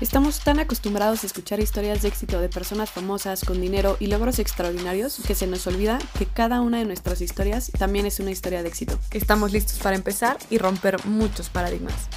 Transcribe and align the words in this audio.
Estamos 0.00 0.40
tan 0.40 0.58
acostumbrados 0.60 1.22
a 1.22 1.26
escuchar 1.26 1.60
historias 1.60 2.00
de 2.00 2.08
éxito 2.08 2.40
de 2.40 2.48
personas 2.48 2.90
famosas 2.90 3.44
con 3.44 3.60
dinero 3.60 3.98
y 4.00 4.06
logros 4.06 4.38
extraordinarios 4.38 5.20
que 5.26 5.34
se 5.34 5.46
nos 5.46 5.66
olvida 5.66 5.98
que 6.18 6.24
cada 6.24 6.62
una 6.62 6.78
de 6.78 6.86
nuestras 6.86 7.20
historias 7.20 7.70
también 7.78 8.06
es 8.06 8.18
una 8.18 8.30
historia 8.30 8.62
de 8.62 8.68
éxito. 8.68 8.98
Estamos 9.10 9.52
listos 9.52 9.78
para 9.78 9.96
empezar 9.96 10.38
y 10.48 10.56
romper 10.56 11.04
muchos 11.04 11.50
paradigmas. 11.50 12.08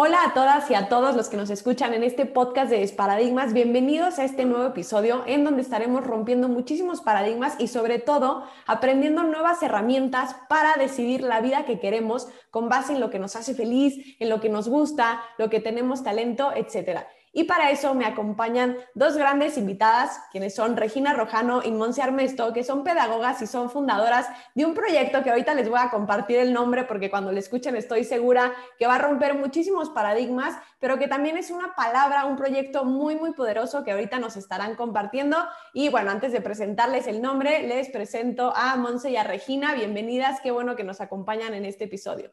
Hola 0.00 0.22
a 0.26 0.32
todas 0.32 0.70
y 0.70 0.74
a 0.74 0.88
todos 0.88 1.16
los 1.16 1.28
que 1.28 1.36
nos 1.36 1.50
escuchan 1.50 1.92
en 1.92 2.04
este 2.04 2.24
podcast 2.24 2.70
de 2.70 2.78
Desparadigmas. 2.78 3.52
Bienvenidos 3.52 4.20
a 4.20 4.24
este 4.24 4.44
nuevo 4.44 4.64
episodio 4.64 5.24
en 5.26 5.42
donde 5.42 5.62
estaremos 5.62 6.04
rompiendo 6.04 6.48
muchísimos 6.48 7.00
paradigmas 7.00 7.56
y 7.58 7.66
sobre 7.66 7.98
todo 7.98 8.44
aprendiendo 8.68 9.24
nuevas 9.24 9.60
herramientas 9.60 10.36
para 10.48 10.76
decidir 10.76 11.22
la 11.22 11.40
vida 11.40 11.64
que 11.64 11.80
queremos 11.80 12.28
con 12.52 12.68
base 12.68 12.92
en 12.92 13.00
lo 13.00 13.10
que 13.10 13.18
nos 13.18 13.34
hace 13.34 13.54
feliz, 13.54 14.14
en 14.20 14.28
lo 14.28 14.40
que 14.40 14.50
nos 14.50 14.68
gusta, 14.68 15.20
lo 15.36 15.50
que 15.50 15.58
tenemos 15.58 16.04
talento, 16.04 16.52
etcétera. 16.54 17.08
Y 17.32 17.44
para 17.44 17.70
eso 17.70 17.94
me 17.94 18.06
acompañan 18.06 18.76
dos 18.94 19.16
grandes 19.16 19.58
invitadas, 19.58 20.20
quienes 20.32 20.54
son 20.54 20.76
Regina 20.76 21.14
Rojano 21.14 21.62
y 21.62 21.70
Monse 21.70 22.02
Armesto, 22.02 22.52
que 22.52 22.64
son 22.64 22.84
pedagogas 22.84 23.42
y 23.42 23.46
son 23.46 23.70
fundadoras 23.70 24.26
de 24.54 24.64
un 24.64 24.74
proyecto 24.74 25.22
que 25.22 25.30
ahorita 25.30 25.54
les 25.54 25.68
voy 25.68 25.78
a 25.80 25.90
compartir 25.90 26.38
el 26.38 26.52
nombre 26.52 26.84
porque 26.84 27.10
cuando 27.10 27.32
lo 27.32 27.38
escuchen 27.38 27.76
estoy 27.76 28.04
segura 28.04 28.52
que 28.78 28.86
va 28.86 28.96
a 28.96 28.98
romper 28.98 29.34
muchísimos 29.34 29.90
paradigmas, 29.90 30.56
pero 30.80 30.98
que 30.98 31.08
también 31.08 31.36
es 31.36 31.50
una 31.50 31.74
palabra, 31.74 32.24
un 32.24 32.36
proyecto 32.36 32.84
muy, 32.84 33.16
muy 33.16 33.32
poderoso 33.32 33.84
que 33.84 33.92
ahorita 33.92 34.18
nos 34.18 34.36
estarán 34.36 34.74
compartiendo. 34.74 35.36
Y 35.72 35.88
bueno, 35.88 36.10
antes 36.10 36.32
de 36.32 36.40
presentarles 36.40 37.06
el 37.06 37.20
nombre, 37.20 37.62
les 37.62 37.90
presento 37.90 38.52
a 38.54 38.76
Monse 38.76 39.10
y 39.10 39.16
a 39.16 39.24
Regina. 39.24 39.74
Bienvenidas, 39.74 40.40
qué 40.40 40.50
bueno 40.50 40.76
que 40.76 40.84
nos 40.84 41.00
acompañan 41.00 41.54
en 41.54 41.64
este 41.64 41.84
episodio. 41.84 42.32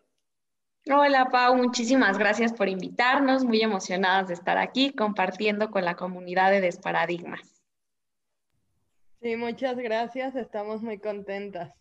Hola 0.88 1.30
Pau, 1.32 1.56
muchísimas 1.58 2.20
gracias 2.20 2.54
por 2.54 2.70
invitarnos, 2.70 3.44
muy 3.44 3.60
emocionadas 3.62 4.28
de 4.28 4.36
estar 4.36 4.60
aquí 4.60 4.94
compartiendo 4.94 5.72
con 5.72 5.84
la 5.84 5.96
comunidad 5.96 6.52
de 6.52 6.62
Desparadigmas. 6.62 7.64
Sí, 9.20 9.36
muchas 9.36 9.78
gracias, 9.78 10.36
estamos 10.36 10.84
muy 10.84 11.00
contentas. 11.00 11.74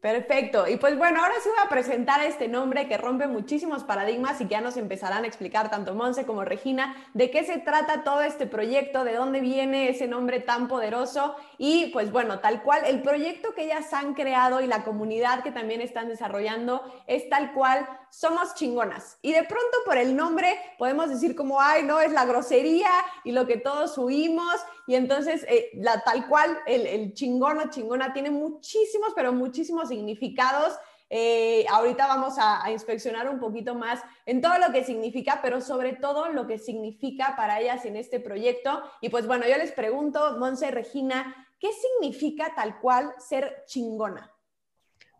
Perfecto. 0.00 0.68
Y 0.68 0.76
pues 0.76 0.96
bueno, 0.96 1.20
ahora 1.20 1.34
sí 1.42 1.48
voy 1.48 1.58
a 1.66 1.68
presentar 1.68 2.22
este 2.22 2.46
nombre 2.46 2.86
que 2.86 2.96
rompe 2.96 3.26
muchísimos 3.26 3.82
paradigmas 3.82 4.40
y 4.40 4.44
que 4.44 4.50
ya 4.50 4.60
nos 4.60 4.76
empezarán 4.76 5.24
a 5.24 5.26
explicar 5.26 5.70
tanto 5.70 5.94
Monse 5.94 6.24
como 6.24 6.44
Regina 6.44 6.94
de 7.14 7.32
qué 7.32 7.42
se 7.42 7.58
trata 7.58 8.04
todo 8.04 8.20
este 8.22 8.46
proyecto, 8.46 9.02
de 9.02 9.14
dónde 9.14 9.40
viene 9.40 9.88
ese 9.88 10.06
nombre 10.06 10.38
tan 10.38 10.68
poderoso 10.68 11.34
y 11.58 11.86
pues 11.86 12.12
bueno, 12.12 12.38
tal 12.38 12.62
cual, 12.62 12.82
el 12.86 13.02
proyecto 13.02 13.54
que 13.54 13.64
ellas 13.64 13.92
han 13.92 14.14
creado 14.14 14.60
y 14.60 14.68
la 14.68 14.84
comunidad 14.84 15.42
que 15.42 15.50
también 15.50 15.80
están 15.80 16.08
desarrollando 16.08 16.80
es 17.08 17.28
tal 17.28 17.52
cual 17.52 17.88
somos 18.10 18.54
chingonas. 18.54 19.18
Y 19.20 19.32
de 19.32 19.42
pronto 19.42 19.78
por 19.84 19.98
el 19.98 20.14
nombre 20.14 20.56
podemos 20.78 21.10
decir 21.10 21.34
como, 21.34 21.60
ay, 21.60 21.82
no, 21.82 22.00
es 22.00 22.12
la 22.12 22.24
grosería 22.24 22.90
y 23.24 23.32
lo 23.32 23.48
que 23.48 23.56
todos 23.56 23.98
huimos. 23.98 24.54
Y 24.88 24.96
entonces, 24.96 25.44
eh, 25.48 25.70
la, 25.74 26.02
tal 26.02 26.26
cual, 26.26 26.58
el, 26.66 26.86
el 26.86 27.12
chingón 27.12 27.58
o 27.58 27.70
chingona 27.70 28.12
tiene 28.12 28.30
muchísimos, 28.30 29.12
pero 29.14 29.32
muchísimos 29.32 29.90
significados. 29.90 30.72
Eh, 31.10 31.64
ahorita 31.70 32.06
vamos 32.06 32.34
a, 32.38 32.70
inspeccionar 32.70 33.28
un 33.28 33.38
poquito 33.38 33.74
más 33.74 34.00
en 34.26 34.40
todo 34.40 34.58
lo 34.58 34.72
que 34.72 34.84
significa, 34.84 35.40
pero 35.42 35.60
sobre 35.60 35.94
todo 35.94 36.28
lo 36.28 36.46
que 36.46 36.58
significa 36.58 37.34
para 37.36 37.60
ellas 37.60 37.84
en 37.84 37.96
este 37.96 38.20
proyecto. 38.20 38.82
Y 39.00 39.08
pues 39.08 39.26
bueno, 39.26 39.46
yo 39.48 39.56
les 39.56 39.72
pregunto, 39.72 40.36
Monse 40.38 40.70
Regina, 40.70 41.34
¿qué 41.58 41.68
significa 41.72 42.54
tal 42.54 42.78
cual 42.80 43.14
ser 43.18 43.64
chingona? 43.66 44.32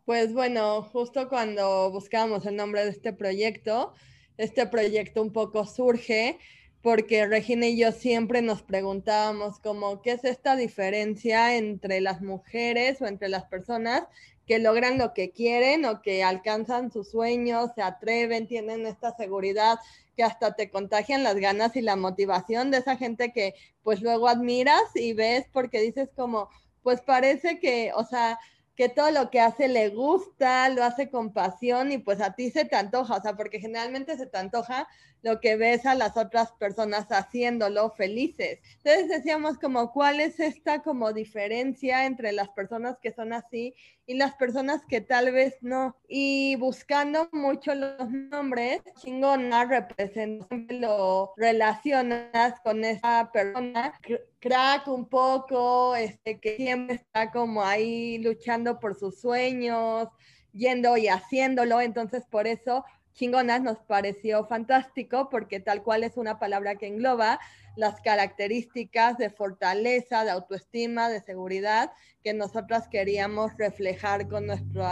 Pues 0.04 0.32
bueno, 0.32 0.82
justo 0.82 1.28
cuando 1.28 1.90
buscábamos 1.90 2.46
el 2.46 2.56
nombre 2.56 2.84
de 2.84 2.90
este 2.90 3.12
proyecto, 3.12 3.94
este 4.38 4.66
proyecto 4.66 5.22
un 5.22 5.32
poco 5.32 5.66
surge 5.66 6.38
porque 6.82 7.26
Regina 7.26 7.66
y 7.66 7.76
yo 7.76 7.92
siempre 7.92 8.42
nos 8.42 8.62
preguntábamos 8.62 9.58
como 9.58 10.00
qué 10.02 10.12
es 10.12 10.24
esta 10.24 10.56
diferencia 10.56 11.56
entre 11.56 12.00
las 12.00 12.22
mujeres 12.22 13.00
o 13.02 13.06
entre 13.06 13.28
las 13.28 13.44
personas 13.44 14.04
que 14.46 14.58
logran 14.58 14.96
lo 14.96 15.12
que 15.12 15.30
quieren 15.30 15.84
o 15.84 16.00
que 16.00 16.24
alcanzan 16.24 16.90
sus 16.90 17.10
sueños, 17.10 17.70
se 17.74 17.82
atreven, 17.82 18.46
tienen 18.46 18.86
esta 18.86 19.14
seguridad 19.14 19.78
que 20.16 20.24
hasta 20.24 20.54
te 20.54 20.70
contagian 20.70 21.22
las 21.22 21.36
ganas 21.36 21.76
y 21.76 21.82
la 21.82 21.96
motivación 21.96 22.70
de 22.70 22.78
esa 22.78 22.96
gente 22.96 23.32
que 23.32 23.54
pues 23.82 24.00
luego 24.00 24.26
admiras 24.26 24.82
y 24.94 25.12
ves 25.12 25.46
porque 25.52 25.80
dices 25.80 26.08
como, 26.16 26.48
pues 26.82 27.02
parece 27.02 27.60
que, 27.60 27.92
o 27.94 28.04
sea, 28.04 28.38
que 28.78 28.88
todo 28.88 29.10
lo 29.10 29.28
que 29.28 29.40
hace 29.40 29.66
le 29.66 29.88
gusta, 29.88 30.68
lo 30.68 30.84
hace 30.84 31.10
con 31.10 31.32
pasión 31.32 31.90
y 31.90 31.98
pues 31.98 32.20
a 32.20 32.36
ti 32.36 32.52
se 32.52 32.64
te 32.64 32.76
antoja, 32.76 33.16
o 33.16 33.20
sea, 33.20 33.34
porque 33.34 33.58
generalmente 33.58 34.16
se 34.16 34.26
te 34.26 34.38
antoja 34.38 34.86
lo 35.22 35.40
que 35.40 35.56
ves 35.56 35.84
a 35.84 35.96
las 35.96 36.16
otras 36.16 36.52
personas 36.52 37.10
haciéndolo 37.10 37.90
felices. 37.90 38.60
Entonces 38.76 39.08
decíamos 39.08 39.58
como 39.58 39.90
cuál 39.90 40.20
es 40.20 40.38
esta 40.38 40.84
como 40.84 41.12
diferencia 41.12 42.06
entre 42.06 42.30
las 42.30 42.50
personas 42.50 43.00
que 43.02 43.12
son 43.12 43.32
así 43.32 43.74
y 44.08 44.14
las 44.14 44.34
personas 44.36 44.80
que 44.86 45.02
tal 45.02 45.30
vez 45.32 45.58
no. 45.60 45.94
Y 46.08 46.56
buscando 46.56 47.28
mucho 47.30 47.74
los 47.74 48.10
nombres, 48.10 48.80
chingona 49.02 49.66
representa, 49.66 50.46
lo 50.70 51.34
relacionas 51.36 52.58
con 52.64 52.84
esa 52.84 53.30
persona, 53.30 53.92
crack 54.40 54.88
un 54.88 55.04
poco, 55.10 55.94
este, 55.94 56.40
que 56.40 56.56
siempre 56.56 56.96
está 56.96 57.30
como 57.30 57.62
ahí 57.62 58.16
luchando 58.16 58.80
por 58.80 58.98
sus 58.98 59.20
sueños, 59.20 60.08
yendo 60.54 60.96
y 60.96 61.08
haciéndolo, 61.08 61.82
entonces 61.82 62.24
por 62.30 62.46
eso 62.46 62.86
chingonas 63.12 63.60
nos 63.60 63.78
pareció 63.80 64.46
fantástico 64.46 65.28
porque 65.28 65.60
tal 65.60 65.82
cual 65.82 66.04
es 66.04 66.16
una 66.16 66.38
palabra 66.38 66.76
que 66.76 66.86
engloba 66.86 67.40
las 67.78 68.00
características 68.00 69.18
de 69.18 69.30
fortaleza, 69.30 70.24
de 70.24 70.32
autoestima, 70.32 71.08
de 71.08 71.20
seguridad 71.20 71.92
que 72.24 72.34
nosotras 72.34 72.88
queríamos 72.88 73.56
reflejar 73.56 74.28
con 74.28 74.46
nuestro, 74.46 74.84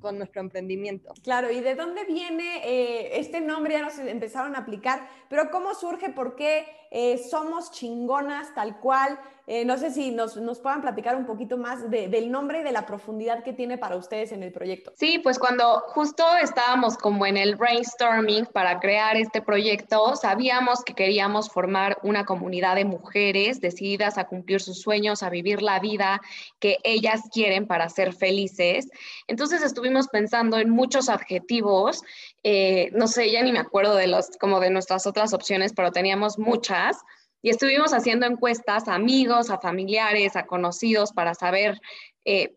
con 0.00 0.18
nuestro 0.18 0.40
emprendimiento. 0.40 1.12
Claro, 1.24 1.50
¿y 1.50 1.60
de 1.60 1.74
dónde 1.74 2.04
viene 2.04 2.58
eh, 2.64 3.18
este 3.18 3.40
nombre? 3.40 3.74
Ya 3.74 3.82
nos 3.82 3.98
empezaron 3.98 4.54
a 4.54 4.60
aplicar, 4.60 5.08
pero 5.28 5.50
¿cómo 5.50 5.74
surge? 5.74 6.10
¿Por 6.10 6.36
qué 6.36 6.64
eh, 6.92 7.18
somos 7.18 7.72
chingonas 7.72 8.54
tal 8.54 8.78
cual? 8.78 9.18
Eh, 9.48 9.64
no 9.64 9.76
sé 9.76 9.90
si 9.90 10.12
nos, 10.12 10.36
nos, 10.36 10.60
puedan 10.60 10.82
platicar 10.82 11.16
un 11.16 11.26
poquito 11.26 11.56
más 11.56 11.90
del 11.90 12.30
nombre 12.30 12.60
y 12.60 12.62
de 12.62 12.70
la 12.70 12.86
profundidad 12.86 13.42
que 13.42 13.52
tiene 13.52 13.76
para 13.76 13.96
ustedes 13.96 14.30
en 14.30 14.44
el 14.44 14.52
proyecto. 14.52 14.92
Sí, 14.96 15.18
pues 15.18 15.38
cuando 15.40 15.80
justo 15.88 16.24
estábamos 16.40 16.96
como 16.96 17.26
en 17.26 17.36
el 17.36 17.56
brainstorming 17.56 18.46
para 18.46 18.78
crear 18.78 19.16
este 19.16 19.42
proyecto, 19.42 20.14
sabíamos 20.14 20.84
que 20.84 20.94
queríamos 20.94 21.50
formar 21.50 21.98
una 22.04 22.24
comunidad 22.24 22.76
de 22.76 22.84
mujeres 22.84 23.60
decididas 23.60 24.16
a 24.16 24.28
cumplir 24.28 24.60
sus 24.60 24.80
sueños, 24.80 25.24
a 25.24 25.30
vivir 25.30 25.60
la 25.60 25.80
vida 25.80 26.20
que 26.60 26.78
ellas 26.84 27.22
quieren 27.32 27.66
para 27.66 27.88
ser 27.88 28.12
felices. 28.12 28.88
Entonces 29.26 29.62
estuvimos 29.62 30.06
pensando 30.06 30.58
en 30.58 30.70
muchos 30.70 31.08
adjetivos, 31.08 32.04
eh, 32.44 32.90
no 32.92 33.08
sé, 33.08 33.30
ya 33.32 33.42
ni 33.42 33.50
me 33.50 33.58
acuerdo 33.58 33.96
de 33.96 34.06
los, 34.06 34.36
como 34.38 34.60
de 34.60 34.70
nuestras 34.70 35.06
otras 35.06 35.32
opciones, 35.32 35.72
pero 35.74 35.90
teníamos 35.90 36.38
muchas. 36.38 36.98
Y 37.42 37.50
estuvimos 37.50 37.92
haciendo 37.92 38.26
encuestas 38.26 38.88
a 38.88 38.94
amigos, 38.94 39.50
a 39.50 39.58
familiares, 39.58 40.36
a 40.36 40.46
conocidos 40.46 41.12
para 41.12 41.34
saber 41.34 41.80
eh, 42.24 42.54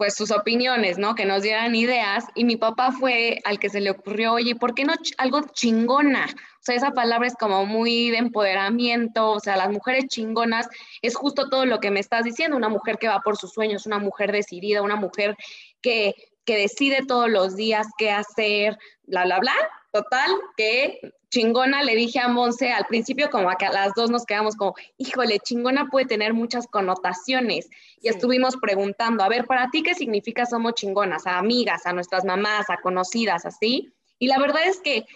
pues 0.00 0.14
sus 0.14 0.30
opiniones, 0.30 0.96
¿no? 0.96 1.14
Que 1.14 1.26
nos 1.26 1.42
dieran 1.42 1.74
ideas. 1.74 2.24
Y 2.34 2.44
mi 2.44 2.56
papá 2.56 2.90
fue 2.90 3.38
al 3.44 3.58
que 3.58 3.68
se 3.68 3.82
le 3.82 3.90
ocurrió, 3.90 4.32
oye, 4.32 4.54
¿por 4.54 4.74
qué 4.74 4.84
no 4.86 4.94
algo 5.18 5.42
chingona? 5.52 6.24
O 6.24 6.62
sea, 6.62 6.74
esa 6.74 6.92
palabra 6.92 7.26
es 7.26 7.34
como 7.34 7.66
muy 7.66 8.08
de 8.08 8.16
empoderamiento, 8.16 9.32
o 9.32 9.40
sea, 9.40 9.58
las 9.58 9.70
mujeres 9.70 10.06
chingonas 10.06 10.70
es 11.02 11.14
justo 11.14 11.50
todo 11.50 11.66
lo 11.66 11.80
que 11.80 11.90
me 11.90 12.00
estás 12.00 12.24
diciendo, 12.24 12.56
una 12.56 12.70
mujer 12.70 12.96
que 12.96 13.08
va 13.08 13.20
por 13.20 13.36
sus 13.36 13.52
sueños, 13.52 13.84
una 13.84 13.98
mujer 13.98 14.32
decidida, 14.32 14.80
una 14.80 14.96
mujer 14.96 15.36
que, 15.82 16.14
que 16.46 16.56
decide 16.56 17.04
todos 17.06 17.28
los 17.28 17.54
días 17.54 17.86
qué 17.98 18.10
hacer, 18.10 18.78
bla, 19.02 19.24
bla, 19.26 19.38
bla. 19.40 19.52
Total, 19.92 20.30
que 20.56 21.00
chingona 21.30 21.82
le 21.82 21.96
dije 21.96 22.20
a 22.20 22.28
Monse 22.28 22.72
al 22.72 22.86
principio 22.86 23.28
como 23.28 23.50
a 23.50 23.56
que 23.56 23.66
a 23.66 23.72
las 23.72 23.92
dos 23.94 24.10
nos 24.10 24.24
quedamos 24.24 24.54
como, 24.54 24.74
híjole, 24.98 25.38
chingona 25.40 25.88
puede 25.90 26.06
tener 26.06 26.32
muchas 26.32 26.66
connotaciones. 26.68 27.68
Y 28.00 28.08
estuvimos 28.08 28.56
preguntando, 28.56 29.24
a 29.24 29.28
ver, 29.28 29.46
para 29.46 29.68
ti 29.70 29.82
qué 29.82 29.94
significa 29.94 30.46
somos 30.46 30.74
chingonas, 30.74 31.26
a 31.26 31.38
amigas, 31.38 31.86
a 31.86 31.92
nuestras 31.92 32.24
mamás, 32.24 32.70
a 32.70 32.76
conocidas, 32.76 33.46
así. 33.46 33.92
Y 34.18 34.28
la 34.28 34.38
verdad 34.38 34.62
es 34.66 34.80
que, 34.80 35.06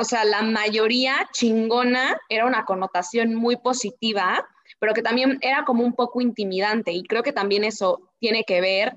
o 0.00 0.04
sea, 0.04 0.24
la 0.24 0.42
mayoría 0.42 1.28
chingona 1.32 2.16
era 2.28 2.46
una 2.46 2.64
connotación 2.64 3.34
muy 3.34 3.56
positiva, 3.56 4.46
pero 4.78 4.94
que 4.94 5.02
también 5.02 5.38
era 5.40 5.64
como 5.64 5.84
un 5.84 5.94
poco 5.94 6.20
intimidante. 6.20 6.92
Y 6.92 7.02
creo 7.04 7.22
que 7.24 7.32
también 7.32 7.64
eso 7.64 8.12
tiene 8.20 8.44
que 8.44 8.60
ver 8.60 8.94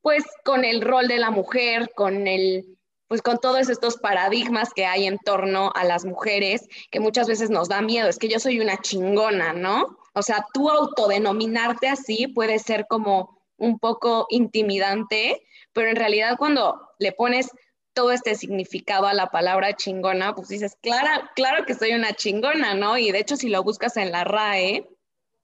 pues 0.00 0.24
con 0.44 0.64
el 0.64 0.80
rol 0.80 1.08
de 1.08 1.18
la 1.18 1.30
mujer, 1.30 1.90
con 1.94 2.28
el 2.28 2.77
pues 3.08 3.22
con 3.22 3.38
todos 3.38 3.68
estos 3.68 3.96
paradigmas 3.96 4.72
que 4.74 4.86
hay 4.86 5.06
en 5.06 5.18
torno 5.18 5.72
a 5.74 5.84
las 5.84 6.04
mujeres, 6.04 6.68
que 6.90 7.00
muchas 7.00 7.26
veces 7.26 7.50
nos 7.50 7.68
da 7.68 7.80
miedo, 7.80 8.08
es 8.08 8.18
que 8.18 8.28
yo 8.28 8.38
soy 8.38 8.60
una 8.60 8.76
chingona, 8.76 9.52
¿no? 9.52 9.98
O 10.14 10.22
sea, 10.22 10.46
tú 10.52 10.70
autodenominarte 10.70 11.88
así 11.88 12.28
puede 12.28 12.58
ser 12.58 12.86
como 12.88 13.42
un 13.56 13.78
poco 13.78 14.26
intimidante, 14.30 15.42
pero 15.72 15.88
en 15.90 15.96
realidad 15.96 16.36
cuando 16.38 16.80
le 16.98 17.12
pones 17.12 17.50
todo 17.94 18.12
este 18.12 18.34
significado 18.36 19.06
a 19.06 19.14
la 19.14 19.30
palabra 19.30 19.74
chingona, 19.74 20.34
pues 20.34 20.48
dices, 20.48 20.76
claro, 20.80 21.28
claro 21.34 21.64
que 21.66 21.74
soy 21.74 21.92
una 21.94 22.12
chingona, 22.12 22.74
¿no? 22.74 22.96
Y 22.96 23.10
de 23.10 23.18
hecho, 23.18 23.36
si 23.36 23.48
lo 23.48 23.64
buscas 23.64 23.96
en 23.96 24.12
la 24.12 24.22
RAE, 24.22 24.88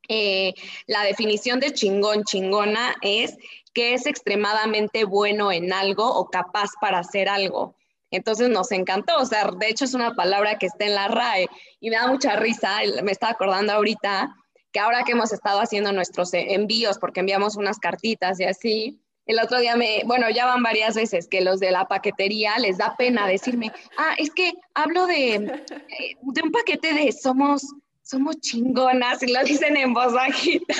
eh, 0.08 0.54
la 0.86 1.02
definición 1.02 1.60
de 1.60 1.72
chingón, 1.72 2.24
chingona 2.24 2.94
es 3.02 3.36
que 3.72 3.94
es 3.94 4.06
extremadamente 4.06 5.04
bueno 5.04 5.50
en 5.52 5.72
algo 5.72 6.08
o 6.08 6.30
capaz 6.30 6.70
para 6.80 6.98
hacer 7.00 7.28
algo. 7.28 7.74
Entonces 8.10 8.48
nos 8.48 8.70
encantó, 8.70 9.16
o 9.18 9.26
sea, 9.26 9.50
de 9.50 9.68
hecho 9.68 9.84
es 9.84 9.94
una 9.94 10.14
palabra 10.14 10.56
que 10.58 10.66
está 10.66 10.84
en 10.84 10.94
la 10.94 11.08
RAE 11.08 11.48
y 11.80 11.90
me 11.90 11.96
da 11.96 12.06
mucha 12.06 12.36
risa, 12.36 12.78
me 13.02 13.10
estaba 13.10 13.32
acordando 13.32 13.72
ahorita 13.72 14.32
que 14.72 14.80
ahora 14.80 15.02
que 15.04 15.12
hemos 15.12 15.32
estado 15.32 15.60
haciendo 15.60 15.92
nuestros 15.92 16.32
envíos, 16.32 16.98
porque 16.98 17.20
enviamos 17.20 17.56
unas 17.56 17.78
cartitas 17.78 18.38
y 18.40 18.44
así, 18.44 19.00
el 19.26 19.38
otro 19.38 19.58
día 19.58 19.76
me, 19.76 20.02
bueno, 20.04 20.28
ya 20.30 20.46
van 20.46 20.62
varias 20.62 20.94
veces 20.94 21.28
que 21.28 21.40
los 21.40 21.60
de 21.60 21.70
la 21.70 21.86
paquetería 21.86 22.58
les 22.58 22.78
da 22.78 22.96
pena 22.96 23.26
decirme, 23.26 23.72
ah, 23.96 24.14
es 24.18 24.30
que 24.30 24.52
hablo 24.74 25.06
de, 25.06 25.34
eh, 25.34 26.16
de 26.20 26.42
un 26.42 26.52
paquete 26.52 26.92
de 26.92 27.12
somos, 27.12 27.74
somos 28.04 28.38
chingonas 28.40 29.22
y 29.22 29.32
lo 29.32 29.42
dicen 29.42 29.76
en 29.76 29.94
voz 29.94 30.12
bajita. 30.12 30.74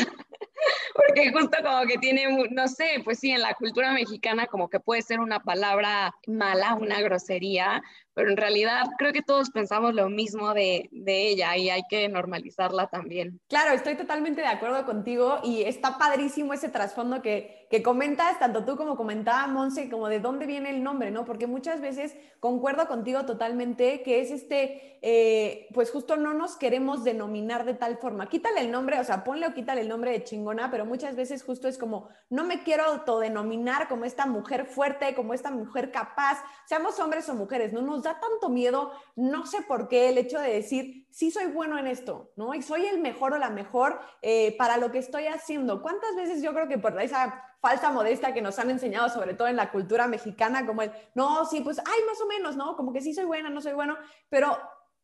Porque 0.95 1.33
justo 1.33 1.59
como 1.63 1.87
que 1.87 1.99
tiene, 1.99 2.49
no 2.51 2.69
sé, 2.69 3.01
pues 3.05 3.19
sí, 3.19 3.31
en 3.31 3.43
la 3.43 3.55
cultura 3.55 3.93
mexicana 3.93 4.47
como 4.47 4.69
que 4.69 4.81
puede 4.81 5.03
ser 5.03 5.21
una 5.21 5.41
palabra 5.41 6.15
mala, 6.27 6.75
una 6.75 7.01
grosería, 7.01 7.83
pero 8.15 8.31
en 8.31 8.37
realidad 8.37 8.87
creo 8.97 9.13
que 9.13 9.23
todos 9.23 9.51
pensamos 9.51 9.93
lo 9.95 10.09
mismo 10.09 10.55
de, 10.55 10.89
de, 10.93 11.29
ella 11.29 11.57
y 11.57 11.69
hay 11.69 11.83
que 11.91 12.09
normalizarla 12.09 12.87
también. 12.87 13.41
Claro, 13.49 13.75
estoy 13.75 13.97
totalmente 13.97 14.41
de 14.41 14.47
acuerdo 14.47 14.85
contigo 14.87 15.41
y 15.43 15.63
está 15.63 15.99
padrísimo 15.99 16.55
ese 16.55 16.69
trasfondo 16.69 17.23
que, 17.23 17.67
que 17.71 17.83
comentas, 17.83 18.39
tanto 18.39 18.65
tú 18.65 18.77
como 18.77 18.97
comentaba 18.97 19.47
Monse, 19.49 19.91
como 19.91 20.09
de 20.09 20.21
dónde 20.21 20.47
viene 20.47 20.71
el 20.71 20.83
nombre, 20.85 21.11
¿no? 21.11 21.25
Porque 21.25 21.49
muchas 21.49 21.81
veces 21.81 22.15
concuerdo 22.39 22.87
contigo 22.87 23.27
totalmente 23.27 24.03
que 24.03 24.21
es 24.21 24.31
este, 24.31 24.99
eh, 25.03 25.67
pues 25.75 25.91
justo 25.91 26.17
no 26.17 26.35
nos 26.35 26.57
queremos 26.57 27.03
denominar 27.03 27.65
de 27.65 27.75
tal 27.75 27.99
forma. 27.99 28.29
Quítale 28.29 28.61
el 28.61 28.71
nombre, 28.71 29.01
o 29.01 29.05
sea, 29.05 29.25
ponle 29.25 29.49
o 29.49 29.55
quítale 29.55 29.81
el 29.81 29.89
nombre 29.89 30.13
de 30.13 30.23
chingona, 30.45 30.71
pero 30.71 30.85
muchas 30.85 31.17
veces 31.17 31.43
justo 31.43 31.69
es 31.69 31.79
como, 31.79 32.09
no 32.29 32.45
me 32.45 32.63
quiero 32.63 32.85
autodenominar 32.85 33.89
como 33.89 34.05
esta 34.05 34.27
mujer 34.27 34.67
fuerte, 34.67 35.15
como 35.15 35.33
esta 35.33 35.51
mujer 35.51 35.91
capaz, 35.91 36.43
seamos 36.67 37.01
hombres 37.01 37.29
o 37.29 37.35
mujeres, 37.35 37.73
no 37.73 37.81
nos 37.81 38.03
da 38.03 38.21
tanto 38.21 38.51
miedo, 38.51 38.93
no 39.17 39.47
sé 39.47 39.63
por 39.63 39.89
qué, 39.89 40.11
el 40.11 40.19
hecho 40.19 40.39
de 40.39 40.53
decir, 40.53 41.07
sí 41.11 41.31
soy 41.31 41.47
bueno 41.47 41.79
en 41.79 41.87
esto, 41.87 42.33
¿no? 42.37 42.55
Y 42.55 42.63
soy 42.63 42.85
el 42.87 43.01
mejor 43.01 43.33
o 43.33 43.39
la 43.39 43.51
mejor 43.51 43.99
eh, 44.21 44.55
para 44.59 44.77
lo 44.77 44.91
que 44.93 44.99
estoy 44.99 45.27
haciendo. 45.27 45.81
¿Cuántas 45.81 46.15
veces 46.17 46.43
yo 46.43 46.53
creo 46.53 46.69
que 46.69 46.79
por 46.79 47.01
esa 47.01 47.43
falsa 47.61 47.91
modestia 47.91 48.35
que 48.35 48.43
nos 48.43 48.59
han 48.59 48.69
enseñado, 48.69 49.09
sobre 49.09 49.33
todo 49.33 49.49
en 49.49 49.57
la 49.57 49.71
cultura 49.71 50.07
mexicana, 50.07 50.67
como 50.67 50.83
el, 50.83 50.93
no, 51.15 51.47
sí, 51.47 51.63
pues, 51.63 51.79
ay, 51.79 52.01
más 52.07 52.21
o 52.21 52.27
menos, 52.27 52.57
¿no? 52.57 52.77
Como 52.77 52.93
que 52.93 53.01
sí 53.01 53.15
soy 53.15 53.25
buena, 53.25 53.49
no 53.49 53.63
soy 53.63 53.73
bueno, 53.73 53.97
pero 54.29 54.59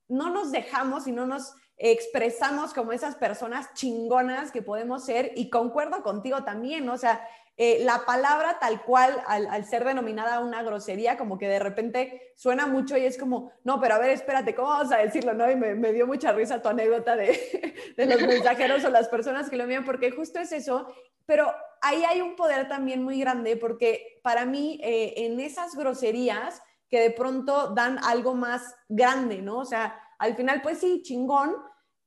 no 0.08 0.28
nos 0.28 0.50
dejamos 0.50 1.06
y 1.06 1.12
no 1.12 1.24
nos 1.24 1.54
expresamos 1.80 2.74
como 2.74 2.92
esas 2.92 3.16
personas 3.16 3.72
chingonas 3.72 4.52
que 4.52 4.60
podemos 4.60 5.04
ser 5.04 5.32
y 5.34 5.48
concuerdo 5.48 6.02
contigo 6.02 6.44
también. 6.44 6.86
O 6.90 6.98
sea, 6.98 7.26
eh, 7.56 7.78
la 7.84 8.04
palabra 8.06 8.58
tal 8.58 8.82
cual, 8.82 9.22
al, 9.26 9.64
ser 9.64 9.84
denominada 9.84 10.40
una 10.40 10.62
grosería, 10.62 11.16
como 11.16 11.38
que 11.38 11.48
de 11.48 11.58
repente 11.58 12.32
suena 12.36 12.66
mucho 12.66 12.96
y 12.96 13.04
es 13.04 13.18
como, 13.18 13.50
no, 13.64 13.80
pero 13.80 13.94
a 13.94 13.98
ver, 13.98 14.10
espérate, 14.10 14.54
¿cómo 14.54 14.68
vamos 14.68 14.92
a 14.92 14.98
decirlo? 14.98 15.32
¿no? 15.32 15.50
Y 15.50 15.56
me, 15.56 15.92
dio 15.92 16.06
mucha 16.06 16.32
risa 16.32 16.62
tu 16.62 16.68
anécdota 16.68 17.16
de, 17.16 17.74
de, 17.96 18.06
los 18.06 18.20
mensajeros 18.22 18.84
o 18.84 18.90
las 18.90 19.08
personas 19.08 19.48
que 19.48 19.56
lo 19.56 19.64
envían, 19.64 19.84
porque 19.84 20.10
justo 20.10 20.38
es 20.38 20.52
eso, 20.52 20.86
pero 21.26 21.52
ahí 21.80 22.02
hay 22.04 22.20
un 22.20 22.36
poder 22.36 22.68
también 22.68 23.02
muy 23.02 23.20
grande, 23.20 23.56
porque 23.56 24.20
para 24.22 24.44
mí 24.44 24.80
eh, 24.82 25.14
en 25.16 25.40
esas 25.40 25.74
groserías 25.74 26.62
que 26.88 27.00
de 27.00 27.10
pronto 27.10 27.74
dan 27.74 27.98
algo 28.04 28.34
más 28.34 28.74
grande, 28.88 29.40
¿no? 29.40 29.58
O 29.58 29.64
sea, 29.64 29.98
al 30.18 30.34
final, 30.34 30.60
pues 30.60 30.78
sí, 30.78 31.02
chingón, 31.02 31.56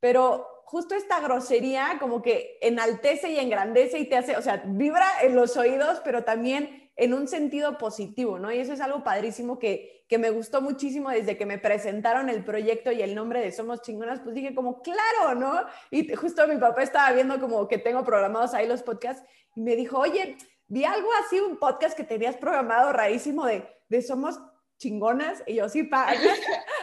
pero 0.03 0.63
justo 0.65 0.95
esta 0.95 1.21
grosería 1.21 1.95
como 1.97 2.21
que 2.21 2.57
enaltece 2.59 3.31
y 3.31 3.39
engrandece 3.39 3.99
y 3.99 4.09
te 4.09 4.17
hace, 4.17 4.35
o 4.35 4.41
sea, 4.41 4.61
vibra 4.65 5.07
en 5.21 5.33
los 5.33 5.55
oídos, 5.55 6.01
pero 6.03 6.25
también 6.25 6.91
en 6.97 7.13
un 7.13 7.29
sentido 7.29 7.77
positivo, 7.77 8.37
¿no? 8.37 8.51
Y 8.51 8.59
eso 8.59 8.73
es 8.73 8.81
algo 8.81 9.01
padrísimo 9.01 9.59
que, 9.59 10.03
que 10.09 10.17
me 10.17 10.29
gustó 10.29 10.61
muchísimo 10.61 11.09
desde 11.09 11.37
que 11.37 11.45
me 11.45 11.57
presentaron 11.57 12.27
el 12.27 12.43
proyecto 12.43 12.91
y 12.91 13.01
el 13.01 13.15
nombre 13.15 13.39
de 13.39 13.53
Somos 13.53 13.81
Chingonas, 13.81 14.19
pues 14.19 14.35
dije 14.35 14.53
como, 14.53 14.81
claro, 14.81 15.35
¿no? 15.35 15.61
Y 15.89 16.13
justo 16.15 16.45
mi 16.49 16.57
papá 16.57 16.83
estaba 16.83 17.13
viendo 17.13 17.39
como 17.39 17.69
que 17.69 17.77
tengo 17.77 18.03
programados 18.03 18.53
ahí 18.53 18.67
los 18.67 18.83
podcasts 18.83 19.23
y 19.55 19.61
me 19.61 19.77
dijo, 19.77 19.99
oye, 19.99 20.35
vi 20.67 20.83
algo 20.83 21.07
así, 21.25 21.39
un 21.39 21.59
podcast 21.59 21.95
que 21.95 22.03
tenías 22.03 22.35
programado 22.35 22.91
rarísimo 22.91 23.45
de, 23.45 23.65
de 23.87 24.01
Somos 24.01 24.37
Chingonas, 24.83 25.41
y 25.47 25.55
yo 25.55 25.69
sí, 25.69 25.83
pa, 25.83 26.07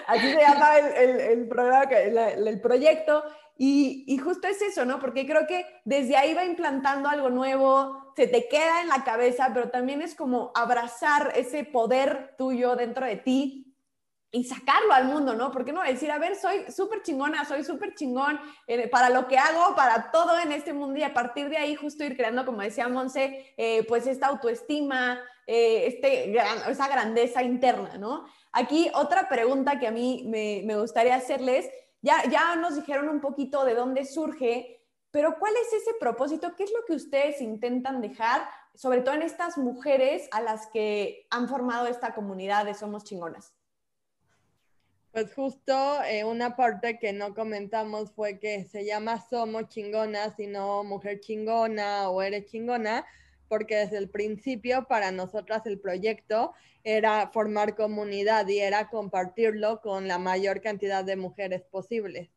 así 0.07 0.33
se 0.33 0.41
llama 0.41 0.79
el, 0.79 1.21
el, 1.21 1.49
programa, 1.49 1.83
el, 1.85 2.49
el 2.49 2.61
proyecto, 2.61 3.23
y, 3.63 4.17
justo 4.17 4.49
es 4.49 4.63
eso, 4.63 4.87
¿no? 4.87 4.99
Porque 5.01 5.27
creo 5.27 5.47
que 5.47 5.67
desde 5.85 6.17
ahí 6.17 6.33
va 6.33 6.47
implantando 6.47 7.11
algo 7.11 7.29
nuevo, 7.29 8.11
se 8.17 8.27
te 8.27 8.49
queda 8.49 8.81
en 8.81 8.89
la 8.89 9.05
cabeza, 9.05 9.51
pero 9.53 9.69
también 9.69 10.01
es 10.01 10.15
como 10.15 10.51
abrazar 10.55 11.35
ese 11.37 11.65
poder 11.65 12.37
tuyo 12.39 12.75
dentro 12.75 13.05
de 13.05 13.17
ti 13.17 13.70
y 14.33 14.45
sacarlo 14.45 14.93
al 14.93 15.07
mundo, 15.07 15.35
¿no? 15.35 15.51
Porque 15.51 15.73
no 15.73 15.83
decir, 15.83 16.11
a 16.11 16.19
ver, 16.19 16.37
soy 16.37 16.71
súper 16.71 17.03
chingona, 17.03 17.45
soy 17.45 17.65
súper 17.65 17.95
chingón 17.95 18.39
eh, 18.67 18.89
para 18.89 19.11
lo 19.11 19.27
que 19.27 19.39
hago, 19.39 19.75
para 19.75 20.11
todo 20.11 20.39
en 20.39 20.53
este 20.53 20.73
mundo 20.73 20.99
y 20.99 21.03
a 21.03 21.13
partir 21.13 21.49
de 21.49 21.57
ahí 21.57 21.75
justo 21.75 22.05
ir 22.05 22.17
creando, 22.17 22.47
como 22.47 22.63
decía 22.63 22.89
Monse, 22.89 23.55
eh, 23.57 23.85
pues 23.89 24.07
esta 24.07 24.29
autoestima, 24.29 25.21
eh, 25.47 25.87
este, 25.87 26.33
esa 26.71 26.89
grandeza 26.89 27.43
interna, 27.43 27.99
¿no? 27.99 28.25
Aquí 28.53 28.91
otra 28.95 29.29
pregunta 29.29 29.79
que 29.79 29.89
a 29.89 29.93
mí 29.93 30.25
me, 30.29 30.63
me 30.65 30.79
gustaría 30.79 31.17
hacerles 31.17 31.69
ya, 32.03 32.57
nos 32.57 32.77
dijeron 32.77 33.09
un 33.09 33.21
poquito 33.21 33.65
de 33.65 33.75
dónde 33.75 34.05
surge, 34.05 34.83
pero 35.11 35.39
¿cuál 35.39 35.53
es 35.57 35.73
ese 35.73 35.93
propósito? 35.99 36.55
¿Qué 36.57 36.65
es 36.65 36.73
lo 36.73 36.85
que 36.87 36.95
ustedes 36.95 37.41
intentan 37.41 38.01
dejar, 38.01 38.49
sobre 38.75 39.03
todo 39.03 39.15
en 39.15 39.23
estas 39.23 39.59
mujeres 39.59 40.29
a 40.33 40.41
las 40.41 40.67
que 40.69 41.27
han 41.31 41.49
formado 41.49 41.87
esta 41.87 42.15
comunidad 42.15 42.65
de 42.65 42.75
Somos 42.75 43.05
Chingonas? 43.05 43.53
Pues 45.13 45.35
justo 45.35 46.05
eh, 46.05 46.23
una 46.23 46.55
parte 46.55 47.01
que 47.01 47.13
no 47.13 47.35
comentamos 47.35 48.13
fue 48.13 48.39
que 48.39 48.65
se 48.65 48.85
llama 48.85 49.21
Somos 49.29 49.69
Chingonas 49.69 50.39
y 50.39 50.47
no 50.47 50.85
Mujer 50.85 51.19
Chingona 51.19 52.09
o 52.11 52.23
Eres 52.23 52.47
Chingona, 52.47 53.05
porque 53.49 53.75
desde 53.75 53.99
el 53.99 54.09
principio 54.09 54.87
para 54.87 55.11
nosotras 55.11 55.67
el 55.67 55.81
proyecto 55.81 56.53
era 56.85 57.29
formar 57.33 57.75
comunidad 57.75 58.47
y 58.47 58.61
era 58.61 58.89
compartirlo 58.89 59.81
con 59.81 60.07
la 60.07 60.19
mayor 60.19 60.61
cantidad 60.61 61.05
de 61.05 61.17
mujeres 61.17 61.63
posibles. 61.63 62.31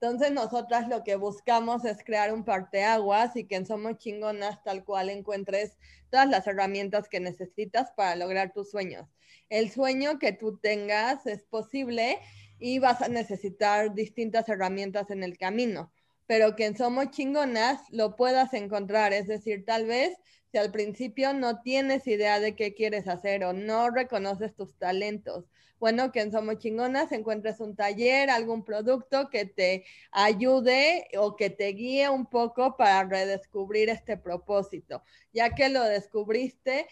Entonces 0.00 0.30
nosotras 0.30 0.88
lo 0.88 1.02
que 1.02 1.16
buscamos 1.16 1.84
es 1.84 2.04
crear 2.04 2.32
un 2.32 2.44
parteaguas 2.44 3.34
y 3.34 3.46
que 3.46 3.56
en 3.56 3.66
Somos 3.66 3.98
Chingonas 3.98 4.62
tal 4.62 4.84
cual 4.84 5.10
encuentres 5.10 5.76
todas 6.08 6.28
las 6.28 6.46
herramientas 6.46 7.08
que 7.08 7.18
necesitas 7.18 7.90
para 7.96 8.14
lograr 8.14 8.52
tus 8.52 8.70
sueños. 8.70 9.08
El 9.48 9.72
sueño 9.72 10.20
que 10.20 10.32
tú 10.32 10.58
tengas 10.58 11.26
es 11.26 11.42
posible 11.42 12.20
y 12.60 12.78
vas 12.78 13.02
a 13.02 13.08
necesitar 13.08 13.92
distintas 13.92 14.48
herramientas 14.48 15.10
en 15.10 15.24
el 15.24 15.36
camino, 15.36 15.92
pero 16.26 16.54
que 16.54 16.66
en 16.66 16.76
Somos 16.76 17.10
Chingonas 17.10 17.80
lo 17.90 18.14
puedas 18.14 18.54
encontrar, 18.54 19.12
es 19.12 19.26
decir, 19.26 19.64
tal 19.64 19.86
vez 19.86 20.16
si 20.50 20.58
al 20.58 20.70
principio 20.70 21.34
no 21.34 21.60
tienes 21.60 22.06
idea 22.06 22.40
de 22.40 22.54
qué 22.54 22.74
quieres 22.74 23.08
hacer 23.08 23.44
o 23.44 23.52
no 23.52 23.90
reconoces 23.90 24.54
tus 24.54 24.74
talentos. 24.74 25.44
Bueno, 25.78 26.10
que 26.10 26.20
en 26.20 26.32
Somos 26.32 26.58
Chingonas 26.58 27.12
encuentres 27.12 27.60
un 27.60 27.76
taller, 27.76 28.30
algún 28.30 28.64
producto 28.64 29.28
que 29.30 29.44
te 29.44 29.84
ayude 30.10 31.06
o 31.16 31.36
que 31.36 31.50
te 31.50 31.68
guíe 31.68 32.08
un 32.08 32.26
poco 32.26 32.76
para 32.76 33.04
redescubrir 33.04 33.88
este 33.88 34.16
propósito. 34.16 35.04
Ya 35.32 35.54
que 35.54 35.68
lo 35.68 35.84
descubriste, 35.84 36.88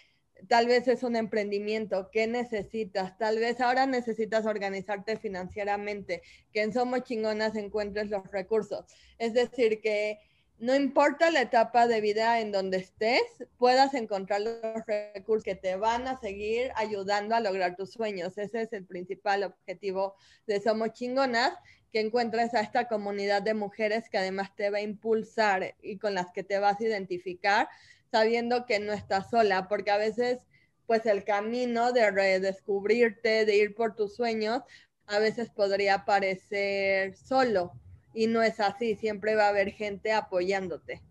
tal 0.49 0.67
vez 0.69 0.87
es 0.87 1.03
un 1.03 1.17
emprendimiento, 1.17 2.11
¿qué 2.13 2.29
necesitas? 2.29 3.19
Tal 3.19 3.39
vez 3.39 3.61
ahora 3.61 3.87
necesitas 3.87 4.47
organizarte 4.47 5.17
financieramente, 5.17 6.23
que 6.53 6.63
en 6.63 6.73
Somos 6.73 7.03
Chingonas 7.03 7.57
encuentres 7.57 8.11
los 8.11 8.31
recursos. 8.31 8.85
Es 9.19 9.35
decir, 9.35 9.81
que 9.81 10.21
no 10.59 10.75
importa 10.75 11.31
la 11.31 11.43
etapa 11.43 11.87
de 11.87 12.01
vida 12.01 12.41
en 12.41 12.51
donde 12.51 12.79
estés, 12.79 13.23
puedas 13.59 13.93
encontrar 13.95 14.41
los 14.41 14.57
recursos 14.87 15.45
que 15.45 15.55
te 15.55 15.77
van 15.77 16.09
a 16.09 16.19
seguir 16.19 16.73
ayudando 16.77 17.35
a 17.35 17.41
lograr 17.41 17.77
tus 17.77 17.93
sueños. 17.93 18.39
Ese 18.39 18.63
es 18.63 18.73
el 18.73 18.87
principal 18.87 19.45
objetivo 19.45 20.15
de 20.47 20.61
Somos 20.61 20.93
Chingonas, 20.93 21.53
que 21.93 22.01
encuentres 22.01 22.55
a 22.55 22.61
esta 22.61 22.89
comunidad 22.89 23.43
de 23.43 23.55
mujeres 23.55 24.09
que 24.09 24.19
además 24.19 24.55
te 24.57 24.71
va 24.71 24.79
a 24.79 24.83
impulsar 24.83 25.75
y 25.83 25.99
con 25.99 26.15
las 26.15 26.33
que 26.33 26.43
te 26.43 26.59
vas 26.59 26.81
a 26.81 26.85
identificar 26.85 27.69
sabiendo 28.11 28.67
que 28.67 28.79
no 28.79 28.93
estás 28.93 29.29
sola, 29.31 29.69
porque 29.69 29.91
a 29.91 29.99
veces 29.99 30.39
pues 30.87 31.05
el 31.05 31.25
camino 31.25 31.93
de 31.93 32.11
redescubrirte, 32.11 33.45
de 33.45 33.57
ir 33.57 33.75
por 33.75 33.97
tus 33.97 34.15
sueños, 34.15 34.63
a 35.07 35.19
veces 35.19 35.51
podría 35.51 36.05
parecer 36.05 37.17
solo 37.17 37.73
y 38.17 38.27
no 38.29 38.43
es 38.43 38.59
así, 38.61 38.97
siempre 38.97 39.37
va 39.37 39.45
a 39.45 39.49
haber 39.51 39.73
gente 39.73 40.13
apoyándote. 40.13 41.03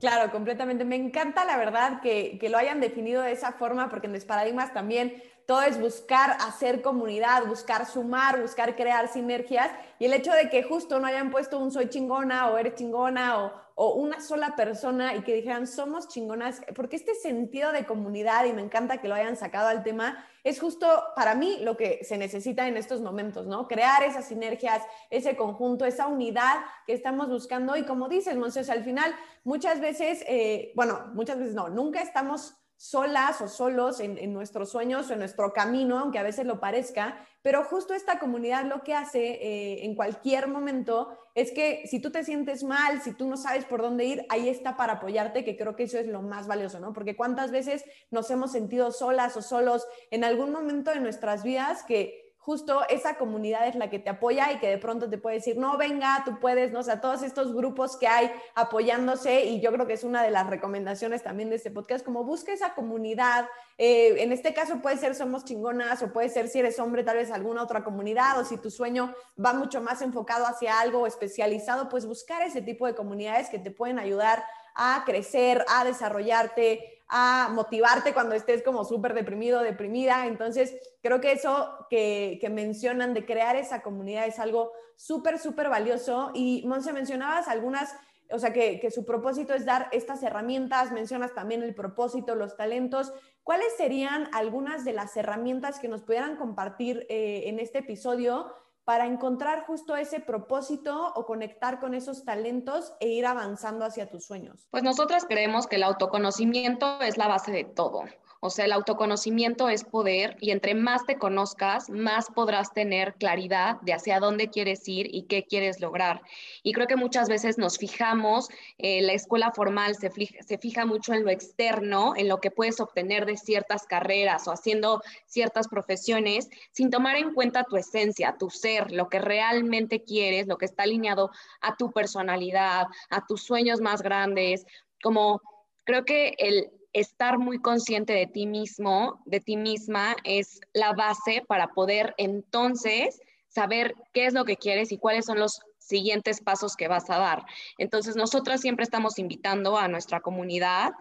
Claro, 0.00 0.32
completamente. 0.32 0.84
Me 0.84 0.96
encanta 0.96 1.44
la 1.44 1.58
verdad 1.58 2.00
que, 2.00 2.38
que, 2.38 2.48
lo 2.48 2.56
hayan 2.56 2.80
definido 2.80 3.22
de 3.22 3.32
esa 3.32 3.52
forma, 3.52 3.90
porque 3.90 4.06
en 4.06 4.14
los 4.14 4.24
paradigmas 4.24 4.72
también 4.72 5.22
todo 5.46 5.62
es 5.62 5.80
buscar 5.80 6.36
hacer 6.40 6.82
comunidad, 6.82 7.46
buscar 7.46 7.86
sumar, 7.86 8.40
buscar 8.40 8.76
crear 8.76 9.08
sinergias. 9.08 9.70
Y 9.98 10.06
el 10.06 10.14
hecho 10.14 10.32
de 10.32 10.48
que 10.48 10.62
justo 10.62 10.98
no 10.98 11.06
hayan 11.06 11.30
puesto 11.30 11.58
un 11.58 11.70
soy 11.70 11.88
chingona 11.88 12.50
o 12.50 12.58
eres 12.58 12.74
chingona 12.74 13.44
o, 13.44 13.52
o 13.76 13.94
una 13.94 14.20
sola 14.20 14.54
persona 14.54 15.16
y 15.16 15.22
que 15.22 15.34
dijeran 15.34 15.66
somos 15.66 16.08
chingonas, 16.08 16.62
porque 16.76 16.96
este 16.96 17.14
sentido 17.14 17.72
de 17.72 17.84
comunidad, 17.84 18.44
y 18.44 18.52
me 18.52 18.62
encanta 18.62 18.98
que 18.98 19.08
lo 19.08 19.14
hayan 19.14 19.36
sacado 19.36 19.68
al 19.68 19.82
tema, 19.82 20.24
es 20.44 20.60
justo 20.60 20.86
para 21.16 21.34
mí 21.34 21.58
lo 21.60 21.76
que 21.76 22.04
se 22.04 22.16
necesita 22.16 22.68
en 22.68 22.76
estos 22.76 23.00
momentos, 23.00 23.46
¿no? 23.46 23.66
Crear 23.66 24.04
esas 24.04 24.26
sinergias, 24.26 24.82
ese 25.10 25.36
conjunto, 25.36 25.84
esa 25.84 26.06
unidad 26.06 26.60
que 26.86 26.92
estamos 26.92 27.28
buscando. 27.28 27.76
Y 27.76 27.84
como 27.84 28.08
dices, 28.08 28.36
Monse, 28.36 28.70
al 28.70 28.84
final 28.84 29.12
muchas 29.42 29.80
veces, 29.80 30.22
eh, 30.28 30.72
bueno, 30.76 31.10
muchas 31.14 31.38
veces 31.38 31.54
no, 31.54 31.68
nunca 31.68 32.00
estamos 32.00 32.54
solas 32.76 33.40
o 33.40 33.48
solos 33.48 34.00
en, 34.00 34.32
nuestros 34.32 34.70
sueños 34.70 35.08
o 35.08 35.12
en 35.12 35.20
nuestro 35.20 35.52
camino, 35.52 35.98
aunque 35.98 36.18
a 36.18 36.22
veces 36.22 36.46
lo 36.46 36.60
parezca, 36.60 37.26
pero 37.42 37.64
justo 37.64 37.94
esta 37.94 38.18
comunidad 38.18 38.64
lo 38.64 38.82
que 38.82 38.94
hace 38.94 39.20
eh, 39.20 39.84
en 39.84 39.94
cualquier 39.94 40.48
momento 40.48 41.16
es 41.34 41.52
que 41.52 41.86
si 41.86 42.00
tú 42.00 42.10
te 42.10 42.24
sientes 42.24 42.64
mal, 42.64 43.00
si 43.02 43.12
tú 43.12 43.28
no 43.28 43.36
sabes 43.36 43.64
por 43.64 43.82
dónde 43.82 44.04
ir, 44.04 44.26
ahí 44.28 44.48
está 44.48 44.76
para 44.76 44.94
apoyarte, 44.94 45.44
que 45.44 45.56
creo 45.56 45.76
que 45.76 45.84
eso 45.84 45.98
es 45.98 46.06
lo 46.06 46.22
más 46.22 46.46
valioso, 46.46 46.80
¿no? 46.80 46.92
Porque 46.92 47.16
cuántas 47.16 47.50
veces 47.50 47.84
nos 48.10 48.30
hemos 48.30 48.52
sentido 48.52 48.92
solas 48.92 49.36
o 49.36 49.42
solos 49.42 49.86
en 50.10 50.24
algún 50.24 50.52
momento 50.52 50.90
de 50.90 51.00
nuestras 51.00 51.42
vidas 51.42 51.82
que 51.84 52.23
justo 52.44 52.82
esa 52.90 53.16
comunidad 53.16 53.66
es 53.66 53.74
la 53.74 53.88
que 53.88 53.98
te 53.98 54.10
apoya 54.10 54.52
y 54.52 54.58
que 54.58 54.68
de 54.68 54.76
pronto 54.76 55.08
te 55.08 55.16
puede 55.16 55.36
decir, 55.36 55.56
no, 55.56 55.78
venga, 55.78 56.22
tú 56.26 56.38
puedes, 56.40 56.72
¿no? 56.72 56.80
O 56.80 56.82
sea, 56.82 57.00
todos 57.00 57.22
estos 57.22 57.54
grupos 57.54 57.96
que 57.96 58.06
hay 58.06 58.30
apoyándose 58.54 59.46
y 59.46 59.62
yo 59.62 59.72
creo 59.72 59.86
que 59.86 59.94
es 59.94 60.04
una 60.04 60.22
de 60.22 60.30
las 60.30 60.46
recomendaciones 60.46 61.22
también 61.22 61.48
de 61.48 61.56
este 61.56 61.70
podcast, 61.70 62.04
como 62.04 62.22
busca 62.22 62.52
esa 62.52 62.74
comunidad. 62.74 63.48
Eh, 63.78 64.22
en 64.22 64.30
este 64.30 64.52
caso 64.52 64.82
puede 64.82 64.98
ser 64.98 65.14
Somos 65.14 65.46
Chingonas 65.46 66.02
o 66.02 66.12
puede 66.12 66.28
ser 66.28 66.48
si 66.48 66.58
eres 66.58 66.78
hombre, 66.78 67.02
tal 67.02 67.16
vez 67.16 67.30
alguna 67.30 67.62
otra 67.62 67.82
comunidad 67.82 68.38
o 68.38 68.44
si 68.44 68.58
tu 68.58 68.70
sueño 68.70 69.14
va 69.42 69.54
mucho 69.54 69.80
más 69.80 70.02
enfocado 70.02 70.46
hacia 70.46 70.80
algo 70.80 71.06
especializado, 71.06 71.88
pues 71.88 72.04
buscar 72.04 72.42
ese 72.42 72.60
tipo 72.60 72.86
de 72.86 72.94
comunidades 72.94 73.48
que 73.48 73.58
te 73.58 73.70
pueden 73.70 73.98
ayudar 73.98 74.44
a 74.74 75.02
crecer, 75.06 75.64
a 75.68 75.84
desarrollarte, 75.84 76.94
a 77.08 77.48
motivarte 77.52 78.12
cuando 78.12 78.34
estés 78.34 78.62
como 78.62 78.84
súper 78.84 79.14
deprimido, 79.14 79.62
deprimida. 79.62 80.26
Entonces, 80.26 80.74
creo 81.02 81.20
que 81.20 81.32
eso 81.32 81.86
que, 81.90 82.40
mencionan 82.50 83.14
de 83.14 83.24
crear 83.24 83.56
esa 83.56 83.82
comunidad 83.82 84.26
es 84.26 84.38
algo 84.38 84.72
súper, 84.96 85.38
súper 85.38 85.68
valioso. 85.68 86.30
Y, 86.34 86.64
Monse, 86.66 86.92
mencionabas 86.92 87.48
algunas, 87.48 87.94
o 88.30 88.38
sea, 88.38 88.52
que, 88.52 88.90
su 88.90 89.04
propósito 89.04 89.54
es 89.54 89.64
dar 89.64 89.88
estas 89.92 90.22
herramientas, 90.22 90.92
mencionas 90.92 91.34
también 91.34 91.62
el 91.62 91.74
propósito, 91.74 92.34
los 92.34 92.56
talentos. 92.56 93.12
¿Cuáles 93.42 93.76
serían 93.76 94.28
algunas 94.32 94.84
de 94.84 94.94
las 94.94 95.16
herramientas 95.16 95.78
que 95.78 95.88
nos 95.88 96.02
pudieran 96.02 96.36
compartir 96.36 97.06
eh, 97.10 97.44
en 97.46 97.60
este 97.60 97.78
episodio 97.78 98.52
para 98.84 99.06
encontrar 99.06 99.64
justo 99.66 99.96
ese 99.96 100.20
propósito 100.20 101.12
o 101.14 101.24
conectar 101.24 101.80
con 101.80 101.94
esos 101.94 102.24
talentos 102.24 102.92
e 103.00 103.08
ir 103.08 103.26
avanzando 103.26 103.84
hacia 103.84 104.10
tus 104.10 104.24
sueños? 104.24 104.68
Pues 104.70 104.82
nosotras 104.82 105.24
creemos 105.26 105.66
que 105.66 105.76
el 105.76 105.82
autoconocimiento 105.82 107.00
es 107.00 107.16
la 107.16 107.28
base 107.28 107.50
de 107.52 107.64
todo. 107.64 108.04
O 108.46 108.50
sea, 108.50 108.66
el 108.66 108.72
autoconocimiento 108.72 109.70
es 109.70 109.84
poder 109.84 110.36
y 110.38 110.50
entre 110.50 110.74
más 110.74 111.06
te 111.06 111.16
conozcas, 111.16 111.88
más 111.88 112.26
podrás 112.30 112.74
tener 112.74 113.14
claridad 113.14 113.80
de 113.80 113.94
hacia 113.94 114.20
dónde 114.20 114.50
quieres 114.50 114.86
ir 114.86 115.08
y 115.14 115.22
qué 115.22 115.46
quieres 115.46 115.80
lograr. 115.80 116.20
Y 116.62 116.74
creo 116.74 116.86
que 116.86 116.96
muchas 116.96 117.30
veces 117.30 117.56
nos 117.56 117.78
fijamos, 117.78 118.50
eh, 118.76 119.00
la 119.00 119.14
escuela 119.14 119.50
formal 119.52 119.94
se 119.94 120.10
se 120.10 120.58
fija 120.58 120.84
mucho 120.84 121.14
en 121.14 121.24
lo 121.24 121.30
externo, 121.30 122.12
en 122.18 122.28
lo 122.28 122.38
que 122.38 122.50
puedes 122.50 122.80
obtener 122.80 123.24
de 123.24 123.38
ciertas 123.38 123.86
carreras 123.86 124.46
o 124.46 124.52
haciendo 124.52 125.00
ciertas 125.24 125.66
profesiones, 125.66 126.50
sin 126.70 126.90
tomar 126.90 127.16
en 127.16 127.32
cuenta 127.32 127.64
tu 127.64 127.78
esencia, 127.78 128.36
tu 128.38 128.50
ser, 128.50 128.92
lo 128.92 129.08
que 129.08 129.20
realmente 129.20 130.02
quieres, 130.02 130.48
lo 130.48 130.58
que 130.58 130.66
está 130.66 130.82
alineado 130.82 131.30
a 131.62 131.76
tu 131.76 131.92
personalidad, 131.92 132.88
a 133.08 133.24
tus 133.26 133.42
sueños 133.42 133.80
más 133.80 134.02
grandes, 134.02 134.66
como 135.02 135.40
creo 135.84 136.04
que 136.04 136.34
el 136.36 136.70
estar 136.94 137.38
muy 137.38 137.60
consciente 137.60 138.14
de 138.14 138.26
ti 138.26 138.46
mismo, 138.46 139.20
de 139.26 139.40
ti 139.40 139.56
misma, 139.56 140.16
es 140.24 140.60
la 140.72 140.92
base 140.92 141.42
para 141.46 141.68
poder 141.68 142.14
entonces 142.16 143.20
saber 143.48 143.94
qué 144.12 144.26
es 144.26 144.32
lo 144.32 144.44
que 144.44 144.56
quieres 144.56 144.90
y 144.92 144.98
cuáles 144.98 145.26
son 145.26 145.38
los 145.38 145.60
siguientes 145.78 146.40
pasos 146.40 146.76
que 146.76 146.88
vas 146.88 147.10
a 147.10 147.18
dar. 147.18 147.44
Entonces, 147.78 148.16
nosotras 148.16 148.60
siempre 148.60 148.84
estamos 148.84 149.18
invitando 149.18 149.76
a 149.76 149.88
nuestra 149.88 150.20
comunidad 150.20 150.92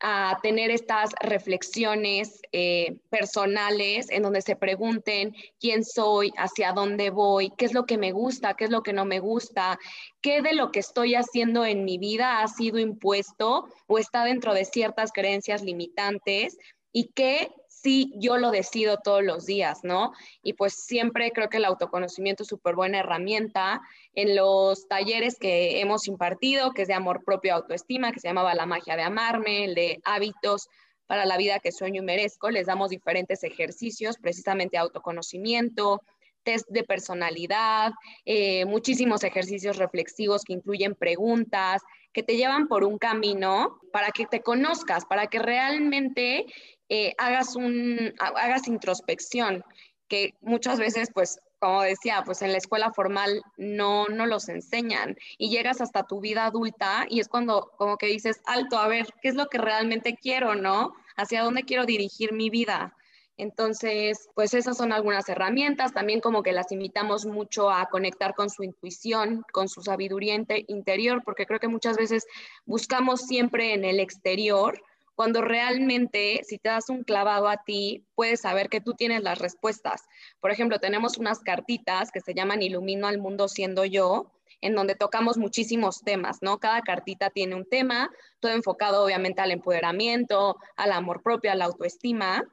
a 0.00 0.38
tener 0.42 0.70
estas 0.70 1.10
reflexiones 1.20 2.40
eh, 2.52 2.98
personales 3.08 4.10
en 4.10 4.22
donde 4.22 4.42
se 4.42 4.56
pregunten 4.56 5.34
quién 5.58 5.84
soy, 5.84 6.32
hacia 6.36 6.72
dónde 6.72 7.10
voy, 7.10 7.50
qué 7.56 7.64
es 7.64 7.72
lo 7.72 7.86
que 7.86 7.96
me 7.96 8.12
gusta, 8.12 8.54
qué 8.54 8.64
es 8.64 8.70
lo 8.70 8.82
que 8.82 8.92
no 8.92 9.04
me 9.04 9.20
gusta, 9.20 9.78
qué 10.20 10.42
de 10.42 10.52
lo 10.52 10.70
que 10.70 10.80
estoy 10.80 11.14
haciendo 11.14 11.64
en 11.64 11.84
mi 11.84 11.96
vida 11.96 12.42
ha 12.42 12.48
sido 12.48 12.78
impuesto 12.78 13.68
o 13.86 13.98
está 13.98 14.24
dentro 14.24 14.52
de 14.52 14.66
ciertas 14.66 15.12
creencias 15.12 15.62
limitantes 15.62 16.58
y 16.92 17.10
qué 17.14 17.50
sí 17.82 18.12
yo 18.16 18.38
lo 18.38 18.50
decido 18.50 18.98
todos 18.98 19.22
los 19.22 19.46
días, 19.46 19.80
¿no? 19.82 20.12
Y 20.42 20.54
pues 20.54 20.74
siempre 20.74 21.30
creo 21.32 21.48
que 21.48 21.58
el 21.58 21.64
autoconocimiento 21.64 22.42
es 22.42 22.48
súper 22.48 22.74
buena 22.74 23.00
herramienta. 23.00 23.82
En 24.14 24.34
los 24.34 24.88
talleres 24.88 25.36
que 25.38 25.80
hemos 25.80 26.08
impartido, 26.08 26.72
que 26.72 26.82
es 26.82 26.88
de 26.88 26.94
amor 26.94 27.24
propio 27.24 27.54
autoestima, 27.54 28.12
que 28.12 28.20
se 28.20 28.28
llamaba 28.28 28.54
La 28.54 28.66
magia 28.66 28.96
de 28.96 29.02
amarme, 29.02 29.64
el 29.64 29.74
de 29.74 30.00
hábitos 30.04 30.68
para 31.06 31.24
la 31.24 31.36
vida 31.36 31.60
que 31.60 31.70
sueño 31.70 32.02
y 32.02 32.04
merezco, 32.04 32.50
les 32.50 32.66
damos 32.66 32.90
diferentes 32.90 33.44
ejercicios, 33.44 34.16
precisamente 34.18 34.76
autoconocimiento, 34.76 36.02
test 36.46 36.66
de 36.70 36.84
personalidad, 36.84 37.92
eh, 38.24 38.64
muchísimos 38.66 39.24
ejercicios 39.24 39.76
reflexivos 39.76 40.44
que 40.44 40.52
incluyen 40.52 40.94
preguntas, 40.94 41.82
que 42.12 42.22
te 42.22 42.36
llevan 42.36 42.68
por 42.68 42.84
un 42.84 42.98
camino 42.98 43.80
para 43.92 44.12
que 44.12 44.26
te 44.26 44.40
conozcas, 44.40 45.04
para 45.04 45.26
que 45.26 45.40
realmente 45.40 46.46
eh, 46.88 47.14
hagas, 47.18 47.56
un, 47.56 48.14
hagas 48.20 48.68
introspección, 48.68 49.64
que 50.08 50.34
muchas 50.40 50.78
veces, 50.78 51.10
pues, 51.12 51.40
como 51.58 51.82
decía, 51.82 52.22
pues 52.24 52.42
en 52.42 52.52
la 52.52 52.58
escuela 52.58 52.92
formal 52.92 53.42
no, 53.56 54.06
no 54.06 54.26
los 54.26 54.48
enseñan 54.48 55.16
y 55.36 55.50
llegas 55.50 55.80
hasta 55.80 56.04
tu 56.04 56.20
vida 56.20 56.46
adulta 56.46 57.06
y 57.08 57.18
es 57.18 57.26
cuando 57.26 57.72
como 57.76 57.96
que 57.96 58.06
dices, 58.06 58.40
alto, 58.46 58.78
a 58.78 58.86
ver, 58.86 59.06
¿qué 59.20 59.30
es 59.30 59.34
lo 59.34 59.46
que 59.46 59.58
realmente 59.58 60.14
quiero, 60.14 60.54
no? 60.54 60.94
¿Hacia 61.16 61.42
dónde 61.42 61.64
quiero 61.64 61.86
dirigir 61.86 62.32
mi 62.32 62.50
vida? 62.50 62.94
Entonces, 63.38 64.28
pues 64.34 64.54
esas 64.54 64.76
son 64.76 64.92
algunas 64.92 65.28
herramientas, 65.28 65.92
también 65.92 66.20
como 66.20 66.42
que 66.42 66.52
las 66.52 66.72
invitamos 66.72 67.26
mucho 67.26 67.70
a 67.70 67.86
conectar 67.86 68.34
con 68.34 68.48
su 68.48 68.62
intuición, 68.62 69.44
con 69.52 69.68
su 69.68 69.82
sabiduría 69.82 70.34
interior, 70.68 71.22
porque 71.24 71.46
creo 71.46 71.60
que 71.60 71.68
muchas 71.68 71.96
veces 71.96 72.26
buscamos 72.64 73.22
siempre 73.22 73.74
en 73.74 73.84
el 73.84 74.00
exterior 74.00 74.80
cuando 75.16 75.40
realmente 75.40 76.42
si 76.44 76.58
te 76.58 76.68
das 76.68 76.90
un 76.90 77.02
clavado 77.02 77.48
a 77.48 77.56
ti, 77.64 78.04
puedes 78.14 78.42
saber 78.42 78.68
que 78.68 78.82
tú 78.82 78.92
tienes 78.92 79.22
las 79.22 79.38
respuestas. 79.38 80.02
Por 80.40 80.50
ejemplo, 80.50 80.78
tenemos 80.78 81.16
unas 81.16 81.40
cartitas 81.40 82.12
que 82.12 82.20
se 82.20 82.34
llaman 82.34 82.62
Ilumino 82.62 83.06
al 83.06 83.18
mundo 83.18 83.48
siendo 83.48 83.86
yo, 83.86 84.30
en 84.60 84.74
donde 84.74 84.94
tocamos 84.94 85.38
muchísimos 85.38 86.02
temas, 86.02 86.42
¿no? 86.42 86.58
Cada 86.58 86.82
cartita 86.82 87.30
tiene 87.30 87.54
un 87.54 87.64
tema, 87.64 88.10
todo 88.40 88.52
enfocado 88.52 89.04
obviamente 89.04 89.40
al 89.40 89.52
empoderamiento, 89.52 90.58
al 90.76 90.92
amor 90.92 91.22
propio, 91.22 91.50
a 91.50 91.54
la 91.54 91.64
autoestima. 91.64 92.44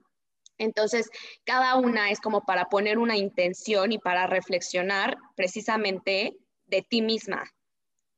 Entonces, 0.57 1.10
cada 1.43 1.75
una 1.75 2.12
es 2.12 2.19
como 2.19 2.41
para 2.41 2.65
poner 2.65 2.98
una 2.98 3.17
intención 3.17 3.91
y 3.91 3.98
para 3.98 4.27
reflexionar 4.27 5.17
precisamente 5.36 6.38
de 6.67 6.81
ti 6.81 7.01
misma. 7.01 7.43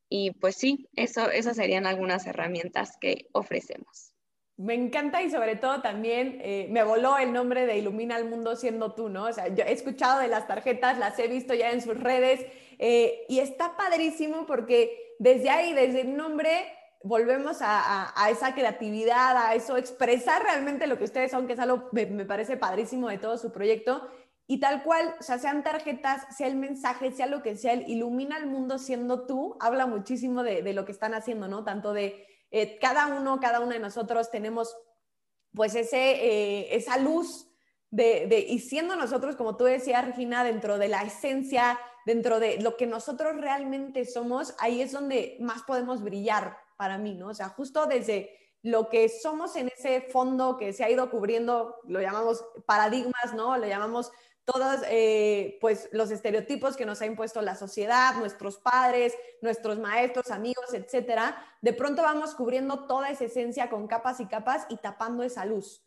Y 0.10 0.32
pues 0.32 0.56
sí, 0.56 0.88
eso, 0.96 1.30
esas 1.30 1.58
serían 1.58 1.88
algunas 1.88 2.25
herramientas 2.27 2.98
que 3.00 3.27
ofrecemos. 3.34 4.12
Me 4.58 4.74
encanta 4.74 5.22
y 5.22 5.30
sobre 5.30 5.58
todo 5.58 5.82
también 5.82 6.39
eh, 6.42 6.68
me 6.70 6.84
voló 6.84 7.18
el 7.18 7.34
nombre 7.34 7.65
de 7.65 7.77
Ilumina 7.77 8.15
al 8.15 8.30
Mundo 8.30 8.56
siendo 8.56 8.94
tú, 8.94 9.10
¿no? 9.10 9.25
O 9.25 9.34
sea, 9.34 9.50
yo 9.50 9.65
he 9.65 9.74
escuchado 9.74 10.22
de 10.22 10.30
las 10.30 10.48
tarjetas, 10.48 10.98
las 10.98 11.20
he 11.20 11.27
visto 11.27 11.54
ya 11.54 11.72
en 11.72 11.82
sus 11.82 12.00
redes 12.00 12.46
eh, 12.80 13.25
y 13.27 13.39
está 13.39 13.75
padrísimo 13.75 14.46
porque 14.46 15.15
desde 15.20 15.50
ahí, 15.50 15.74
desde 15.74 16.01
el 16.01 16.15
nombre, 16.15 16.72
volvemos 17.04 17.58
a, 17.62 18.14
esa 18.30 18.54
creatividad, 18.54 19.38
a 19.38 19.56
eso, 19.56 19.78
expresar 19.78 20.44
realmente 20.44 20.88
lo 20.88 20.98
que 20.98 21.04
ustedes 21.04 21.32
son, 21.32 21.48
que 21.48 21.54
es 21.54 21.60
algo, 21.60 21.90
me, 21.92 22.06
me 22.06 22.25
parece 22.25 22.58
padrísimo 22.58 23.10
de 23.10 23.18
todo 23.18 23.38
su 23.38 23.52
proyecto. 23.52 24.08
Y 24.48 24.60
tal 24.60 24.84
cual, 24.84 25.16
o 25.20 25.24
sea, 25.24 25.40
sean 25.40 25.64
tarjetas, 25.64 26.24
sea 26.36 26.48
el 26.48 26.56
mensaje, 26.56 27.12
sea 27.12 27.25
lo 27.25 27.42
que 27.42 27.58
sea, 27.58 27.74
el 27.74 27.90
ilumina 27.90 28.36
al 28.36 28.46
mundo 28.46 28.78
siendo 28.78 29.25
tú, 29.25 29.58
habla 29.60 29.88
muchísimo 29.88 30.44
de, 30.44 30.62
de 30.62 30.74
lo 30.74 30.86
que 30.86 30.92
están 30.92 31.16
haciendo, 31.16 31.48
¿no? 31.48 31.64
Tanto 31.64 31.94
de 31.94 32.25
eh, 32.52 32.78
cada 32.80 33.08
uno, 33.08 33.40
cada 33.40 33.60
una 33.60 33.74
de 33.74 33.80
nosotros 33.80 34.30
tenemos 34.30 34.75
pues 35.54 35.74
ese, 35.74 35.98
eh, 35.98 36.75
esa 36.75 36.98
luz 36.98 37.48
de, 37.90 38.28
de, 38.28 38.40
y 38.40 38.60
siendo 38.60 38.96
nosotros, 38.96 39.36
como 39.36 39.58
tú 39.58 39.64
decías, 39.64 40.06
Regina, 40.06 40.44
dentro 40.44 40.78
de 40.78 40.90
la 40.90 41.02
esencia, 41.04 41.80
dentro 42.06 42.40
de 42.40 42.62
lo 42.62 42.78
que 42.78 42.86
nosotros 42.86 43.36
realmente 43.38 44.06
somos, 44.06 44.54
ahí 44.60 44.82
es 44.82 44.92
donde 44.92 45.38
más 45.40 45.64
podemos 45.64 46.04
brillar 46.04 46.58
para 46.77 46.98
mí, 46.98 47.13
¿no? 47.13 47.27
O 47.27 47.34
sea, 47.34 47.50
justo 47.50 47.86
desde 47.86 48.32
lo 48.62 48.89
que 48.89 49.10
somos 49.10 49.55
en 49.55 49.67
ese 49.67 50.01
fondo 50.01 50.58
que 50.58 50.74
se 50.74 50.84
ha 50.84 50.89
ido 50.89 51.10
cubriendo, 51.12 51.75
lo 51.88 52.01
llamamos 52.01 52.44
paradigmas, 52.65 53.34
¿no? 53.36 53.58
Lo 53.58 53.67
llamamos 53.67 54.12
todos 54.46 54.82
eh, 54.89 55.58
pues 55.60 55.89
los 55.91 56.12
estereotipos 56.12 56.77
que 56.77 56.86
nos 56.86 57.01
ha 57.01 57.08
impuesto 57.08 57.41
la 57.41 57.55
sociedad, 57.55 58.15
nuestros 58.15 58.58
padres, 58.58 59.13
nuestros 59.41 59.79
maestros, 59.79 60.32
amigos, 60.32 60.74
etcétera, 60.74 61.36
de 61.62 61.74
pronto 61.74 62.03
vamos 62.03 62.36
cubriendo 62.36 62.86
toda 62.86 63.10
esa 63.10 63.25
esencia 63.25 63.70
con 63.70 63.88
capas 63.88 64.20
y 64.20 64.27
capas 64.27 64.65
y 64.70 64.77
tapando 64.77 65.24
esa 65.24 65.46
luz. 65.46 65.84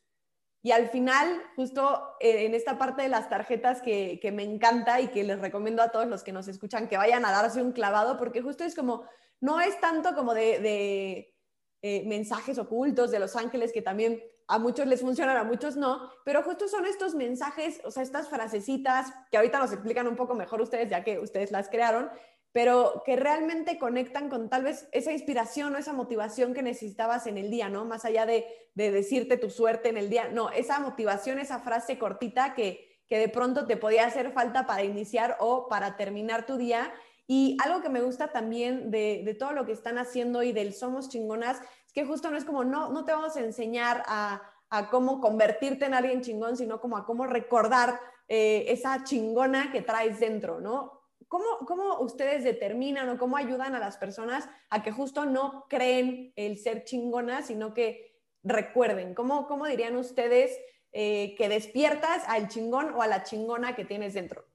Y 0.61 0.73
al 0.73 0.88
final, 0.88 1.40
justo 1.54 2.16
eh, 2.18 2.47
en 2.47 2.54
esta 2.54 2.78
parte 2.78 3.02
de 3.02 3.09
las 3.09 3.28
tarjetas 3.28 3.80
que, 3.80 4.18
que, 4.21 4.33
me 4.33 4.42
encanta 4.42 5.00
y 5.00 5.09
que 5.09 5.23
les 5.23 5.40
recomiendo 5.40 5.83
a 5.83 5.90
todos 5.90 6.09
los 6.09 6.25
que 6.25 6.33
nos 6.33 6.49
escuchan 6.49 6.88
que 6.88 6.97
vayan 6.97 7.25
a 7.25 7.30
darse 7.30 7.62
un 7.62 7.71
clavado, 7.71 8.18
porque 8.18 8.42
justo 8.42 8.64
es 8.64 8.75
como, 8.75 9.04
no 9.40 9.61
es 9.61 9.80
tanto 9.80 10.14
como 10.14 10.35
de, 10.35 11.35
eh, 11.83 12.02
mensajes 12.07 12.59
ocultos 12.59 13.11
de 13.11 13.18
los 13.18 13.37
ángeles 13.37 13.73
que 13.73 13.83
también 13.83 14.23
a 14.49 14.59
muchos 14.59 14.87
les 14.87 15.02
funcionan, 15.02 15.37
a 15.37 15.45
muchos 15.45 15.76
no, 15.76 16.11
pero 16.25 16.42
justo 16.42 16.68
son 16.68 16.87
estos 16.87 17.14
mensajes, 17.14 17.80
o 17.85 17.90
sea, 17.90 18.02
estas 18.02 18.28
frasecitas 18.28 19.12
que 19.30 19.37
ahorita 19.37 19.59
nos 19.59 19.73
explican 19.73 20.09
un 20.09 20.16
poco 20.16 20.35
mejor 20.35 20.62
ustedes, 20.62 20.88
ya 20.88 21.04
que 21.04 21.18
ustedes 21.18 21.50
las 21.52 21.68
crearon, 21.68 22.11
pero 22.52 23.02
que 23.04 23.14
realmente 23.14 23.78
conectan 23.78 24.30
con 24.30 24.49
tal 24.49 24.64
vez 24.64 24.88
esa 24.92 25.12
inspiración 25.12 25.75
o 25.75 25.78
esa 25.78 25.92
motivación 25.92 26.54
que 26.54 26.62
necesitabas 26.62 27.26
en 27.26 27.37
el 27.37 27.50
día, 27.50 27.68
¿no? 27.68 27.85
Más 27.85 28.07
allá 28.07 28.25
de, 28.25 28.47
de 28.75 28.90
decirte 28.90 29.37
tu 29.37 29.50
suerte 29.50 29.90
en 29.90 29.99
el 29.99 30.09
día, 30.09 30.28
no, 30.28 30.50
esa 30.50 30.80
motivación, 30.80 31.38
esa 31.38 31.61
frase 31.61 31.99
cortita 31.99 32.54
que, 32.54 32.88
que 33.09 33.18
de 33.18 33.28
pronto 33.28 33.66
te 33.66 33.76
podía 33.76 34.07
hacer 34.07 34.33
falta 34.33 34.66
para 34.66 34.85
iniciar 34.85 35.37
o 35.40 35.68
para 35.68 35.97
terminar 35.97 36.47
tu 36.47 36.57
día. 36.57 36.92
Y 37.30 37.58
algo 37.62 37.82
que 37.82 37.90
me 37.90 38.00
gusta 38.00 38.28
también 38.28 38.90
de, 38.90 39.37
todo 39.38 39.52
lo 39.52 39.66
que 39.66 39.73
están 39.73 39.99
haciendo 39.99 40.42
y 40.42 40.52
del 40.52 40.73
Somos 40.73 41.11
Chingonas 41.11 41.61
es 41.87 41.92
que 41.92 42.06
justo 42.06 42.30
no 42.30 42.38
es 42.38 42.44
como, 42.44 42.64
no, 42.64 42.90
no 42.90 43.04
te 43.04 43.12
vamos 43.12 43.37
a 43.37 43.40
enseñar 43.40 44.02
a, 44.06 44.42
a 44.70 44.88
cómo 44.88 45.20
convertirte 45.20 45.85
en 45.85 45.92
alguien 45.92 46.23
chingón, 46.23 46.56
sino 46.56 46.80
como 46.80 46.97
a 46.97 47.04
cómo 47.04 47.26
recordar 47.26 48.00
eh, 48.28 48.64
esa 48.68 49.04
chingona 49.04 49.70
que 49.73 49.82
traes 49.82 50.20
dentro, 50.20 50.58
¿no? 50.61 51.02
¿Cómo, 51.28 51.44
¿Cómo 51.66 52.00
ustedes 52.00 52.44
determinan 52.44 53.11
o 53.11 53.18
cómo 53.18 53.37
ayudan 53.37 53.75
a 53.75 53.78
las 53.78 53.99
personas 53.99 54.49
a 54.70 54.82
que 54.82 54.92
justo 54.92 55.26
no 55.26 55.66
creen 55.68 56.32
el 56.37 56.56
ser 56.56 56.85
chingona, 56.85 57.42
sino 57.42 57.75
que 57.75 58.18
recuerden? 58.42 59.14
¿Cómo, 59.14 59.47
cómo 59.47 59.66
dirían 59.66 59.97
ustedes 59.97 60.58
eh, 60.92 61.35
que 61.37 61.50
despiertas 61.50 62.25
al 62.26 62.49
chingón 62.49 62.94
o 62.94 63.02
a 63.02 63.06
la 63.06 63.25
chingona 63.25 63.76
que 63.76 63.85
tienes 63.85 64.14
dentro? 64.14 64.48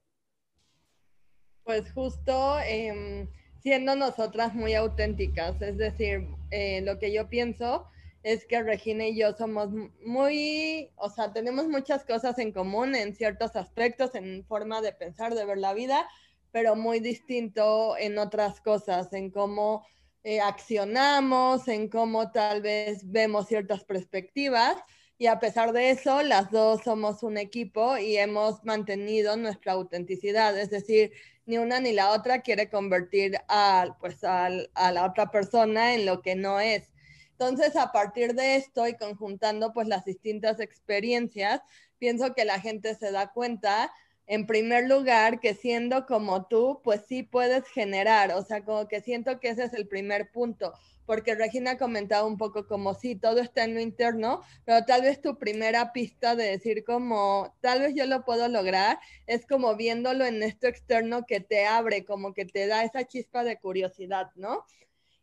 Pues 1.63 1.91
justo... 1.93 2.59
Eh 2.59 3.27
siendo 3.63 3.95
nosotras 3.95 4.53
muy 4.53 4.75
auténticas. 4.75 5.59
Es 5.61 5.77
decir, 5.77 6.27
eh, 6.51 6.81
lo 6.81 6.99
que 6.99 7.13
yo 7.13 7.29
pienso 7.29 7.87
es 8.21 8.45
que 8.45 8.61
Regina 8.61 9.07
y 9.07 9.17
yo 9.17 9.33
somos 9.33 9.69
muy, 10.05 10.91
o 10.95 11.09
sea, 11.09 11.33
tenemos 11.33 11.67
muchas 11.67 12.05
cosas 12.05 12.37
en 12.39 12.51
común 12.51 12.95
en 12.95 13.15
ciertos 13.15 13.55
aspectos, 13.55 14.15
en 14.15 14.45
forma 14.45 14.81
de 14.81 14.93
pensar, 14.93 15.33
de 15.33 15.45
ver 15.45 15.57
la 15.57 15.73
vida, 15.73 16.07
pero 16.51 16.75
muy 16.75 16.99
distinto 16.99 17.97
en 17.97 18.17
otras 18.17 18.61
cosas, 18.61 19.11
en 19.13 19.29
cómo 19.31 19.85
eh, 20.23 20.39
accionamos, 20.39 21.67
en 21.67 21.89
cómo 21.89 22.31
tal 22.31 22.61
vez 22.61 23.11
vemos 23.11 23.47
ciertas 23.47 23.83
perspectivas. 23.83 24.77
Y 25.17 25.27
a 25.27 25.39
pesar 25.39 25.73
de 25.73 25.91
eso, 25.91 26.21
las 26.23 26.51
dos 26.51 26.81
somos 26.83 27.23
un 27.23 27.37
equipo 27.37 27.97
y 27.97 28.17
hemos 28.17 28.63
mantenido 28.65 29.37
nuestra 29.37 29.73
autenticidad. 29.73 30.57
Es 30.59 30.69
decir, 30.69 31.11
ni 31.45 31.57
una 31.57 31.79
ni 31.79 31.93
la 31.93 32.11
otra 32.11 32.41
quiere 32.41 32.69
convertir 32.69 33.37
a, 33.47 33.97
pues, 33.99 34.23
a, 34.23 34.49
la 34.49 35.05
otra 35.05 35.29
persona 35.31 35.93
en 35.93 36.05
lo 36.05 36.21
que 36.21 36.35
no 36.35 36.59
es. 36.59 36.89
Entonces, 37.31 37.75
a 37.75 37.91
partir 37.91 38.33
de 38.33 38.55
esto 38.55 38.87
y 38.87 38.95
conjuntando 38.95 39.73
pues 39.73 39.87
las 39.87 40.05
distintas 40.05 40.59
experiencias, 40.59 41.61
pienso 41.97 42.33
que 42.33 42.45
la 42.45 42.59
gente 42.59 42.95
se 42.95 43.11
da 43.11 43.31
cuenta, 43.31 43.91
en 44.27 44.47
primer 44.47 44.87
lugar, 44.87 45.39
que 45.39 45.53
siendo 45.53 46.05
como 46.05 46.47
tú, 46.47 46.81
pues 46.83 47.01
sí 47.07 47.23
puedes 47.23 47.67
generar, 47.67 48.31
o 48.33 48.43
sea, 48.43 48.63
como 48.63 48.87
que 48.87 49.01
siento 49.01 49.39
que 49.39 49.49
ese 49.49 49.65
es 49.65 49.73
el 49.73 49.87
primer 49.87 50.31
punto 50.31 50.73
porque 51.05 51.35
Regina 51.35 51.77
comentaba 51.77 52.25
un 52.25 52.37
poco 52.37 52.67
como 52.67 52.93
si 52.93 53.15
todo 53.15 53.39
está 53.39 53.63
en 53.63 53.73
lo 53.73 53.81
interno, 53.81 54.41
pero 54.65 54.85
tal 54.85 55.01
vez 55.01 55.21
tu 55.21 55.37
primera 55.37 55.91
pista 55.91 56.35
de 56.35 56.45
decir 56.45 56.83
como 56.83 57.55
tal 57.61 57.81
vez 57.81 57.93
yo 57.95 58.05
lo 58.05 58.23
puedo 58.23 58.47
lograr 58.47 58.99
es 59.27 59.45
como 59.45 59.75
viéndolo 59.75 60.25
en 60.25 60.41
esto 60.43 60.67
externo 60.67 61.25
que 61.25 61.39
te 61.39 61.65
abre, 61.65 62.05
como 62.05 62.33
que 62.33 62.45
te 62.45 62.67
da 62.67 62.83
esa 62.83 63.05
chispa 63.05 63.43
de 63.43 63.59
curiosidad, 63.59 64.31
¿no? 64.35 64.65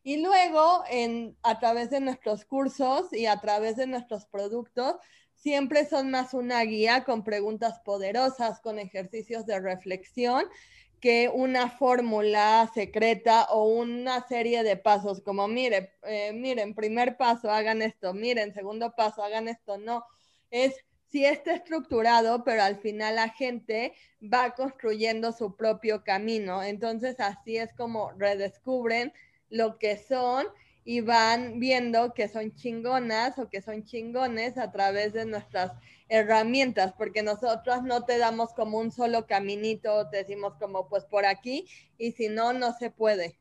Y 0.02 0.22
luego, 0.22 0.82
en, 0.88 1.36
a 1.42 1.58
través 1.58 1.90
de 1.90 2.00
nuestros 2.00 2.46
cursos 2.46 3.12
y 3.12 3.26
a 3.26 3.38
través 3.38 3.76
de 3.76 3.86
nuestros 3.86 4.24
productos, 4.26 4.96
siempre 5.40 5.86
son 5.86 6.10
más 6.10 6.34
una 6.34 6.62
guía 6.62 7.04
con 7.04 7.24
preguntas 7.24 7.80
poderosas, 7.80 8.60
con 8.60 8.78
ejercicios 8.78 9.46
de 9.46 9.58
reflexión 9.60 10.44
que 11.00 11.30
una 11.32 11.70
fórmula 11.70 12.70
secreta 12.74 13.44
o 13.44 13.64
una 13.64 14.26
serie 14.28 14.62
de 14.62 14.76
pasos, 14.76 15.22
como 15.22 15.48
mire, 15.48 15.94
eh, 16.02 16.32
miren, 16.34 16.74
primer 16.74 17.16
paso, 17.16 17.50
hagan 17.50 17.80
esto, 17.80 18.12
miren, 18.12 18.52
segundo 18.52 18.94
paso, 18.94 19.22
hagan 19.22 19.48
esto, 19.48 19.78
no, 19.78 20.04
es 20.50 20.74
si 21.10 21.24
está 21.24 21.54
estructurado, 21.54 22.44
pero 22.44 22.62
al 22.62 22.76
final 22.76 23.16
la 23.16 23.30
gente 23.30 23.94
va 24.22 24.54
construyendo 24.54 25.32
su 25.32 25.56
propio 25.56 26.04
camino, 26.04 26.62
entonces 26.62 27.18
así 27.18 27.56
es 27.56 27.72
como 27.72 28.12
redescubren 28.12 29.12
lo 29.48 29.78
que 29.78 29.96
son 29.96 30.46
y 30.90 31.02
van 31.02 31.60
viendo 31.60 32.14
que 32.14 32.26
son 32.26 32.52
chingonas 32.56 33.38
o 33.38 33.48
que 33.48 33.62
son 33.62 33.84
chingones 33.84 34.58
a 34.58 34.72
través 34.72 35.12
de 35.12 35.24
nuestras 35.24 35.70
herramientas, 36.08 36.92
porque 36.98 37.22
nosotros 37.22 37.84
no 37.84 38.04
te 38.04 38.18
damos 38.18 38.52
como 38.54 38.78
un 38.78 38.90
solo 38.90 39.24
caminito, 39.24 40.08
te 40.08 40.16
decimos 40.16 40.54
como 40.58 40.88
pues 40.88 41.04
por 41.04 41.26
aquí, 41.26 41.68
y 41.96 42.10
si 42.10 42.28
no, 42.28 42.52
no 42.52 42.72
se 42.72 42.90
puede. 42.90 43.38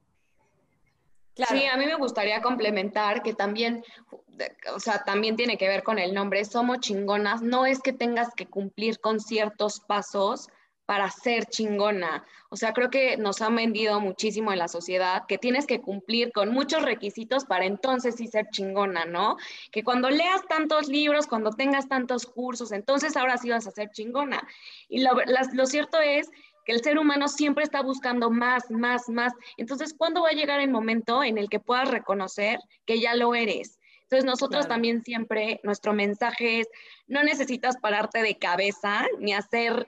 Claro. 1.33 1.59
Sí, 1.59 1.65
a 1.65 1.75
mí 1.75 1.87
me 1.87 1.95
gustaría 1.95 2.39
complementar 2.43 3.23
que 3.23 3.33
también, 3.33 3.83
o 4.75 4.79
sea, 4.79 5.03
también 5.03 5.35
tiene 5.35 5.57
que 5.57 5.67
ver 5.67 5.81
con 5.81 5.97
el 5.97 6.13
nombre, 6.13 6.45
somos 6.45 6.81
chingonas, 6.81 7.41
no 7.41 7.65
es 7.65 7.79
que 7.79 7.93
tengas 7.93 8.35
que 8.35 8.45
cumplir 8.45 8.99
con 8.99 9.19
ciertos 9.19 9.79
pasos, 9.79 10.49
para 10.89 11.11
ser 11.11 11.45
chingona. 11.45 12.25
O 12.49 12.55
sea, 12.55 12.73
creo 12.73 12.89
que 12.89 13.15
nos 13.15 13.43
han 13.43 13.55
vendido 13.55 13.99
muchísimo 13.99 14.51
en 14.51 14.57
la 14.57 14.67
sociedad 14.67 15.27
que 15.27 15.37
tienes 15.37 15.67
que 15.67 15.81
cumplir 15.81 16.31
con 16.31 16.51
muchos 16.51 16.81
requisitos 16.81 17.45
para 17.45 17.65
entonces 17.65 18.15
sí 18.15 18.25
ser 18.25 18.47
chingona, 18.49 19.05
¿no? 19.05 19.37
Que 19.71 19.83
cuando 19.83 20.09
leas 20.09 20.41
tantos 20.47 20.87
libros, 20.87 21.27
cuando 21.27 21.51
tengas 21.51 21.87
tantos 21.87 22.25
cursos, 22.25 22.71
entonces 22.71 23.15
ahora 23.17 23.37
sí 23.37 23.51
vas 23.51 23.67
a 23.67 23.71
ser 23.71 23.91
chingona. 23.91 24.41
Y 24.87 25.03
lo, 25.03 25.11
lo 25.53 25.65
cierto 25.67 26.01
es 26.01 26.31
que 26.65 26.71
el 26.71 26.81
ser 26.81 26.97
humano 26.97 27.27
siempre 27.27 27.63
está 27.63 27.83
buscando 27.83 28.31
más, 28.31 28.71
más, 28.71 29.09
más. 29.09 29.33
Entonces, 29.57 29.93
¿cuándo 29.95 30.23
va 30.23 30.29
a 30.29 30.33
llegar 30.33 30.59
el 30.59 30.71
momento 30.71 31.23
en 31.23 31.37
el 31.37 31.49
que 31.49 31.59
puedas 31.59 31.91
reconocer 31.91 32.57
que 32.87 32.99
ya 32.99 33.13
lo 33.13 33.35
eres? 33.35 33.79
Entonces, 34.05 34.25
nosotros 34.25 34.65
claro. 34.65 34.73
también 34.73 35.03
siempre, 35.03 35.59
nuestro 35.61 35.93
mensaje 35.93 36.61
es, 36.61 36.67
no 37.05 37.21
necesitas 37.21 37.77
pararte 37.77 38.23
de 38.23 38.39
cabeza 38.39 39.05
ni 39.19 39.33
hacer 39.33 39.87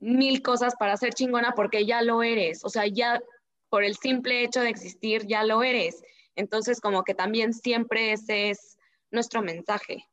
mil 0.00 0.42
cosas 0.42 0.74
para 0.78 0.96
ser 0.96 1.14
chingona 1.14 1.52
porque 1.52 1.86
ya 1.86 2.02
lo 2.02 2.22
eres, 2.22 2.64
o 2.64 2.68
sea, 2.68 2.86
ya 2.86 3.20
por 3.68 3.84
el 3.84 3.96
simple 3.96 4.44
hecho 4.44 4.60
de 4.60 4.68
existir 4.68 5.26
ya 5.26 5.42
lo 5.42 5.62
eres. 5.62 6.02
Entonces, 6.36 6.80
como 6.80 7.04
que 7.04 7.14
también 7.14 7.52
siempre 7.52 8.12
ese 8.12 8.50
es 8.50 8.76
nuestro 9.10 9.42
mensaje. 9.42 10.08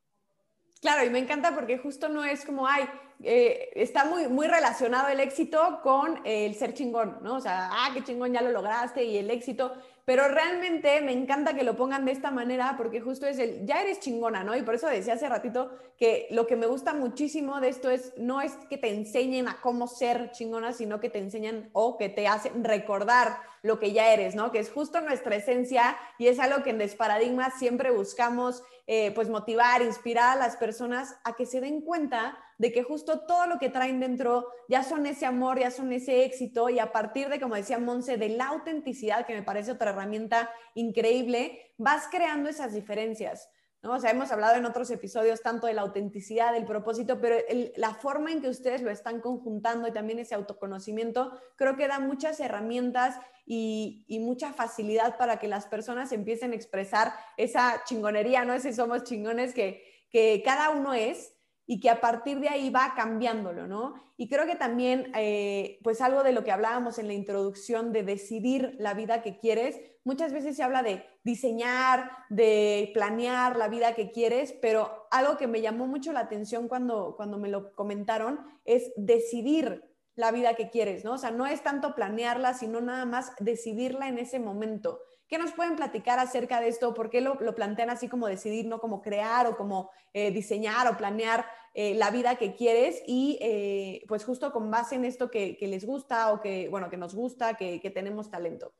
Claro, 0.82 1.06
y 1.06 1.12
me 1.12 1.20
encanta 1.20 1.54
porque 1.54 1.78
justo 1.78 2.10
no 2.10 2.24
es 2.26 2.44
como, 2.44 2.67
ay, 2.67 2.86
eh, 3.24 3.70
está 3.76 4.06
muy, 4.06 4.28
muy 4.28 4.48
relacionado 4.48 5.10
el 5.10 5.20
éxito 5.20 5.80
con 5.84 6.22
el 6.26 6.56
ser 6.56 6.74
chingón, 6.74 7.20
¿no? 7.22 7.36
O 7.36 7.39
sea, 7.39 7.70
ah, 7.72 7.91
qué 7.94 8.04
chingón, 8.04 8.34
ya 8.34 8.41
lo 8.41 8.52
lograste 8.52 9.04
y 9.04 9.17
el 9.17 9.30
éxito, 9.30 9.74
pero 10.06 10.28
realmente 10.28 11.02
me 11.02 11.12
encanta 11.12 11.54
que 11.54 11.64
lo 11.64 11.76
pongan 11.76 12.06
de 12.06 12.12
esta 12.12 12.32
manera 12.32 12.76
porque 12.78 13.02
justo 13.02 13.28
es 13.28 13.40
el, 13.40 13.66
ya 13.66 13.82
eres 13.82 14.00
chingona, 14.00 14.44
¿no? 14.44 14.56
Y 14.56 14.64
por 14.64 14.76
eso 14.76 14.88
decía 14.88 15.14
hace 15.14 15.30
ratito 15.30 15.72
que 15.98 16.28
lo 16.32 16.48
que 16.48 16.56
me 16.56 16.66
gusta 16.66 16.94
muchísimo 16.94 17.62
de 17.62 17.70
esto 17.70 17.90
es, 17.90 18.14
no 18.18 18.42
es 18.42 18.54
que 18.70 18.78
te 18.78 18.90
enseñen 18.90 19.48
a 19.48 19.62
cómo 19.62 19.88
ser 19.88 20.32
chingona, 20.32 20.74
sino 20.74 21.00
que 21.00 21.10
te 21.10 21.20
enseñan 21.20 21.70
o 21.74 21.98
que 21.98 22.10
te 22.10 22.28
hacen 22.28 22.64
recordar 22.64 23.38
lo 23.62 23.80
que 23.80 23.94
ya 23.94 24.12
eres, 24.12 24.36
¿no? 24.36 24.52
Que 24.52 24.60
es 24.60 24.72
justo 24.72 25.02
nuestra 25.02 25.36
esencia 25.36 25.96
y 26.18 26.28
es 26.28 26.40
algo 26.40 26.64
que 26.64 26.72
en 26.72 26.80
Desparadigmas 26.80 27.60
siempre 27.60 27.92
buscamos, 27.92 28.64
eh, 28.88 29.12
pues 29.12 29.30
motivar, 29.30 29.82
inspirar 29.82 30.38
a 30.38 30.40
las 30.40 30.58
personas 30.58 31.16
a 31.24 31.36
que 31.36 31.46
se 31.46 31.62
den 31.62 31.82
cuenta 31.82 32.38
de 32.62 32.71
que 32.71 32.84
justo 32.84 33.21
todo 33.21 33.47
lo 33.47 33.58
que 33.58 33.69
traen 33.69 34.00
dentro 34.00 34.47
ya 34.69 34.84
son 34.84 35.08
ese 35.08 35.26
amor, 35.26 35.60
ya 35.60 35.71
son 35.71 35.91
ese 35.91 36.26
éxito 36.26 36.69
y 36.69 36.78
a 36.78 36.91
partir 36.91 37.28
de, 37.28 37.39
como 37.39 37.56
decía 37.56 37.80
Monse, 37.80 38.17
de 38.17 38.30
la 38.30 38.50
autenticidad, 38.50 39.26
que 39.26 39.34
me 39.34 39.41
parece 39.41 39.71
otra 39.71 39.89
herramienta 39.89 40.47
increíble, 40.76 41.74
vas 41.80 42.08
creando 42.12 42.52
esas 42.52 42.76
diferencias. 42.76 43.50
¿no? 43.82 43.93
O 43.93 44.00
sea, 44.00 44.12
hemos 44.12 44.32
hablado 44.32 44.58
en 44.58 44.65
otros 44.67 44.91
episodios 44.91 45.41
tanto 45.41 45.65
de 45.65 45.74
la 45.74 45.82
autenticidad, 45.82 46.54
del 46.54 46.65
propósito, 46.65 47.19
pero 47.19 47.36
la 47.78 47.95
forma 47.95 48.32
en 48.32 48.41
que 48.43 48.50
ustedes 48.50 48.84
lo 48.84 48.91
están 48.91 49.21
conjuntando 49.21 49.88
y 49.88 49.91
también 49.91 50.19
ese 50.19 50.36
autoconocimiento, 50.36 51.32
creo 51.56 51.76
que 51.76 51.88
da 51.88 51.97
muchas 51.97 52.39
herramientas 52.41 53.19
y, 53.43 54.06
mucha 54.21 54.54
facilidad 54.54 55.17
para 55.17 55.39
que 55.39 55.47
las 55.47 55.65
personas 55.65 56.12
empiecen 56.12 56.52
a 56.52 56.56
expresar 56.56 57.12
esa 57.38 57.82
chingonería, 57.86 58.45
¿no? 58.45 58.54
Ese 58.54 58.71
somos 58.71 59.04
chingones 59.04 59.56
que, 59.56 59.84
que 60.12 60.43
cada 60.45 60.69
uno 60.69 60.93
es 60.93 61.34
y 61.71 61.79
que 61.79 61.89
a 61.89 62.01
partir 62.01 62.41
de 62.41 62.49
ahí 62.49 62.69
va 62.69 62.95
cambiándolo, 62.97 63.65
¿no? 63.65 63.93
Y 64.17 64.27
creo 64.27 64.45
que 64.45 64.57
también, 64.57 65.10
eh, 65.15 65.79
pues 65.86 66.01
algo 66.01 66.21
de 66.21 66.34
lo 66.34 66.43
que 66.43 66.51
hablábamos 66.51 66.99
en 66.99 67.07
la 67.07 67.13
introducción 67.13 67.93
de 67.93 68.03
decidir 68.03 68.75
la 68.77 68.93
vida 68.93 69.21
que 69.21 69.38
quieres, 69.38 69.79
muchas 70.03 70.34
veces 70.34 70.57
se 70.57 70.63
habla 70.63 70.84
de 70.84 71.05
diseñar, 71.23 72.12
de 72.29 72.91
planear 72.93 73.55
la 73.55 73.69
vida 73.69 73.95
que 73.95 74.12
quieres, 74.12 74.51
pero 74.51 75.07
algo 75.12 75.38
que 75.38 75.47
me 75.47 75.62
llamó 75.62 75.88
mucho 75.88 76.12
la 76.12 76.19
atención 76.19 76.67
cuando, 76.67 77.13
cuando 77.15 77.38
me 77.38 77.47
lo 77.47 77.73
comentaron 77.73 78.41
es 78.65 78.91
decidir 78.97 79.86
la 80.15 80.31
vida 80.31 80.55
que 80.55 80.69
quieres, 80.69 81.05
¿no? 81.05 81.13
O 81.13 81.17
sea, 81.17 81.31
no 81.31 81.47
es 81.47 81.63
tanto 81.63 81.95
planearla, 81.95 82.53
sino 82.53 82.81
nada 82.81 83.05
más 83.05 83.31
decidirla 83.39 84.10
en 84.10 84.17
ese 84.17 84.41
momento. 84.41 84.99
¿Qué 85.32 85.38
nos 85.38 85.54
pueden 85.54 85.78
platicar 85.78 86.20
acerca 86.20 86.60
de 86.60 86.67
esto? 86.67 86.94
¿Por 86.94 87.10
qué 87.10 87.22
lo, 87.22 87.38
plantean 87.56 87.89
así 87.89 88.10
como 88.10 88.28
decidir, 88.28 88.65
no 88.65 88.82
como 88.82 89.02
crear 89.02 89.48
o 89.48 89.56
como 89.56 89.89
eh, 90.12 90.30
diseñar 90.30 90.89
o 90.89 90.98
planear 90.98 91.46
eh, 91.74 91.96
la 91.96 92.12
vida 92.12 92.36
que 92.36 92.54
quieres? 92.54 93.02
Y 93.08 93.39
eh, 93.39 94.04
pues 94.10 94.26
justo 94.26 94.52
con 94.52 94.70
base 94.70 94.96
en 94.96 95.06
esto 95.06 95.32
que, 95.32 95.58
les 95.62 95.86
gusta 95.86 96.34
o 96.34 96.41
que, 96.41 96.67
bueno, 96.67 96.89
que 96.89 96.98
nos 96.98 97.15
gusta, 97.15 97.56
que, 97.56 97.80
tenemos 97.96 98.30
talento. 98.30 98.74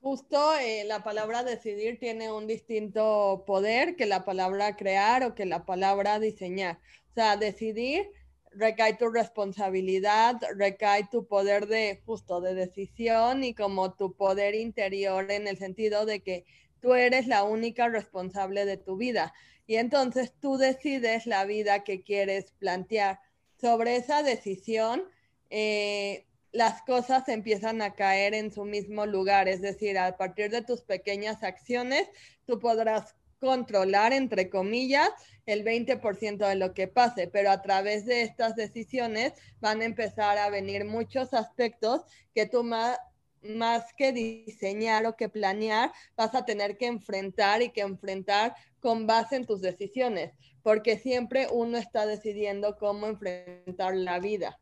Justo 0.00 0.54
la 0.86 1.04
palabra 1.04 1.44
decidir 1.44 2.00
tiene 2.00 2.32
un 2.32 2.48
distinto 2.48 3.44
poder 3.46 3.94
que 3.94 4.06
la 4.06 4.24
palabra 4.24 4.74
crear 4.74 5.22
o 5.22 5.36
que 5.36 5.46
la 5.46 5.64
palabra 5.64 6.18
diseñar. 6.18 6.80
O 7.10 7.12
sea, 7.14 7.36
decidir 7.36 8.10
recae 8.50 8.94
tu 8.94 9.08
responsabilidad, 9.08 10.36
recae 10.56 11.08
tu 11.10 11.26
poder 11.26 11.66
de 11.66 12.02
justo 12.04 12.40
de 12.40 12.54
decisión 12.54 13.44
y 13.44 13.54
como 13.54 13.94
tu 13.94 14.14
poder 14.14 14.54
interior 14.54 15.30
en 15.30 15.46
el 15.46 15.56
sentido 15.58 16.06
de 16.06 16.20
que 16.20 16.44
tú 16.80 16.94
eres 16.94 17.26
la 17.26 17.44
única 17.44 17.88
responsable 17.88 18.64
de 18.64 18.76
tu 18.76 18.96
vida. 18.96 19.32
Y 19.66 19.76
entonces 19.76 20.32
tú 20.40 20.56
decides 20.56 21.26
la 21.26 21.44
vida 21.44 21.84
que 21.84 22.02
quieres 22.02 22.52
plantear. 22.58 23.20
Sobre 23.60 23.96
esa 23.96 24.22
decisión, 24.22 25.04
eh, 25.50 26.26
las 26.52 26.82
cosas 26.82 27.28
empiezan 27.28 27.82
a 27.82 27.94
caer 27.94 28.34
en 28.34 28.52
su 28.52 28.64
mismo 28.64 29.06
lugar. 29.06 29.48
Es 29.48 29.60
decir, 29.60 29.98
a 29.98 30.16
partir 30.16 30.50
de 30.50 30.62
tus 30.62 30.82
pequeñas 30.82 31.44
acciones, 31.44 32.08
tú 32.46 32.58
podrás 32.58 33.14
controlar, 33.40 34.12
entre 34.12 34.50
comillas, 34.50 35.10
el 35.46 35.64
20% 35.64 36.46
de 36.46 36.54
lo 36.54 36.74
que 36.74 36.86
pase, 36.86 37.26
pero 37.26 37.50
a 37.50 37.62
través 37.62 38.06
de 38.06 38.22
estas 38.22 38.54
decisiones 38.54 39.32
van 39.60 39.80
a 39.80 39.86
empezar 39.86 40.38
a 40.38 40.50
venir 40.50 40.84
muchos 40.84 41.34
aspectos 41.34 42.02
que 42.34 42.46
tú 42.46 42.62
más, 42.62 42.98
más 43.42 43.92
que 43.94 44.12
diseñar 44.12 45.06
o 45.06 45.16
que 45.16 45.28
planear, 45.28 45.92
vas 46.16 46.34
a 46.34 46.44
tener 46.44 46.76
que 46.76 46.86
enfrentar 46.86 47.62
y 47.62 47.70
que 47.70 47.80
enfrentar 47.80 48.54
con 48.78 49.06
base 49.06 49.36
en 49.36 49.46
tus 49.46 49.60
decisiones, 49.60 50.32
porque 50.62 50.98
siempre 50.98 51.48
uno 51.50 51.78
está 51.78 52.06
decidiendo 52.06 52.76
cómo 52.78 53.06
enfrentar 53.06 53.96
la 53.96 54.20
vida. 54.20 54.58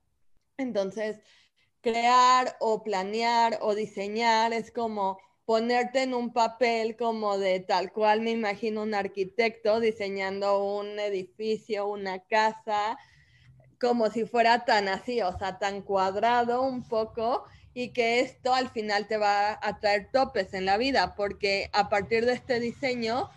Entonces, 0.57 1.21
crear 1.81 2.57
o 2.61 2.83
planear 2.83 3.59
o 3.61 3.75
diseñar 3.75 4.53
es 4.53 4.71
como 4.71 5.19
ponerte 5.49 6.03
en 6.03 6.13
un 6.13 6.31
papel 6.35 6.95
como 6.95 7.39
de 7.39 7.61
tal 7.61 7.91
cual 7.91 8.21
me 8.21 8.33
imagino 8.33 8.83
un 8.83 8.93
arquitecto 8.93 9.81
diseñando 9.81 10.63
un 10.63 10.99
edificio, 10.99 11.87
una 11.87 12.19
casa, 12.19 12.99
como 13.81 14.11
si 14.11 14.27
fuera 14.27 14.67
tan 14.67 14.89
así, 14.89 15.23
o 15.23 15.39
sea, 15.39 15.59
tan 15.59 15.81
cuadrado 15.81 16.61
un 16.61 16.87
poco 16.87 17.47
y 17.73 17.95
que 17.95 18.21
esto 18.21 18.53
al 18.53 18.69
final 18.69 19.09
te 19.09 19.17
va 19.17 19.59
a 19.63 19.81
traer 19.81 20.11
topes 20.13 20.53
en 20.53 20.67
la 20.67 20.77
vida, 20.77 21.15
porque 21.17 21.71
a 21.73 21.89
partir 21.89 22.27
de 22.27 22.35
este 22.35 22.61
diseño, 22.61 23.31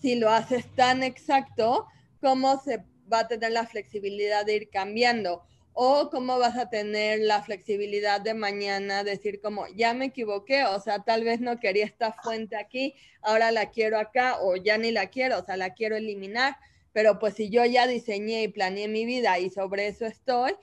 si 0.00 0.14
lo 0.14 0.30
haces 0.30 0.74
tan 0.74 1.02
exacto, 1.02 1.86
¿cómo 2.22 2.58
se 2.62 2.82
va 3.12 3.18
a 3.18 3.28
tener 3.28 3.52
la 3.52 3.66
flexibilidad 3.66 4.46
de 4.46 4.56
ir 4.56 4.70
cambiando? 4.70 5.42
O 5.80 6.10
cómo 6.10 6.40
vas 6.40 6.56
a 6.56 6.68
tener 6.68 7.20
la 7.20 7.40
flexibilidad 7.40 8.20
de 8.20 8.34
mañana, 8.34 9.04
decir 9.04 9.40
como, 9.40 9.64
ya 9.76 9.94
me 9.94 10.06
equivoqué, 10.06 10.64
o 10.64 10.80
sea, 10.80 11.04
tal 11.04 11.22
vez 11.22 11.40
no 11.40 11.60
quería 11.60 11.84
esta 11.84 12.12
fuente 12.12 12.56
aquí, 12.56 12.96
ahora 13.22 13.52
la 13.52 13.70
quiero 13.70 13.96
acá, 13.96 14.38
o 14.40 14.56
ya 14.56 14.76
ni 14.76 14.90
la 14.90 15.06
quiero, 15.06 15.38
o 15.38 15.44
sea, 15.44 15.56
la 15.56 15.74
quiero 15.74 15.94
eliminar, 15.94 16.56
pero 16.92 17.20
pues 17.20 17.34
si 17.34 17.48
yo 17.48 17.64
ya 17.64 17.86
diseñé 17.86 18.42
y 18.42 18.48
planeé 18.48 18.88
mi 18.88 19.04
vida 19.04 19.38
y 19.38 19.50
sobre 19.50 19.86
eso 19.86 20.04
estoy, 20.04 20.54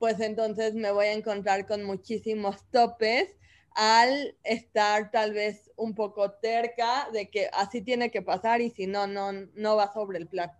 pues 0.00 0.18
entonces 0.18 0.74
me 0.74 0.90
voy 0.90 1.06
a 1.06 1.12
encontrar 1.12 1.66
con 1.66 1.84
muchísimos 1.84 2.68
topes 2.72 3.28
al 3.76 4.36
estar 4.42 5.12
tal 5.12 5.34
vez 5.34 5.70
un 5.76 5.94
poco 5.94 6.32
terca 6.32 7.08
de 7.12 7.30
que 7.30 7.48
así 7.52 7.80
tiene 7.80 8.10
que 8.10 8.22
pasar 8.22 8.60
y 8.60 8.70
si 8.70 8.88
no, 8.88 9.06
no, 9.06 9.30
no 9.54 9.76
va 9.76 9.92
sobre 9.92 10.18
el 10.18 10.26
plan. 10.26 10.50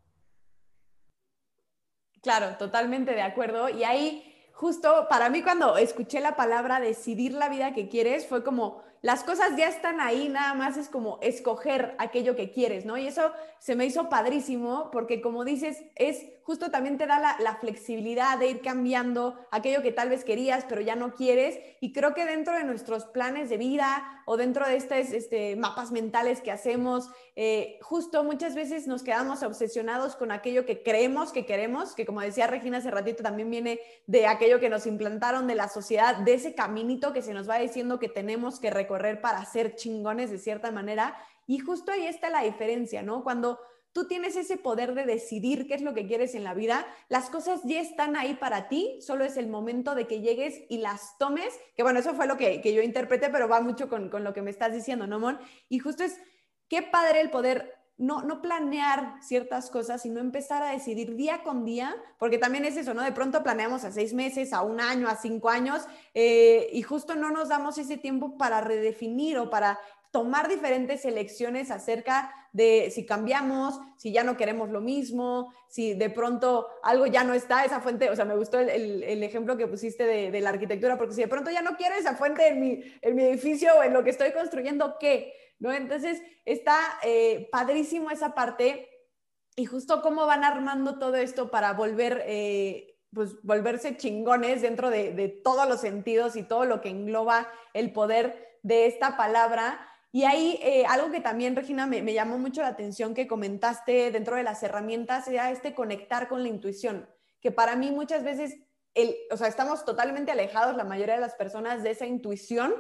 Claro, 2.25 2.57
totalmente 2.57 3.13
de 3.13 3.21
acuerdo. 3.21 3.69
Y 3.69 3.85
ahí, 3.85 4.25
justo 4.55 5.09
para 5.11 5.29
mí, 5.29 5.43
cuando 5.43 5.77
escuché 5.77 6.21
la 6.21 6.37
palabra 6.37 6.81
decidir 6.81 7.35
la 7.35 7.51
vida 7.51 7.75
que 7.75 7.91
quieres, 7.91 8.27
fue 8.27 8.43
como, 8.43 8.83
las 9.05 9.23
cosas 9.23 9.55
ya 9.59 9.69
están 9.69 10.01
ahí, 10.01 10.31
nada 10.31 10.55
más 10.55 10.79
es 10.79 10.89
como 10.89 11.19
escoger 11.21 11.95
aquello 11.99 12.35
que 12.37 12.51
quieres, 12.51 12.87
¿no? 12.87 12.97
Y 12.97 13.07
eso 13.07 13.33
se 13.59 13.77
me 13.77 13.85
hizo 13.85 14.09
padrísimo 14.09 14.89
porque, 14.91 15.21
como 15.21 15.45
dices, 15.45 15.85
es 15.95 16.25
justo 16.45 16.71
también 16.71 16.99
te 16.99 17.07
da 17.07 17.37
la, 17.39 17.55
flexibilidad 17.57 18.39
de 18.39 18.49
ir 18.49 18.61
cambiando 18.61 19.35
aquello 19.51 19.81
que 19.81 19.93
tal 19.93 20.11
vez 20.11 20.25
querías, 20.25 20.67
pero 20.69 20.83
ya 20.83 20.95
no 20.95 21.15
quieres. 21.15 21.59
Y 21.81 21.93
creo 21.93 22.13
que 22.13 22.27
dentro 22.27 22.55
de 22.55 22.65
nuestros 22.65 23.07
planes 23.07 23.49
de 23.49 23.57
vida 23.57 24.23
o 24.27 24.37
dentro 24.37 24.67
de 24.67 24.77
estos 24.77 25.13
este, 25.13 25.57
mapas 25.57 25.91
mentales 25.91 26.43
que 26.43 26.51
hacemos, 26.51 27.09
eh, 27.37 27.79
justo 27.81 28.23
muchas 28.25 28.55
veces 28.55 28.87
nos 28.87 29.03
quedamos 29.03 29.43
obsesionados 29.43 30.17
con 30.17 30.31
aquello 30.31 30.67
que 30.67 30.83
creemos 30.83 31.33
que 31.33 31.47
queremos, 31.47 31.95
que 31.95 32.05
como 32.05 32.21
decía 32.21 32.47
Regina 32.47 32.79
hace 32.79 32.91
ratito, 32.91 33.23
también 33.23 33.51
viene 33.51 33.81
de 34.07 34.27
aquello 34.27 34.61
que 34.61 34.69
nos 34.69 34.87
implantaron 34.87 35.47
de 35.47 35.55
la 35.55 35.69
sociedad, 35.69 36.17
de 36.17 36.35
ese 36.35 36.55
caminito 36.55 37.15
que 37.15 37.23
se 37.23 37.33
nos 37.33 37.49
va 37.49 37.59
diciendo 37.59 37.99
que 37.99 38.09
tenemos 38.09 38.61
que 38.61 38.71
recorrer 38.95 39.21
para 39.21 39.45
ser 39.45 39.75
chingones 39.75 40.31
de 40.31 40.39
cierta 40.39 40.71
manera. 40.71 41.17
Y 41.47 41.59
justo 41.59 41.93
ahí 41.93 42.07
está 42.07 42.31
la 42.31 42.43
diferencia, 42.43 43.03
¿no? 43.03 43.23
Cuando 43.23 43.59
tú 43.93 44.07
tienes 44.07 44.37
ese 44.37 44.57
poder 44.57 44.95
de 44.95 45.05
decidir 45.05 45.67
qué 45.67 45.75
es 45.75 45.83
lo 45.83 45.95
que 45.95 46.07
quieres 46.07 46.35
en 46.35 46.45
la 46.45 46.55
vida, 46.55 46.87
las 47.09 47.31
cosas 47.31 47.61
ya 47.65 47.81
están 47.81 48.17
ahí 48.17 48.35
para 48.35 48.69
ti, 48.69 48.99
solo 49.01 49.25
es 49.25 49.37
el 49.37 49.49
momento 49.49 49.95
de 49.95 50.07
que 50.07 50.21
llegues 50.21 50.63
y 50.69 50.79
las 50.79 51.17
tomes, 51.19 51.55
que 51.77 51.83
bueno, 51.83 52.01
eso 52.01 52.15
fue 52.15 52.27
lo 52.27 52.37
que, 52.37 52.61
yo 52.61 52.83
interpreté, 52.83 53.31
pero 53.31 53.49
va 53.49 53.61
mucho 53.61 53.89
con, 53.89 54.11
lo 54.11 54.33
que 54.33 54.43
me 54.43 54.51
estás 54.51 54.73
diciendo, 54.73 55.07
¿no, 55.07 55.21
Mon? 55.21 55.39
Y 55.69 55.79
justo 55.79 56.03
es, 56.03 56.21
qué 56.69 56.83
padre 56.83 57.21
el 57.21 57.31
poder 57.31 57.74
no, 57.97 58.23
no 58.23 58.43
planear 58.43 59.15
ciertas 59.23 59.71
cosas, 59.71 60.03
sino 60.03 60.21
empezar 60.21 60.63
a 60.63 60.73
decidir 60.73 61.15
día 61.15 61.43
con 61.43 61.65
día, 61.65 61.95
porque 62.19 62.39
también 62.39 62.65
es 62.65 62.77
eso, 62.77 62.93
¿no? 62.93 63.03
De 63.03 63.13
pronto 63.13 63.43
planeamos 63.43 63.85
a 63.85 63.93
seis 63.93 64.15
meses, 64.15 64.53
a 64.53 64.63
un 64.63 64.81
año, 64.81 65.09
a 65.09 65.17
cinco 65.17 65.49
años, 65.49 65.83
eh, 66.13 66.69
y 66.73 66.83
justo 66.83 67.15
no 67.15 67.31
nos 67.31 67.49
damos 67.49 67.79
ese 67.79 67.97
tiempo 67.97 68.37
para 68.37 68.61
redefinir 68.61 69.39
o 69.39 69.49
para 69.49 69.79
tomar 70.11 70.49
diferentes 70.49 71.05
elecciones 71.05 71.73
acerca 71.73 72.33
de 72.53 72.93
si 72.93 73.05
cambiamos, 73.05 73.81
si 73.97 74.13
ya 74.13 74.23
no 74.23 74.37
queremos 74.37 74.71
lo 74.71 74.81
mismo, 74.81 75.53
si 75.69 75.95
de 75.95 76.09
pronto 76.09 76.69
algo 76.85 77.07
ya 77.07 77.25
no 77.25 77.35
está, 77.35 77.65
esa 77.65 77.81
fuente, 77.81 78.09
o 78.11 78.15
sea, 78.15 78.25
me 78.25 78.37
gustó 78.37 78.61
el, 78.61 79.23
ejemplo 79.25 79.57
que 79.57 79.67
pusiste 79.67 80.05
de, 80.05 80.41
la 80.41 80.51
arquitectura, 80.51 80.97
porque 80.97 81.15
si 81.15 81.23
de 81.23 81.27
pronto 81.27 81.51
ya 81.51 81.63
no 81.63 81.77
quiero 81.77 81.97
esa 81.97 82.15
fuente 82.15 82.47
en 82.47 82.61
mi, 82.61 82.81
en 83.03 83.17
mi 83.17 83.25
edificio 83.25 83.73
o 83.77 83.83
en 83.83 83.93
lo 83.93 84.05
que 84.05 84.11
estoy 84.11 84.31
construyendo, 84.31 84.99
¿qué? 85.01 85.33
¿No? 85.65 85.73
Entonces, 85.73 86.21
está 86.45 86.77
eh, 87.03 87.49
padrísimo 87.51 88.11
esa 88.11 88.35
parte 88.35 88.91
y 89.57 89.65
justo 89.65 90.03
cómo 90.03 90.27
van 90.27 90.45
armando 90.45 90.99
todo 90.99 91.17
esto 91.17 91.51
para 91.51 91.73
volver... 91.73 92.23
Eh, 92.27 92.91
pues 93.15 93.41
volverse 93.45 93.97
chingones 93.97 94.61
dentro 94.61 94.91
de, 94.91 95.41
todos 95.45 95.69
los 95.69 95.81
sentidos 95.81 96.35
y 96.35 96.43
todo 96.43 96.65
lo 96.65 96.81
que 96.81 96.89
engloba 96.89 97.49
el 97.73 97.93
poder 97.93 98.59
de 98.65 98.87
esta 98.87 99.17
palabra 99.17 99.89
y 100.11 100.25
ahí 100.25 100.59
eh, 100.65 100.85
algo 100.89 101.13
que 101.13 101.21
también, 101.21 101.55
Regina, 101.55 101.87
me, 101.87 102.13
llamó 102.13 102.39
mucho 102.39 102.63
la 102.63 102.69
atención 102.69 103.15
que 103.15 103.29
comentaste 103.29 104.11
dentro 104.11 104.35
de 104.35 104.43
las 104.43 104.65
herramientas 104.65 105.29
era 105.29 105.53
este 105.53 105.77
conectar 105.77 106.29
con 106.29 106.43
la 106.43 106.49
intuición, 106.49 107.09
que 107.41 107.53
para 107.53 107.77
mí 107.77 107.93
muchas 107.93 108.25
veces, 108.25 108.57
el, 108.95 109.15
o 109.31 109.37
sea, 109.37 109.47
estamos 109.47 109.85
totalmente 109.85 110.33
alejados, 110.33 110.77
la 110.77 110.85
mayoría 110.85 111.15
de 111.15 111.21
las 111.21 111.37
personas, 111.37 111.85
de 111.85 111.93
esa 111.93 112.07
intuición 112.07 112.75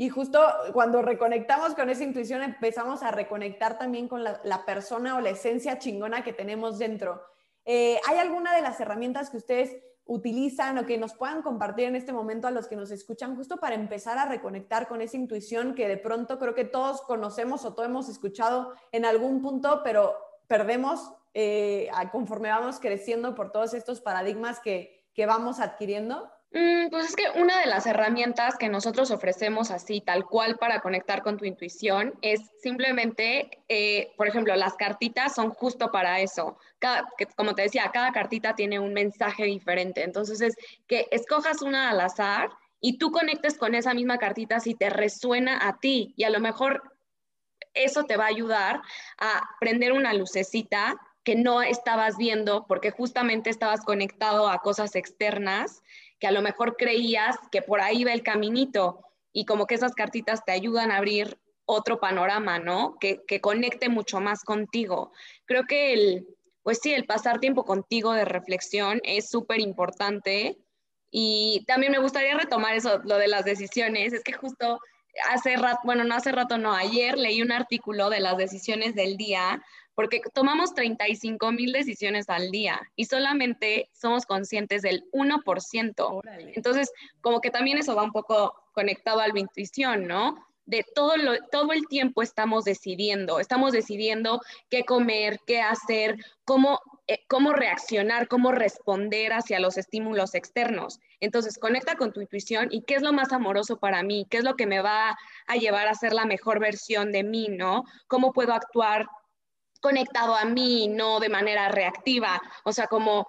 Y 0.00 0.08
justo 0.08 0.40
cuando 0.72 1.02
reconectamos 1.02 1.74
con 1.74 1.90
esa 1.90 2.04
intuición, 2.04 2.42
empezamos 2.42 3.02
a 3.02 3.10
reconectar 3.10 3.76
también 3.76 4.08
con 4.08 4.24
la, 4.24 4.64
persona 4.64 5.14
o 5.14 5.20
la 5.20 5.28
esencia 5.28 5.78
chingona 5.78 6.24
que 6.24 6.32
tenemos 6.32 6.78
dentro. 6.78 7.22
Eh, 7.66 8.00
¿Hay 8.08 8.16
alguna 8.16 8.56
de 8.56 8.62
las 8.62 8.80
herramientas 8.80 9.28
que 9.28 9.36
ustedes 9.36 9.76
utilizan 10.06 10.78
o 10.78 10.86
que 10.86 10.96
nos 10.96 11.12
puedan 11.12 11.42
compartir 11.42 11.84
en 11.84 11.96
este 11.96 12.14
momento 12.14 12.48
a 12.48 12.50
los 12.50 12.66
que 12.66 12.76
nos 12.76 12.90
escuchan, 12.90 13.36
justo 13.36 13.58
para 13.58 13.74
empezar 13.74 14.16
a 14.16 14.24
reconectar 14.24 14.88
con 14.88 15.02
esa 15.02 15.18
intuición 15.18 15.74
que 15.74 15.86
de 15.86 15.98
pronto 15.98 16.38
creo 16.38 16.54
que 16.54 16.64
todos 16.64 17.02
conocemos 17.02 17.66
o 17.66 17.74
todos 17.74 17.90
hemos 17.90 18.08
escuchado 18.08 18.72
en 18.92 19.04
algún 19.04 19.42
punto, 19.42 19.82
pero 19.84 20.16
perdemos 20.46 21.12
eh, 21.34 21.90
conforme 22.10 22.48
vamos 22.48 22.80
creciendo 22.80 23.34
por 23.34 23.52
todos 23.52 23.74
estos 23.74 24.00
paradigmas 24.00 24.60
que, 24.60 25.10
que 25.12 25.26
vamos 25.26 25.60
adquiriendo? 25.60 26.32
Mm, 26.52 26.88
pues 26.90 27.06
es 27.06 27.16
que 27.16 27.30
una 27.40 27.60
de 27.60 27.66
las 27.66 27.86
herramientas 27.86 28.56
que 28.56 28.68
nosotros 28.68 29.12
ofrecemos 29.12 29.70
así, 29.70 30.00
tal 30.00 30.24
cual 30.26 30.58
para 30.58 30.80
conectar 30.80 31.22
con 31.22 31.36
tu 31.36 31.44
intuición, 31.44 32.14
es 32.22 32.40
simplemente, 32.60 33.62
eh, 33.68 34.12
por 34.16 34.26
ejemplo, 34.26 34.56
las 34.56 34.74
cartitas 34.74 35.34
son 35.34 35.50
justo 35.50 35.92
para 35.92 36.20
eso. 36.20 36.58
como 37.36 37.54
te 37.54 37.62
decía, 37.62 37.90
cada 37.92 38.12
cartita 38.12 38.54
tiene 38.54 38.78
un 38.80 38.92
mensaje 38.94 39.44
diferente. 39.44 40.02
Entonces 40.02 40.40
es 40.40 40.56
que 40.88 41.06
escojas 41.10 41.62
una 41.62 41.90
al 41.90 42.00
azar 42.00 42.50
y 42.80 42.98
tú 42.98 43.12
conectes 43.12 43.58
con 43.58 43.74
esa 43.74 43.94
misma 43.94 44.18
cartita 44.18 44.60
si 44.60 44.74
te 44.74 44.90
resuena 44.90 45.68
a 45.68 45.78
ti 45.78 46.14
y 46.16 46.24
a 46.24 46.30
lo 46.30 46.40
mejor 46.40 46.82
eso 47.74 48.04
te 48.04 48.16
va 48.16 48.24
a 48.24 48.28
ayudar 48.28 48.80
a 49.18 49.42
prender 49.60 49.92
una 49.92 50.14
lucecita 50.14 50.96
que 51.22 51.36
no 51.36 51.62
estabas 51.62 52.16
viendo 52.16 52.66
porque 52.66 52.90
justamente 52.90 53.50
estabas 53.50 53.82
conectado 53.84 54.48
a 54.48 54.60
cosas 54.62 54.96
externas 54.96 55.82
que 56.20 56.26
a 56.26 56.32
lo 56.32 56.42
mejor 56.42 56.76
creías 56.76 57.36
que 57.50 57.62
por 57.62 57.80
ahí 57.80 58.04
va 58.04 58.12
el 58.12 58.22
caminito 58.22 59.00
y 59.32 59.44
como 59.44 59.66
que 59.66 59.74
esas 59.74 59.94
cartitas 59.94 60.44
te 60.44 60.52
ayudan 60.52 60.90
a 60.90 60.98
abrir 60.98 61.38
otro 61.64 61.98
panorama, 61.98 62.58
¿no? 62.58 62.96
Que, 63.00 63.22
que 63.26 63.40
conecte 63.40 63.88
mucho 63.88 64.20
más 64.20 64.42
contigo. 64.42 65.12
Creo 65.46 65.64
que 65.64 65.92
el, 65.92 66.26
pues 66.62 66.80
sí, 66.82 66.92
el 66.92 67.06
pasar 67.06 67.40
tiempo 67.40 67.64
contigo 67.64 68.12
de 68.12 68.24
reflexión 68.24 69.00
es 69.04 69.30
súper 69.30 69.60
importante 69.60 70.58
y 71.10 71.64
también 71.66 71.92
me 71.92 71.98
gustaría 71.98 72.36
retomar 72.36 72.74
eso, 72.74 73.00
lo 73.04 73.16
de 73.16 73.28
las 73.28 73.44
decisiones. 73.44 74.12
Es 74.12 74.22
que 74.22 74.32
justo 74.32 74.80
hace 75.30 75.56
rato, 75.56 75.80
bueno, 75.84 76.04
no 76.04 76.14
hace 76.14 76.32
rato, 76.32 76.58
no, 76.58 76.72
ayer 76.72 77.16
leí 77.18 77.42
un 77.42 77.52
artículo 77.52 78.10
de 78.10 78.20
las 78.20 78.36
decisiones 78.36 78.94
del 78.94 79.16
día 79.16 79.62
porque 80.00 80.22
tomamos 80.32 80.72
35 80.72 81.52
mil 81.52 81.74
decisiones 81.74 82.30
al 82.30 82.50
día 82.50 82.80
y 82.96 83.04
solamente 83.04 83.90
somos 83.92 84.24
conscientes 84.24 84.80
del 84.80 85.04
1%. 85.12 86.22
Entonces, 86.54 86.90
como 87.20 87.42
que 87.42 87.50
también 87.50 87.76
eso 87.76 87.94
va 87.94 88.02
un 88.02 88.10
poco 88.10 88.54
conectado 88.72 89.20
a 89.20 89.28
la 89.28 89.38
intuición, 89.38 90.06
¿no? 90.06 90.42
De 90.64 90.86
todo, 90.94 91.18
lo, 91.18 91.34
todo 91.52 91.72
el 91.74 91.86
tiempo 91.86 92.22
estamos 92.22 92.64
decidiendo, 92.64 93.40
estamos 93.40 93.72
decidiendo 93.72 94.40
qué 94.70 94.84
comer, 94.84 95.38
qué 95.46 95.60
hacer, 95.60 96.16
cómo, 96.46 96.80
eh, 97.06 97.18
cómo 97.28 97.52
reaccionar, 97.52 98.26
cómo 98.26 98.52
responder 98.52 99.34
hacia 99.34 99.60
los 99.60 99.76
estímulos 99.76 100.34
externos. 100.34 100.98
Entonces, 101.20 101.58
conecta 101.58 101.96
con 101.96 102.14
tu 102.14 102.22
intuición 102.22 102.68
y 102.70 102.84
qué 102.84 102.94
es 102.94 103.02
lo 103.02 103.12
más 103.12 103.34
amoroso 103.34 103.78
para 103.78 104.02
mí, 104.02 104.26
qué 104.30 104.38
es 104.38 104.44
lo 104.44 104.56
que 104.56 104.66
me 104.66 104.80
va 104.80 105.18
a 105.46 105.56
llevar 105.56 105.88
a 105.88 105.94
ser 105.94 106.14
la 106.14 106.24
mejor 106.24 106.58
versión 106.58 107.12
de 107.12 107.22
mí, 107.22 107.48
¿no? 107.50 107.84
¿Cómo 108.06 108.32
puedo 108.32 108.54
actuar 108.54 109.06
conectado 109.80 110.34
a 110.34 110.44
mí, 110.44 110.88
no 110.88 111.20
de 111.20 111.28
manera 111.28 111.68
reactiva. 111.68 112.40
O 112.64 112.72
sea, 112.72 112.86
como 112.86 113.28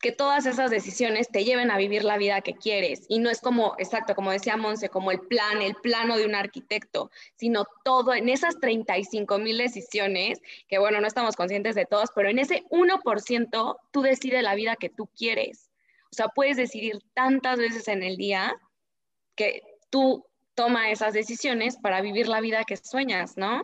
que 0.00 0.12
todas 0.12 0.46
esas 0.46 0.70
decisiones 0.70 1.28
te 1.28 1.44
lleven 1.44 1.70
a 1.70 1.76
vivir 1.76 2.04
la 2.04 2.16
vida 2.16 2.40
que 2.40 2.54
quieres. 2.54 3.04
Y 3.08 3.18
no 3.18 3.28
es 3.28 3.40
como, 3.40 3.74
exacto, 3.78 4.14
como 4.14 4.32
decía 4.32 4.56
Monse, 4.56 4.88
como 4.88 5.10
el 5.10 5.20
plan, 5.20 5.60
el 5.60 5.74
plano 5.74 6.16
de 6.16 6.24
un 6.24 6.34
arquitecto, 6.34 7.10
sino 7.36 7.66
todo 7.84 8.14
en 8.14 8.30
esas 8.30 8.58
35 8.60 9.38
mil 9.38 9.58
decisiones, 9.58 10.40
que 10.68 10.78
bueno, 10.78 11.00
no 11.00 11.06
estamos 11.06 11.36
conscientes 11.36 11.74
de 11.74 11.84
todas, 11.84 12.10
pero 12.14 12.30
en 12.30 12.38
ese 12.38 12.64
1% 12.70 13.76
tú 13.90 14.02
decides 14.02 14.42
la 14.42 14.54
vida 14.54 14.76
que 14.76 14.88
tú 14.88 15.06
quieres. 15.16 15.70
O 16.10 16.16
sea, 16.16 16.28
puedes 16.28 16.56
decidir 16.56 17.02
tantas 17.12 17.58
veces 17.58 17.86
en 17.88 18.02
el 18.02 18.16
día 18.16 18.56
que 19.36 19.62
tú 19.90 20.24
toma 20.60 20.90
esas 20.90 21.14
decisiones 21.14 21.78
para 21.78 22.02
vivir 22.02 22.28
la 22.28 22.42
vida 22.42 22.64
que 22.64 22.76
sueñas, 22.76 23.38
¿no? 23.38 23.62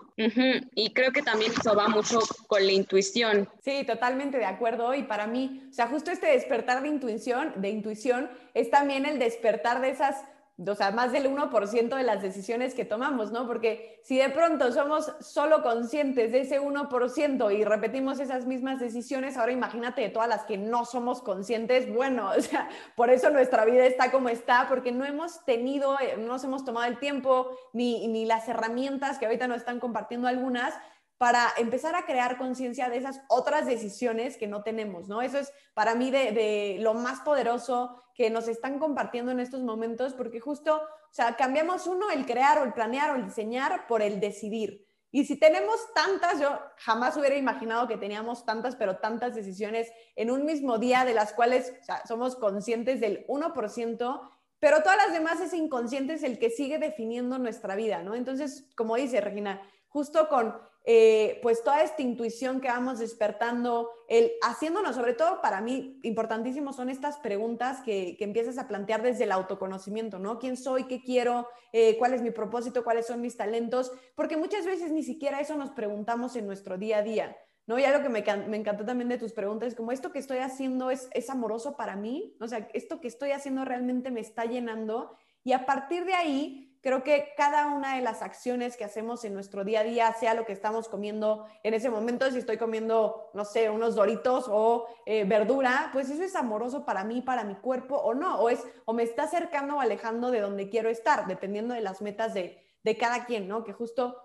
Y 0.74 0.94
creo 0.94 1.12
que 1.12 1.20
también 1.20 1.52
eso 1.52 1.76
va 1.76 1.88
mucho 1.88 2.20
con 2.46 2.64
la 2.64 2.72
intuición. 2.72 3.50
Sí, 3.62 3.84
totalmente 3.86 4.38
de 4.38 4.46
acuerdo. 4.46 4.94
Y 4.94 5.02
para 5.02 5.26
mí, 5.26 5.68
o 5.68 5.74
sea, 5.74 5.88
justo 5.88 6.10
este 6.10 6.28
despertar 6.28 6.82
de 6.82 6.88
intuición, 6.88 7.52
de 7.56 7.68
intuición, 7.68 8.30
es 8.54 8.70
también 8.70 9.04
el 9.04 9.18
despertar 9.18 9.82
de 9.82 9.90
esas 9.90 10.24
o 10.58 10.74
sea, 10.74 10.90
más 10.90 11.12
del 11.12 11.30
1% 11.30 11.96
de 11.96 12.02
las 12.02 12.22
decisiones 12.22 12.74
que 12.74 12.86
tomamos, 12.86 13.30
¿no? 13.30 13.46
Porque 13.46 14.00
si 14.02 14.16
de 14.16 14.30
pronto 14.30 14.72
somos 14.72 15.12
solo 15.20 15.62
conscientes 15.62 16.32
de 16.32 16.40
ese 16.40 16.60
1% 16.60 17.58
y 17.58 17.64
repetimos 17.64 18.20
esas 18.20 18.46
mismas 18.46 18.80
decisiones, 18.80 19.36
ahora 19.36 19.52
imagínate 19.52 20.00
de 20.00 20.08
todas 20.08 20.28
las 20.28 20.44
que 20.44 20.56
no 20.56 20.86
somos 20.86 21.20
conscientes, 21.20 21.92
bueno, 21.92 22.30
o 22.36 22.40
sea, 22.40 22.68
por 22.94 23.10
eso 23.10 23.28
nuestra 23.30 23.66
vida 23.66 23.84
está 23.84 24.10
como 24.10 24.30
está, 24.30 24.66
porque 24.68 24.92
no 24.92 25.04
hemos 25.04 25.44
tenido, 25.44 25.98
eh, 26.00 26.14
no 26.18 26.28
nos 26.28 26.44
hemos 26.44 26.64
tomado 26.64 26.86
el 26.86 26.98
tiempo 26.98 27.50
ni, 27.74 28.08
ni 28.08 28.24
las 28.24 28.48
herramientas 28.48 29.18
que 29.18 29.26
ahorita 29.26 29.48
nos 29.48 29.58
están 29.58 29.78
compartiendo 29.78 30.26
algunas 30.26 30.74
para 31.18 31.48
empezar 31.56 31.94
a 31.94 32.04
crear 32.04 32.36
conciencia 32.36 32.88
de 32.88 32.98
esas 32.98 33.22
otras 33.28 33.66
decisiones 33.66 34.36
que 34.36 34.46
no 34.46 34.62
tenemos, 34.62 35.08
¿no? 35.08 35.22
Eso 35.22 35.38
es 35.38 35.52
para 35.72 35.94
mí 35.94 36.10
de, 36.10 36.76
lo 36.80 36.94
más 36.94 37.20
poderoso 37.20 38.02
que 38.14 38.30
nos 38.30 38.48
están 38.48 38.78
compartiendo 38.78 39.30
en 39.30 39.40
estos 39.40 39.62
momentos, 39.62 40.12
porque 40.12 40.40
justo, 40.40 40.76
o 40.76 41.12
sea, 41.14 41.36
cambiamos 41.36 41.86
uno, 41.86 42.10
el 42.10 42.26
crear 42.26 42.58
o 42.58 42.64
el 42.64 42.72
planear 42.72 43.10
o 43.10 43.16
el 43.16 43.26
diseñar 43.26 43.86
por 43.86 44.02
el 44.02 44.20
decidir. 44.20 44.86
Y 45.10 45.24
si 45.24 45.38
tenemos 45.38 45.76
tantas, 45.94 46.38
yo 46.40 46.58
jamás 46.78 47.16
hubiera 47.16 47.36
imaginado 47.36 47.88
que 47.88 47.96
teníamos 47.96 48.44
tantas, 48.44 48.76
pero 48.76 48.98
tantas 48.98 49.34
decisiones 49.34 49.90
en 50.16 50.30
un 50.30 50.44
mismo 50.44 50.78
día, 50.78 51.06
de 51.06 51.14
las 51.14 51.32
cuales 51.32 51.72
somos 52.06 52.36
conscientes 52.36 53.00
del 53.00 53.26
1%, 53.26 54.30
pero 54.58 54.82
todas 54.82 54.98
las 54.98 55.12
demás 55.12 55.40
es 55.40 55.54
inconsciente, 55.54 56.14
es 56.14 56.22
el 56.22 56.38
que 56.38 56.50
sigue 56.50 56.78
definiendo 56.78 57.38
nuestra 57.38 57.76
vida, 57.76 58.02
¿no? 58.02 58.14
Entonces, 58.14 58.68
como 58.76 58.96
dice 58.96 59.20
Regina, 59.20 59.62
justo 59.88 60.28
con 60.28 60.54
eh, 60.88 61.40
pues 61.42 61.64
toda 61.64 61.82
esta 61.82 62.00
intuición 62.00 62.60
que 62.60 62.68
vamos 62.68 63.00
despertando, 63.00 63.90
el 64.08 64.30
haciéndonos, 64.40 64.94
sobre 64.94 65.14
todo 65.14 65.40
para 65.40 65.60
mí, 65.60 65.98
importantísimo 66.04 66.72
son 66.72 66.88
estas 66.90 67.18
preguntas 67.18 67.80
que, 67.84 68.16
que 68.16 68.22
empiezas 68.22 68.56
a 68.56 68.68
plantear 68.68 69.02
desde 69.02 69.24
el 69.24 69.32
autoconocimiento, 69.32 70.20
¿no? 70.20 70.38
¿Quién 70.38 70.56
soy? 70.56 70.84
¿Qué 70.84 71.02
quiero? 71.02 71.48
Eh, 71.72 71.96
¿Cuál 71.98 72.14
es 72.14 72.22
mi 72.22 72.30
propósito? 72.30 72.84
¿Cuáles 72.84 73.06
son 73.06 73.20
mis 73.20 73.36
talentos? 73.36 73.90
Porque 74.14 74.36
muchas 74.36 74.64
veces 74.64 74.92
ni 74.92 75.02
siquiera 75.02 75.40
eso 75.40 75.56
nos 75.56 75.70
preguntamos 75.70 76.36
en 76.36 76.46
nuestro 76.46 76.78
día 76.78 76.98
a 76.98 77.02
día. 77.02 77.36
¿no? 77.66 77.80
Ya 77.80 77.90
lo 77.90 78.00
que 78.00 78.08
me, 78.08 78.22
me, 78.46 78.56
encantó 78.56 78.84
también 78.84 79.08
de 79.08 79.18
tus 79.18 79.32
preguntas 79.32 79.74
como, 79.74 79.90
¿esto 79.90 80.12
que 80.12 80.20
estoy 80.20 80.38
haciendo 80.38 80.92
es, 80.92 81.08
es 81.12 81.28
amoroso 81.30 81.76
para 81.76 81.96
mí? 81.96 82.36
O 82.40 82.46
sea, 82.46 82.68
¿esto 82.74 83.00
que 83.00 83.08
estoy 83.08 83.32
haciendo 83.32 83.64
realmente 83.64 84.12
me 84.12 84.20
está 84.20 84.44
llenando? 84.44 85.16
Y 85.42 85.52
a 85.52 85.66
partir 85.66 86.04
de 86.04 86.14
ahí, 86.14 86.65
Creo 86.80 87.02
que 87.02 87.32
cada 87.36 87.66
una 87.66 87.96
de 87.96 88.02
las 88.02 88.22
acciones 88.22 88.76
que 88.76 88.84
hacemos 88.84 89.24
en 89.24 89.34
nuestro 89.34 89.64
día 89.64 89.80
a 89.80 89.84
día, 89.84 90.12
sea 90.14 90.34
lo 90.34 90.44
que 90.44 90.52
estamos 90.52 90.88
comiendo 90.88 91.46
en 91.62 91.74
ese 91.74 91.90
momento, 91.90 92.30
si 92.30 92.38
estoy 92.38 92.58
comiendo, 92.58 93.30
no 93.34 93.44
sé, 93.44 93.70
unos 93.70 93.94
doritos 93.94 94.46
o 94.48 94.86
eh, 95.04 95.24
verdura, 95.24 95.90
pues 95.92 96.10
eso 96.10 96.22
es 96.22 96.36
amoroso 96.36 96.84
para 96.84 97.04
mí, 97.04 97.22
para 97.22 97.44
mi 97.44 97.56
cuerpo 97.56 97.96
o 97.96 98.14
no, 98.14 98.40
o, 98.40 98.50
es, 98.50 98.64
o 98.84 98.92
me 98.92 99.02
está 99.02 99.24
acercando 99.24 99.76
o 99.76 99.80
alejando 99.80 100.30
de 100.30 100.40
donde 100.40 100.68
quiero 100.68 100.88
estar, 100.88 101.26
dependiendo 101.26 101.74
de 101.74 101.80
las 101.80 102.02
metas 102.02 102.34
de, 102.34 102.62
de 102.82 102.96
cada 102.96 103.26
quien, 103.26 103.48
¿no? 103.48 103.64
Que 103.64 103.72
justo 103.72 104.24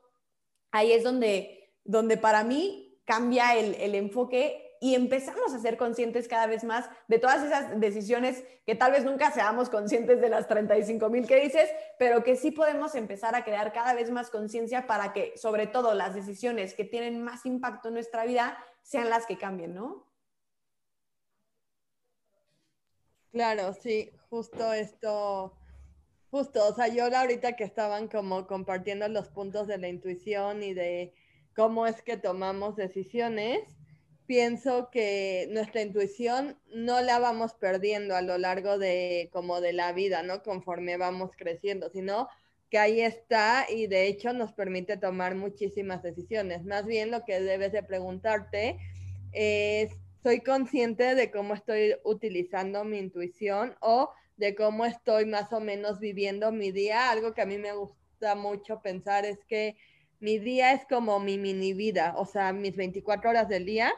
ahí 0.72 0.92
es 0.92 1.04
donde, 1.04 1.74
donde 1.84 2.18
para 2.18 2.44
mí 2.44 3.00
cambia 3.06 3.56
el, 3.56 3.76
el 3.76 3.96
enfoque 3.96 4.71
y 4.84 4.96
empezamos 4.96 5.54
a 5.54 5.60
ser 5.60 5.78
conscientes 5.78 6.28
cada 6.28 6.48
vez 6.48 6.64
más 6.64 6.90
de 7.08 7.20
todas 7.20 7.44
esas 7.44 7.80
decisiones 7.80 8.44
que 8.66 8.74
tal 8.74 8.92
vez 8.92 9.06
nunca 9.06 9.32
seamos 9.32 9.70
conscientes 9.70 10.20
de 10.20 10.28
las 10.28 10.48
35 10.48 11.08
mil 11.12 11.28
que 11.28 11.40
dices, 11.40 11.70
pero 12.00 12.24
que 12.24 12.36
sí 12.36 12.50
podemos 12.50 12.96
empezar 12.96 13.36
a 13.36 13.44
crear 13.44 13.74
cada 13.74 13.94
vez 13.94 14.10
más 14.10 14.32
conciencia 14.32 14.88
para 14.88 15.14
que 15.14 15.38
sobre 15.38 15.68
todo 15.68 15.94
las 15.94 16.16
decisiones 16.16 16.74
que 16.74 16.84
tienen 16.84 17.24
más 17.24 17.46
impacto 17.46 17.90
en 17.90 17.94
nuestra 17.94 18.26
vida 18.26 18.58
sean 18.82 19.12
las 19.12 19.28
que 19.28 19.38
cambien, 19.38 19.76
¿no? 19.76 20.12
Claro, 23.32 23.74
sí, 23.74 24.12
justo 24.32 24.74
esto, 24.74 25.56
justo, 26.32 26.68
o 26.68 26.74
sea, 26.74 26.88
yo 26.88 27.06
ahorita 27.06 27.56
que 27.56 27.66
estaban 27.66 28.08
como 28.08 28.48
compartiendo 28.48 29.08
los 29.10 29.30
puntos 29.30 29.68
de 29.68 29.78
la 29.78 29.90
intuición 29.90 30.64
y 30.64 30.74
de 30.74 31.14
cómo 31.56 31.86
es 31.86 32.02
que 32.02 32.18
tomamos 32.18 32.76
decisiones, 32.76 33.78
pienso 34.32 34.90
que 34.90 35.50
nuestra 35.52 35.82
intuición 35.82 36.58
no 36.74 37.02
la 37.02 37.20
vamos 37.20 37.54
perdiendo 37.54 38.16
a 38.16 38.22
lo 38.22 38.38
largo 38.38 38.78
de 38.78 39.30
como 39.34 39.60
de 39.60 39.74
la 39.74 39.92
vida, 39.92 40.24
¿no? 40.24 40.42
Conforme 40.42 40.96
vamos 40.96 41.32
creciendo, 41.36 41.90
sino 41.90 42.30
que 42.70 42.78
ahí 42.78 43.02
está 43.02 43.66
y 43.70 43.88
de 43.88 44.08
hecho 44.08 44.32
nos 44.32 44.54
permite 44.54 44.96
tomar 44.96 45.36
muchísimas 45.36 46.02
decisiones. 46.02 46.64
Más 46.64 46.86
bien 46.86 47.12
lo 47.12 47.26
que 47.26 47.42
debes 47.42 47.74
de 47.74 47.84
preguntarte 47.84 48.78
es, 49.34 49.92
¿soy 50.24 50.40
consciente 50.40 51.14
de 51.14 51.30
cómo 51.30 51.54
estoy 51.54 51.96
utilizando 52.06 52.86
mi 52.86 53.00
intuición 53.00 53.76
o 53.82 54.14
de 54.38 54.56
cómo 54.56 54.86
estoy 54.86 55.26
más 55.26 55.52
o 55.52 55.60
menos 55.60 56.00
viviendo 56.00 56.54
mi 56.54 56.72
día. 56.72 57.12
Algo 57.12 57.34
que 57.34 57.42
a 57.42 57.46
mí 57.46 57.58
me 57.58 57.74
gusta 57.74 58.36
mucho 58.36 58.82
pensar 58.82 59.26
es 59.26 59.40
que 59.50 59.76
mi 60.22 60.40
día 60.40 60.72
es 60.72 60.86
como 60.86 61.20
mi 61.20 61.38
mini 61.38 61.74
vida, 61.74 62.14
o 62.16 62.26
sea, 62.26 62.54
mis 62.54 62.78
24 62.78 63.30
horas 63.30 63.50
del 63.50 63.66
día 63.66 63.94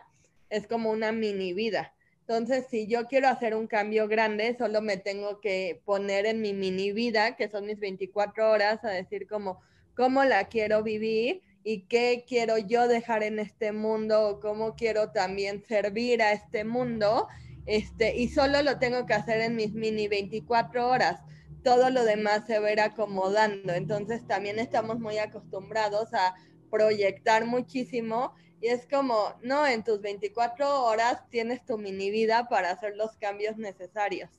es 0.53 0.67
como 0.67 0.91
una 0.91 1.11
mini 1.11 1.53
vida. 1.53 1.93
Entonces, 2.21 2.67
si 2.69 2.87
yo 2.87 3.07
quiero 3.07 3.27
hacer 3.27 3.55
un 3.55 3.67
cambio 3.67 4.07
grande, 4.07 4.55
solo 4.57 4.81
me 4.81 4.97
tengo 4.97 5.41
que 5.41 5.81
poner 5.83 6.25
en 6.25 6.41
mi 6.41 6.53
mini 6.53 6.91
vida, 6.93 7.35
que 7.35 7.49
son 7.49 7.65
mis 7.65 7.79
24 7.79 8.49
horas, 8.49 8.83
a 8.83 8.89
decir 8.89 9.27
como 9.27 9.61
cómo 9.95 10.23
la 10.23 10.45
quiero 10.45 10.83
vivir 10.83 11.41
y 11.63 11.81
qué 11.87 12.23
quiero 12.27 12.57
yo 12.57 12.87
dejar 12.87 13.23
en 13.23 13.39
este 13.39 13.71
mundo 13.71 14.29
o 14.29 14.39
cómo 14.39 14.75
quiero 14.75 15.11
también 15.11 15.63
servir 15.67 16.21
a 16.21 16.31
este 16.31 16.63
mundo. 16.63 17.27
Este, 17.65 18.15
y 18.15 18.29
solo 18.29 18.61
lo 18.61 18.79
tengo 18.79 19.05
que 19.05 19.13
hacer 19.13 19.41
en 19.41 19.55
mis 19.55 19.73
mini 19.73 20.07
24 20.07 20.87
horas 20.87 21.19
todo 21.63 21.89
lo 21.89 22.03
demás 22.03 22.45
se 22.45 22.59
va 22.59 22.83
acomodando. 22.83 23.73
Entonces 23.73 24.27
también 24.27 24.59
estamos 24.59 24.99
muy 24.99 25.17
acostumbrados 25.17 26.13
a 26.13 26.35
proyectar 26.69 27.45
muchísimo 27.45 28.35
y 28.63 28.69
es 28.69 28.87
como, 28.87 29.33
no, 29.41 29.67
en 29.67 29.83
tus 29.83 29.99
24 29.99 30.85
horas 30.85 31.27
tienes 31.29 31.65
tu 31.65 31.77
mini 31.77 32.09
vida 32.11 32.47
para 32.47 32.69
hacer 32.69 32.95
los 32.95 33.11
cambios 33.17 33.57
necesarios. 33.57 34.29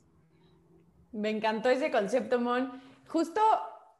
Me 1.12 1.28
encantó 1.28 1.68
ese 1.68 1.90
concepto, 1.90 2.40
Mon. 2.40 2.80
Justo, 3.06 3.42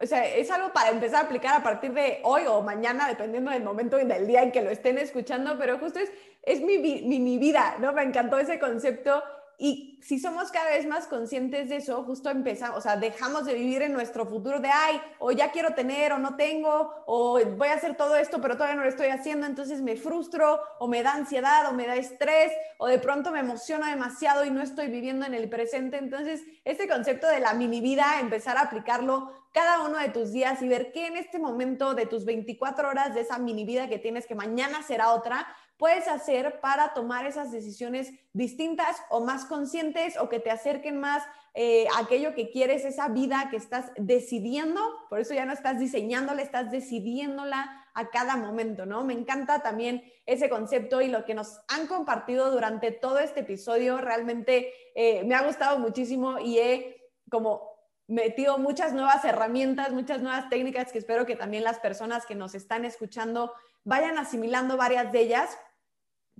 o 0.00 0.06
sea, 0.06 0.24
es 0.24 0.50
algo 0.50 0.72
para 0.72 0.88
empezar 0.88 1.16
a 1.16 1.26
aplicar 1.26 1.60
a 1.60 1.62
partir 1.62 1.92
de 1.92 2.20
hoy 2.22 2.44
o 2.48 2.62
mañana, 2.62 3.06
dependiendo 3.06 3.50
del 3.50 3.62
momento 3.62 4.00
y 4.00 4.06
del 4.06 4.26
día 4.26 4.42
en 4.42 4.50
que 4.50 4.62
lo 4.62 4.70
estén 4.70 4.96
escuchando, 4.96 5.58
pero 5.58 5.78
justo 5.78 5.98
es, 5.98 6.10
es 6.40 6.62
mi, 6.62 6.78
mi 6.78 7.37
vida, 7.37 7.76
¿no? 7.78 7.92
Me 7.92 8.02
encantó 8.02 8.38
ese 8.38 8.58
concepto 8.58 9.22
y 9.58 10.00
si 10.02 10.18
somos 10.18 10.50
cada 10.50 10.70
vez 10.70 10.86
más 10.86 11.06
conscientes 11.06 11.68
de 11.68 11.76
eso, 11.76 12.02
justo 12.04 12.28
empezamos, 12.28 12.78
o 12.78 12.80
sea, 12.80 12.96
dejamos 12.96 13.44
de 13.46 13.54
vivir 13.54 13.82
en 13.82 13.92
nuestro 13.92 14.26
futuro 14.26 14.60
de, 14.60 14.68
ay, 14.68 15.00
o 15.18 15.32
ya 15.32 15.50
quiero 15.50 15.74
tener 15.74 16.12
o 16.12 16.18
no 16.18 16.36
tengo, 16.36 17.04
o 17.06 17.40
voy 17.56 17.68
a 17.68 17.74
hacer 17.74 17.96
todo 17.96 18.16
esto, 18.16 18.40
pero 18.40 18.54
todavía 18.54 18.76
no 18.76 18.82
lo 18.82 18.88
estoy 18.88 19.08
haciendo, 19.08 19.46
entonces 19.46 19.80
me 19.80 19.96
frustro, 19.96 20.60
o 20.78 20.88
me 20.88 21.02
da 21.02 21.14
ansiedad, 21.14 21.68
o 21.70 21.72
me 21.72 21.86
da 21.86 21.96
estrés, 21.96 22.52
o 22.78 22.86
de 22.86 22.98
pronto 22.98 23.30
me 23.30 23.40
emociona 23.40 23.90
demasiado 23.90 24.44
y 24.44 24.50
no 24.50 24.60
estoy 24.60 24.88
viviendo 24.88 25.24
en 25.26 25.34
el 25.34 25.48
presente. 25.48 25.96
Entonces, 25.96 26.42
este 26.64 26.88
concepto 26.88 27.26
de 27.26 27.40
la 27.40 27.54
mini 27.54 27.80
vida, 27.80 28.20
empezar 28.20 28.56
a 28.56 28.62
aplicarlo 28.62 29.32
cada 29.54 29.84
uno 29.84 29.98
de 29.98 30.08
tus 30.08 30.32
días 30.32 30.60
y 30.62 30.68
ver 30.68 30.90
qué 30.90 31.06
en 31.06 31.16
este 31.16 31.38
momento 31.38 31.94
de 31.94 32.06
tus 32.06 32.24
24 32.24 32.88
horas 32.88 33.14
de 33.14 33.20
esa 33.20 33.38
mini 33.38 33.64
vida 33.64 33.88
que 33.88 34.00
tienes, 34.00 34.26
que 34.26 34.34
mañana 34.34 34.82
será 34.82 35.12
otra, 35.12 35.46
puedes 35.76 36.08
hacer 36.08 36.60
para 36.60 36.92
tomar 36.92 37.24
esas 37.24 37.52
decisiones 37.52 38.12
distintas 38.32 39.00
o 39.10 39.20
más 39.20 39.44
conscientes 39.44 40.16
o 40.18 40.28
que 40.28 40.40
te 40.40 40.50
acerquen 40.50 40.98
más 40.98 41.22
eh, 41.54 41.86
a 41.94 42.00
aquello 42.00 42.34
que 42.34 42.50
quieres, 42.50 42.84
esa 42.84 43.06
vida 43.08 43.46
que 43.48 43.56
estás 43.56 43.92
decidiendo, 43.96 44.80
por 45.08 45.20
eso 45.20 45.34
ya 45.34 45.46
no 45.46 45.52
estás 45.52 45.78
diseñándola, 45.78 46.42
estás 46.42 46.72
decidiéndola 46.72 47.86
a 47.94 48.10
cada 48.10 48.36
momento, 48.36 48.86
¿no? 48.86 49.04
Me 49.04 49.12
encanta 49.12 49.62
también 49.62 50.02
ese 50.26 50.48
concepto 50.48 51.00
y 51.00 51.06
lo 51.06 51.24
que 51.24 51.34
nos 51.34 51.60
han 51.68 51.86
compartido 51.86 52.50
durante 52.50 52.90
todo 52.90 53.20
este 53.20 53.40
episodio, 53.40 53.98
realmente 53.98 54.72
eh, 54.96 55.22
me 55.22 55.36
ha 55.36 55.46
gustado 55.46 55.78
muchísimo 55.78 56.40
y 56.40 56.58
he 56.58 56.96
como 57.30 57.73
metido 58.06 58.58
muchas 58.58 58.92
nuevas 58.92 59.24
herramientas, 59.24 59.92
muchas 59.92 60.20
nuevas 60.20 60.48
técnicas 60.48 60.92
que 60.92 60.98
espero 60.98 61.26
que 61.26 61.36
también 61.36 61.64
las 61.64 61.78
personas 61.78 62.26
que 62.26 62.34
nos 62.34 62.54
están 62.54 62.84
escuchando 62.84 63.52
vayan 63.84 64.18
asimilando 64.18 64.76
varias 64.76 65.12
de 65.12 65.20
ellas 65.20 65.58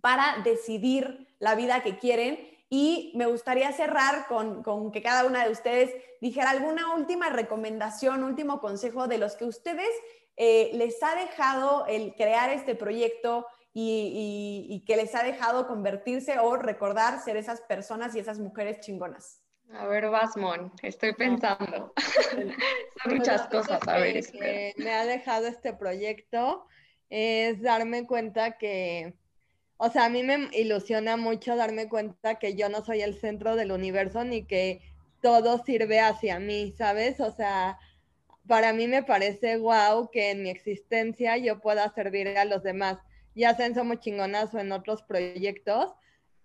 para 0.01 0.43
decidir 0.45 1.35
la 1.39 1.55
vida 1.55 1.83
que 1.83 1.99
quieren. 1.99 2.51
Y 2.71 3.13
me 3.15 3.27
gustaría 3.27 3.71
cerrar 3.73 4.27
con, 4.27 4.91
que 4.91 5.03
cada 5.03 5.27
una 5.27 5.45
de 5.45 5.53
ustedes 5.53 5.95
dijera 6.21 6.51
alguna 6.51 6.95
última 6.95 7.29
recomendación, 7.29 8.25
último 8.25 8.61
consejo 8.61 9.07
de 9.07 9.19
los 9.19 9.37
que 9.37 9.45
ustedes 9.45 9.91
eh, 10.37 10.71
les 10.75 11.01
ha 11.03 11.15
dejado 11.15 11.87
el 11.87 12.15
crear 12.15 12.51
este 12.51 12.75
proyecto 12.75 13.47
y, 13.73 14.85
que 14.87 14.97
les 14.97 15.15
ha 15.15 15.23
dejado 15.23 15.67
convertirse 15.67 16.39
o 16.39 16.57
recordar 16.57 17.23
ser 17.23 17.37
esas 17.37 17.61
personas 17.61 18.15
y 18.15 18.21
esas 18.21 18.39
mujeres 18.39 18.81
chingonas. 18.81 19.44
A 19.73 19.87
ver, 19.87 20.09
Basmon, 20.09 20.73
estoy 20.83 21.15
pensando. 21.15 21.93
Son 23.03 23.17
muchas 23.17 23.47
cosas, 23.49 23.81
a 23.89 23.99
ver. 23.99 24.25
Que 24.31 24.75
me 24.77 24.91
ha 24.93 25.05
dejado 25.05 25.47
este 25.47 25.73
proyecto 25.73 26.67
es 27.11 27.61
darme 27.63 28.07
cuenta 28.07 28.59
que, 28.59 29.15
o 29.77 29.91
sea, 29.91 30.07
a 30.07 30.09
mí 30.09 30.23
me 30.23 30.49
ilusiona 30.53 31.17
mucho 31.17 31.57
darme 31.57 31.89
cuenta 31.89 32.37
que 32.37 32.55
yo 32.55 32.69
no 32.69 32.85
soy 32.85 33.03
el 33.03 33.19
centro 33.19 33.57
del 33.57 33.73
universo 33.73 34.25
ni 34.25 34.45
que 34.45 34.81
todo 35.21 35.63
sirve 35.65 36.01
hacia 36.01 36.39
mí, 36.39 36.73
¿sabes? 36.77 37.21
O 37.21 37.31
sea, 37.33 37.79
para 38.47 38.73
mí 38.73 38.87
me 38.87 39.03
parece 39.03 39.57
guau 39.57 40.11
que 40.11 40.31
en 40.31 40.43
mi 40.43 40.51
existencia 40.51 41.37
yo 41.39 41.61
pueda 41.61 41.93
servir 41.95 42.37
a 42.37 42.45
los 42.45 42.63
demás, 42.63 42.99
ya 43.35 43.55
sea 43.55 43.67
en 43.67 43.75
Somos 43.75 44.01
Chingonas 44.01 44.53
o 44.55 44.59
en 44.59 44.73
otros 44.73 45.03
proyectos, 45.03 45.95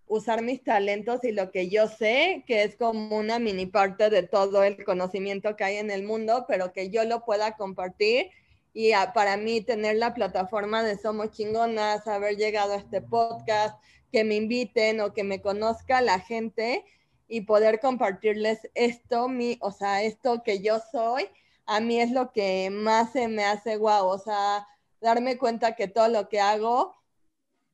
usar 0.10 0.42
mis 0.42 0.64
talentos 0.64 1.24
y 1.24 1.32
lo 1.32 1.52
que 1.52 1.70
yo 1.70 1.88
sé, 1.88 2.44
que 2.48 2.64
es 2.64 2.76
como 2.76 3.16
una 3.16 3.38
mini 3.38 3.68
parte 3.68 4.10
de 4.10 4.24
todo 4.24 4.64
el 4.64 4.84
conocimiento 4.84 5.56
que 5.56 5.64
hay 5.64 5.78
en 5.78 5.92
el 5.92 6.04
mundo, 6.04 6.46
pero 6.48 6.74
que 6.74 6.90
yo 6.90 7.06
lo 7.06 7.24
pueda 7.24 7.56
compartir 7.56 8.32
y 8.74 8.92
para 9.14 9.38
mí 9.38 9.62
tener 9.62 9.98
la 9.98 10.16
plataforma 10.16 10.84
de 10.84 10.98
Somos 10.98 11.30
Chingonas, 11.32 12.08
haber 12.08 12.38
llegado 12.38 12.74
a 12.74 12.78
este 12.78 13.02
podcast, 13.02 13.80
que 14.12 14.24
me 14.24 14.36
inviten 14.36 15.00
o 15.00 15.14
que 15.14 15.24
me 15.24 15.42
conozca 15.42 16.02
la 16.02 16.20
gente 16.20 16.84
y 17.28 17.42
poder 17.42 17.80
compartirles 17.80 18.68
esto, 18.74 19.30
mi, 19.30 19.60
o 19.62 19.72
sea, 19.72 20.02
esto 20.02 20.42
que 20.42 20.62
yo 20.62 20.80
soy, 20.92 21.30
a 21.68 21.80
mí 21.82 22.02
es 22.02 22.12
lo 22.12 22.32
que 22.32 22.72
más 22.72 23.12
se 23.12 23.28
me 23.28 23.46
hace 23.46 23.76
guau, 23.76 24.08
o 24.08 24.18
sea, 24.18 24.68
darme 25.02 25.38
cuenta 25.38 25.76
que 25.76 25.88
todo 25.88 26.08
lo 26.08 26.30
que 26.30 26.40
hago 26.40 26.99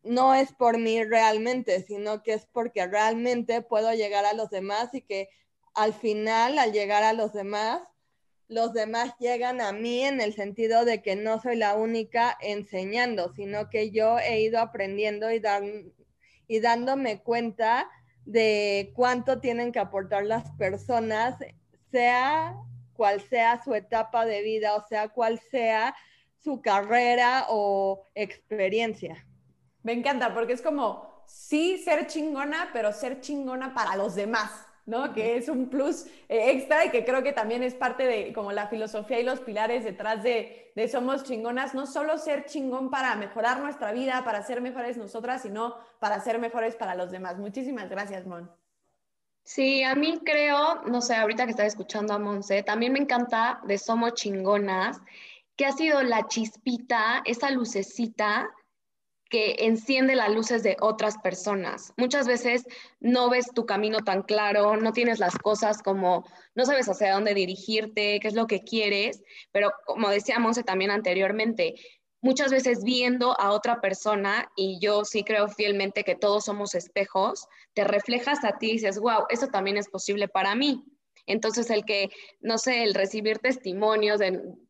no 0.06 0.36
es 0.36 0.54
por 0.54 0.78
mí 0.78 1.04
realmente, 1.04 1.82
sino 1.82 2.24
que 2.24 2.34
es 2.34 2.46
porque 2.46 2.86
realmente 2.88 3.62
puedo 3.62 3.94
llegar 3.94 4.26
a 4.26 4.34
los 4.34 4.50
demás 4.50 4.94
y 4.94 5.02
que 5.02 5.30
al 5.74 5.94
final, 5.94 6.58
al 6.58 6.72
llegar 6.72 7.04
a 7.04 7.14
los 7.14 7.34
demás, 7.34 7.82
los 8.48 8.74
demás 8.74 9.14
llegan 9.20 9.60
a 9.60 9.72
mí 9.72 10.04
en 10.04 10.22
el 10.22 10.34
sentido 10.34 10.86
de 10.86 11.02
que 11.02 11.16
no 11.16 11.42
soy 11.42 11.56
la 11.58 11.76
única 11.76 12.38
enseñando, 12.42 13.34
sino 13.34 13.70
que 13.70 13.92
yo 13.92 14.20
he 14.20 14.42
ido 14.42 14.60
aprendiendo 14.60 15.32
y, 15.32 15.42
y 16.48 16.60
dándome 16.60 17.22
cuenta 17.24 17.90
de 18.26 18.92
cuánto 18.96 19.40
tienen 19.40 19.72
que 19.72 19.80
aportar 19.80 20.26
las 20.26 20.52
personas, 20.52 21.36
sea 21.92 22.56
cual 22.94 23.22
sea 23.22 23.62
su 23.64 23.74
etapa 23.74 24.26
de 24.26 24.42
vida, 24.42 24.76
o 24.76 24.88
sea 24.88 25.10
cual 25.10 25.40
sea 25.52 25.96
su 26.44 26.62
carrera 26.62 27.48
o 27.50 28.06
experiencia. 28.14 29.26
Me 29.86 29.94
encanta 29.94 30.34
porque 30.34 30.54
es 30.54 30.64
como, 30.64 31.24
sí, 31.28 31.78
ser 31.78 32.08
chingona, 32.08 32.72
pero 32.74 32.92
ser 32.92 33.22
chingona 33.22 33.76
para 33.76 33.96
los 33.96 34.16
demás. 34.16 34.50
¿no? 34.88 35.14
Que 35.14 35.38
es 35.38 35.48
un 35.48 35.70
plus 35.70 36.06
eh, 36.28 36.52
extra 36.52 36.86
y 36.86 36.90
que 36.90 37.06
creo 37.06 37.24
que 37.24 37.34
también 37.34 37.64
es 37.64 37.74
parte 37.74 38.06
de 38.06 38.34
como 38.34 38.52
la 38.52 38.68
filosofía 38.68 39.20
y 39.20 39.24
los 39.24 39.40
pilares 39.40 39.84
detrás 39.84 40.22
de, 40.24 40.72
de, 40.76 40.88
Somos 40.88 41.24
Chingonas, 41.24 41.74
no 41.74 41.88
solo 41.88 42.20
ser 42.20 42.46
chingón 42.46 42.92
para 42.92 43.16
mejorar 43.16 43.60
nuestra 43.60 43.92
vida, 43.94 44.24
para 44.24 44.44
ser 44.44 44.62
mejores 44.62 44.98
nosotras, 44.98 45.42
sino 45.42 45.76
para 46.00 46.20
ser 46.20 46.38
mejores 46.38 46.76
para 46.76 46.94
los 46.94 47.10
demás. 47.10 47.38
Muchísimas 47.38 47.90
gracias, 47.90 48.28
Mon. 48.28 48.52
Sí, 49.44 49.84
a 49.84 49.96
mí 49.96 50.20
creo, 50.24 50.82
no 50.86 51.02
sé, 51.02 51.16
ahorita 51.16 51.46
que 51.46 51.52
estaba 51.52 51.68
escuchando 51.68 52.14
a 52.14 52.20
Monse, 52.20 52.62
también 52.64 52.94
me 52.94 53.00
encanta 53.00 53.62
de 53.66 53.78
Somos 53.78 54.14
Chingonas, 54.14 55.00
que 55.56 55.66
ha 55.66 55.72
sido 55.72 56.04
la 56.04 56.28
chispita, 56.28 57.22
esa 57.26 57.50
lucecita 57.50 58.50
que 59.36 59.66
enciende 59.66 60.16
las 60.16 60.34
luces 60.34 60.64
de 60.64 60.78
otras 60.80 61.18
personas. 61.18 61.92
Muchas 61.98 62.26
veces 62.26 62.64
no 63.02 63.30
ves 63.30 63.48
tu 63.54 63.66
camino 63.66 64.00
tan 64.00 64.22
claro, 64.22 64.78
no 64.78 64.94
tienes 64.94 65.20
las 65.20 65.38
cosas 65.38 65.84
como, 65.84 66.26
no 66.56 66.66
sabes 66.66 66.88
hacia 66.88 67.14
dónde 67.14 67.34
dirigirte, 67.34 68.22
qué 68.22 68.28
es 68.30 68.34
lo 68.34 68.48
que 68.48 68.64
quieres, 68.64 69.24
pero 69.52 69.74
como 69.86 70.08
decía 70.08 70.40
Monse 70.40 70.64
también 70.64 70.90
anteriormente, 70.90 71.76
muchas 72.22 72.50
veces 72.50 72.86
viendo 72.86 73.38
a 73.38 73.52
otra 73.52 73.82
persona, 73.82 74.50
y 74.56 74.80
yo 74.80 75.04
sí 75.04 75.26
creo 75.26 75.50
fielmente 75.50 76.06
que 76.06 76.16
todos 76.16 76.46
somos 76.46 76.74
espejos, 76.74 77.50
te 77.74 77.84
reflejas 77.84 78.46
a 78.46 78.58
ti 78.58 78.70
y 78.70 78.74
dices, 78.76 79.00
wow, 79.00 79.26
eso 79.28 79.48
también 79.48 79.76
es 79.76 79.90
posible 79.90 80.30
para 80.30 80.56
mí. 80.56 80.86
Entonces, 81.28 81.70
el 81.70 81.86
que, 81.86 82.10
no 82.42 82.58
sé, 82.58 82.84
el 82.84 82.94
recibir 82.94 83.40
testimonios 83.40 84.22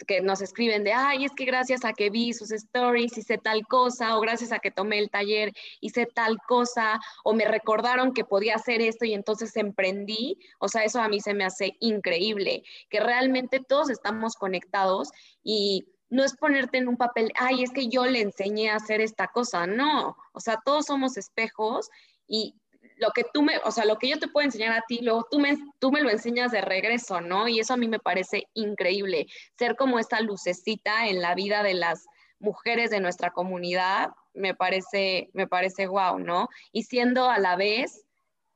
que 0.08 0.22
nos 0.22 0.42
escriben 0.42 0.84
de, 0.84 0.94
ay, 0.94 1.26
es 1.26 1.32
que 1.36 1.46
gracias 1.46 1.84
a 1.86 1.94
que 1.94 2.10
vi 2.10 2.34
sus 2.34 2.52
stories 2.52 3.18
hice 3.18 3.38
tal 3.38 3.66
cosa, 3.68 4.18
o 4.18 4.22
gracias 4.22 4.52
a 4.52 4.60
que 4.60 4.72
tomé 4.72 5.00
el 5.00 5.10
taller 5.10 5.52
hice 5.82 6.06
tal 6.06 6.38
cosa, 6.48 7.00
o 7.24 7.34
me 7.34 7.46
recordaron 7.46 8.14
que 8.14 8.24
podía 8.24 8.56
hacer 8.56 8.82
esto 8.82 9.06
y 9.06 9.14
entonces 9.14 9.56
emprendí, 9.58 10.38
o 10.60 10.68
sea, 10.68 10.84
eso 10.84 11.02
a 11.02 11.10
mí 11.10 11.20
se 11.20 11.34
me 11.34 11.46
hace 11.46 11.76
increíble, 11.80 12.64
que 12.90 13.00
realmente 13.00 13.60
todos 13.60 13.90
estamos 13.90 14.36
conectados 14.36 15.10
y 15.44 15.86
no 16.10 16.24
es 16.24 16.36
ponerte 16.36 16.78
en 16.78 16.88
un 16.88 16.98
papel, 16.98 17.32
ay, 17.36 17.64
es 17.64 17.72
que 17.72 17.88
yo 17.88 18.06
le 18.06 18.22
enseñé 18.22 18.70
a 18.70 18.76
hacer 18.76 19.02
esta 19.02 19.28
cosa, 19.28 19.68
no, 19.68 20.16
o 20.34 20.40
sea, 20.40 20.60
todos 20.64 20.86
somos 20.86 21.18
espejos 21.18 21.90
y 22.28 22.56
lo 22.98 23.12
que 23.12 23.24
tú 23.34 23.42
me, 23.44 23.58
o 23.64 23.72
sea, 23.72 23.86
lo 23.86 23.98
que 23.98 24.10
yo 24.10 24.20
te 24.20 24.28
puedo 24.28 24.46
enseñar 24.46 24.72
a 24.74 24.84
ti, 24.88 25.00
luego 25.02 25.28
tú 25.30 25.40
me, 25.40 25.58
tú 25.80 25.92
me 25.92 26.02
lo 26.02 26.10
enseñas 26.10 26.52
de 26.52 26.62
regreso, 26.62 27.22
¿no? 27.22 27.48
Y 27.48 27.60
eso 27.60 27.74
a 27.74 27.78
mí 27.78 27.88
me 27.88 28.00
parece 28.00 28.48
increíble, 28.54 29.28
ser 29.58 29.76
como 29.76 30.00
esta 30.00 30.22
lucecita 30.22 31.08
en 31.08 31.22
la 31.22 31.36
vida 31.36 31.64
de 31.64 31.74
las 31.74 32.06
mujeres 32.40 32.90
de 32.90 33.00
nuestra 33.00 33.32
comunidad, 33.32 34.12
me 34.34 34.54
parece, 34.54 35.30
me 35.34 35.48
parece 35.48 35.88
guau, 35.88 36.20
¿no? 36.20 36.50
Y 36.72 36.84
siendo 36.84 37.30
a 37.30 37.40
la 37.40 37.56
vez, 37.56 38.06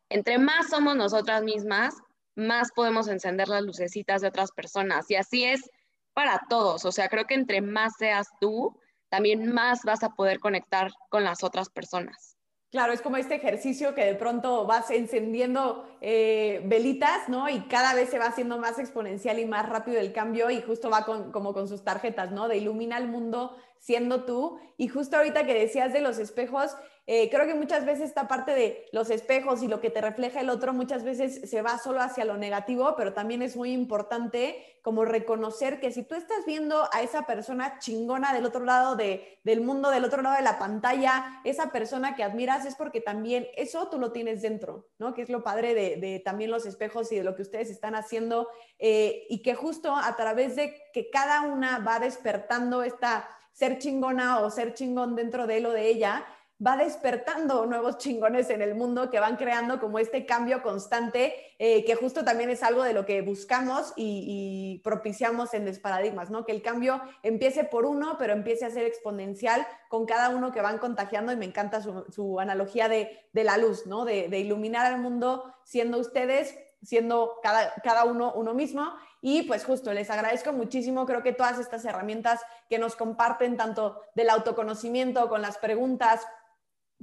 entre 0.09 0.37
más 0.37 0.69
somos 0.69 0.95
nosotras 0.95 1.43
mismas, 1.43 1.95
más 2.35 2.71
podemos 2.71 3.07
encender 3.07 3.47
las 3.47 3.63
lucecitas 3.63 4.21
de 4.21 4.27
otras 4.27 4.51
personas. 4.51 5.09
Y 5.09 5.15
así 5.15 5.43
es 5.45 5.69
para 6.13 6.41
todos. 6.49 6.85
O 6.85 6.91
sea, 6.91 7.09
creo 7.09 7.25
que 7.25 7.35
entre 7.35 7.61
más 7.61 7.93
seas 7.97 8.27
tú, 8.39 8.77
también 9.09 9.51
más 9.51 9.83
vas 9.83 10.03
a 10.03 10.09
poder 10.09 10.39
conectar 10.39 10.91
con 11.09 11.23
las 11.23 11.43
otras 11.43 11.69
personas. 11.69 12.28
Claro, 12.71 12.93
es 12.93 13.01
como 13.01 13.17
este 13.17 13.33
ejercicio 13.33 13.95
que 13.95 14.05
de 14.05 14.13
pronto 14.13 14.67
vas 14.67 14.91
encendiendo 14.91 15.89
eh, 16.01 16.61
velitas, 16.65 17.27
¿no? 17.27 17.49
Y 17.49 17.61
cada 17.61 17.95
vez 17.95 18.09
se 18.11 18.19
va 18.19 18.25
haciendo 18.25 18.59
más 18.59 18.77
exponencial 18.77 19.39
y 19.39 19.45
más 19.45 19.67
rápido 19.67 19.99
el 19.99 20.13
cambio 20.13 20.51
y 20.51 20.61
justo 20.61 20.91
va 20.91 21.03
con, 21.03 21.31
como 21.31 21.51
con 21.51 21.67
sus 21.67 21.83
tarjetas, 21.83 22.31
¿no? 22.31 22.47
De 22.47 22.57
ilumina 22.57 22.99
el 22.99 23.07
mundo 23.07 23.57
siendo 23.79 24.23
tú. 24.23 24.59
Y 24.77 24.87
justo 24.87 25.17
ahorita 25.17 25.47
que 25.47 25.55
decías 25.55 25.93
de 25.93 26.01
los 26.01 26.19
espejos, 26.19 26.75
eh, 27.11 27.27
creo 27.31 27.47
que 27.47 27.55
muchas 27.55 27.87
veces 27.87 28.05
esta 28.05 28.27
parte 28.27 28.53
de 28.53 28.85
los 28.91 29.09
espejos 29.09 29.63
y 29.63 29.67
lo 29.67 29.81
que 29.81 29.89
te 29.89 29.99
refleja 29.99 30.41
el 30.41 30.49
otro 30.51 30.73
muchas 30.73 31.03
veces 31.03 31.49
se 31.49 31.63
va 31.63 31.79
solo 31.79 32.01
hacia 32.01 32.23
lo 32.23 32.37
negativo, 32.37 32.93
pero 32.95 33.13
también 33.13 33.41
es 33.41 33.55
muy 33.55 33.71
importante 33.71 34.63
como 34.83 35.05
reconocer 35.05 35.79
que 35.79 35.91
si 35.91 36.03
tú 36.03 36.13
estás 36.13 36.45
viendo 36.45 36.87
a 36.93 37.01
esa 37.01 37.23
persona 37.23 37.79
chingona 37.79 38.31
del 38.31 38.45
otro 38.45 38.63
lado 38.63 38.95
de, 38.95 39.39
del 39.43 39.61
mundo, 39.61 39.89
del 39.89 40.05
otro 40.05 40.21
lado 40.21 40.35
de 40.35 40.43
la 40.43 40.59
pantalla, 40.59 41.41
esa 41.45 41.71
persona 41.71 42.15
que 42.15 42.21
admiras 42.21 42.67
es 42.67 42.75
porque 42.75 43.01
también 43.01 43.47
eso 43.55 43.89
tú 43.89 43.97
lo 43.97 44.11
tienes 44.11 44.43
dentro, 44.43 44.87
¿no? 44.99 45.15
Que 45.15 45.23
es 45.23 45.29
lo 45.29 45.41
padre 45.41 45.73
de, 45.73 46.21
también 46.23 46.51
los 46.51 46.67
espejos 46.67 47.11
y 47.11 47.15
de 47.15 47.23
lo 47.23 47.35
que 47.35 47.41
ustedes 47.41 47.71
están 47.71 47.95
haciendo 47.95 48.49
eh, 48.77 49.25
y 49.29 49.41
que 49.41 49.55
justo 49.55 49.95
a 49.95 50.15
través 50.15 50.55
de 50.55 50.75
que 50.93 51.09
cada 51.09 51.41
una 51.41 51.79
va 51.79 51.97
despertando 51.99 52.83
esta 52.83 53.27
ser 53.51 53.79
chingona 53.79 54.41
o 54.41 54.51
ser 54.51 54.75
chingón 54.75 55.15
dentro 55.15 55.47
de 55.47 55.57
él 55.57 55.65
o 55.65 55.73
de 55.73 55.87
ella, 55.87 56.23
va 56.65 56.75
despertando 56.75 57.65
nuevos 57.65 57.97
chingones 57.97 58.49
en 58.49 58.61
el 58.61 58.75
mundo 58.75 59.09
que 59.09 59.19
van 59.19 59.37
creando 59.37 59.79
como 59.79 59.97
este 59.97 60.25
cambio 60.25 60.61
constante, 60.61 61.33
eh, 61.57 61.85
que 61.85 61.95
justo 61.95 62.25
también 62.25 62.49
es 62.49 62.63
algo 62.63 62.83
de 62.83 62.93
lo 62.93 63.05
que 63.05 63.21
buscamos 63.21 63.93
y, 63.95 64.81
propiciamos 64.83 65.53
en 65.53 65.65
Desparadigmas, 65.65 66.29
¿no? 66.29 66.45
Que 66.45 66.51
el 66.51 66.61
cambio 66.61 67.01
empiece 67.23 67.63
por 67.63 67.85
uno, 67.85 68.15
pero 68.17 68.33
empiece 68.33 68.65
a 68.65 68.69
ser 68.69 68.85
exponencial 68.85 69.65
con 69.89 70.05
cada 70.05 70.29
uno 70.29 70.51
que 70.51 70.61
van 70.61 70.77
contagiando 70.77 71.31
y 71.31 71.35
me 71.35 71.45
encanta 71.45 71.81
su, 71.81 72.39
analogía 72.39 72.87
de, 72.87 73.29
la 73.33 73.57
luz, 73.57 73.85
¿no? 73.85 74.05
De, 74.05 74.27
iluminar 74.39 74.85
al 74.85 74.99
mundo 74.99 75.53
siendo 75.63 75.97
ustedes, 75.97 76.57
siendo 76.81 77.39
cada, 77.43 77.73
cada 77.83 78.05
uno 78.05 78.33
uno 78.33 78.53
mismo 78.53 78.93
y 79.21 79.43
pues 79.43 79.65
justo 79.65 79.91
les 79.93 80.09
agradezco 80.09 80.53
muchísimo, 80.53 81.05
creo 81.05 81.23
que 81.23 81.33
todas 81.33 81.59
estas 81.59 81.83
herramientas 81.83 82.39
que 82.69 82.79
nos 82.79 82.95
comparten, 82.95 83.57
tanto 83.57 84.01
del 84.15 84.29
autoconocimiento 84.29 85.27
con 85.27 85.41
las 85.41 85.57
preguntas, 85.57 86.25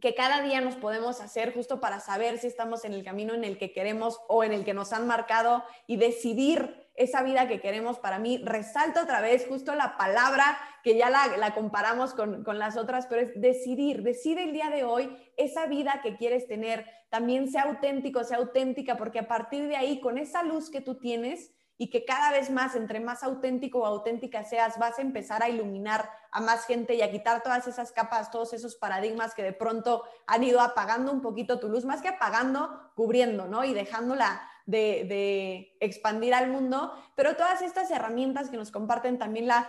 que 0.00 0.14
cada 0.14 0.42
día 0.42 0.60
nos 0.60 0.74
podemos 0.76 1.20
hacer 1.20 1.54
justo 1.54 1.80
para 1.80 2.00
saber 2.00 2.38
si 2.38 2.46
estamos 2.46 2.84
en 2.84 2.92
el 2.92 3.02
camino 3.02 3.34
en 3.34 3.44
el 3.44 3.58
que 3.58 3.72
queremos 3.72 4.20
o 4.28 4.44
en 4.44 4.52
el 4.52 4.64
que 4.64 4.74
nos 4.74 4.92
han 4.92 5.06
marcado 5.06 5.64
y 5.86 5.96
decidir 5.96 6.86
esa 6.94 7.22
vida 7.22 7.48
que 7.48 7.60
queremos 7.60 7.98
para 7.98 8.18
mí. 8.18 8.38
Resalto 8.44 9.00
otra 9.02 9.20
vez 9.20 9.46
justo 9.46 9.74
la 9.74 9.96
palabra 9.96 10.58
que 10.82 10.96
ya 10.96 11.10
la, 11.10 11.54
comparamos 11.54 12.14
con, 12.14 12.44
con, 12.44 12.58
las 12.58 12.76
otras, 12.76 13.06
pero 13.06 13.22
es 13.22 13.40
decidir, 13.40 14.02
decide 14.02 14.44
el 14.44 14.52
día 14.52 14.70
de 14.70 14.84
hoy 14.84 15.16
esa 15.36 15.66
vida 15.66 16.00
que 16.02 16.16
quieres 16.16 16.46
tener, 16.46 16.86
también 17.08 17.50
sea 17.50 17.62
auténtico, 17.62 18.22
sea 18.24 18.38
auténtica, 18.38 18.96
porque 18.96 19.18
a 19.18 19.28
partir 19.28 19.66
de 19.68 19.76
ahí, 19.76 20.00
con 20.00 20.18
esa 20.18 20.42
luz 20.42 20.70
que 20.70 20.80
tú 20.80 20.98
tienes, 20.98 21.52
y 21.78 21.90
que 21.90 22.04
cada 22.04 22.30
vez 22.30 22.50
más, 22.50 22.74
entre 22.74 23.00
más 23.00 23.22
auténtico 23.22 23.80
o 23.80 23.86
auténtica 23.86 24.44
seas, 24.44 24.78
vas 24.78 24.98
a 24.98 25.02
empezar 25.02 25.42
a 25.42 25.48
iluminar 25.48 26.10
a 26.30 26.40
más 26.40 26.66
gente 26.66 26.94
y 26.94 27.02
a 27.02 27.10
quitar 27.10 27.42
todas 27.42 27.66
esas 27.66 27.92
capas, 27.92 28.30
todos 28.30 28.52
esos 28.52 28.76
paradigmas 28.76 29.34
que 29.34 29.42
de 29.42 29.52
pronto 29.52 30.04
han 30.26 30.44
ido 30.44 30.60
apagando 30.60 31.12
un 31.12 31.20
poquito 31.20 31.58
tu 31.58 31.68
luz, 31.68 31.84
más 31.84 32.02
que 32.02 32.08
apagando, 32.08 32.92
cubriendo, 32.94 33.46
¿no? 33.46 33.64
Y 33.64 33.74
dejándola 33.74 34.42
de, 34.66 35.76
expandir 35.80 36.34
al 36.34 36.50
mundo, 36.50 36.92
pero 37.14 37.36
todas 37.36 37.62
estas 37.62 37.90
herramientas 37.90 38.50
que 38.50 38.56
nos 38.56 38.70
comparten 38.70 39.18
también 39.18 39.46
la, 39.46 39.68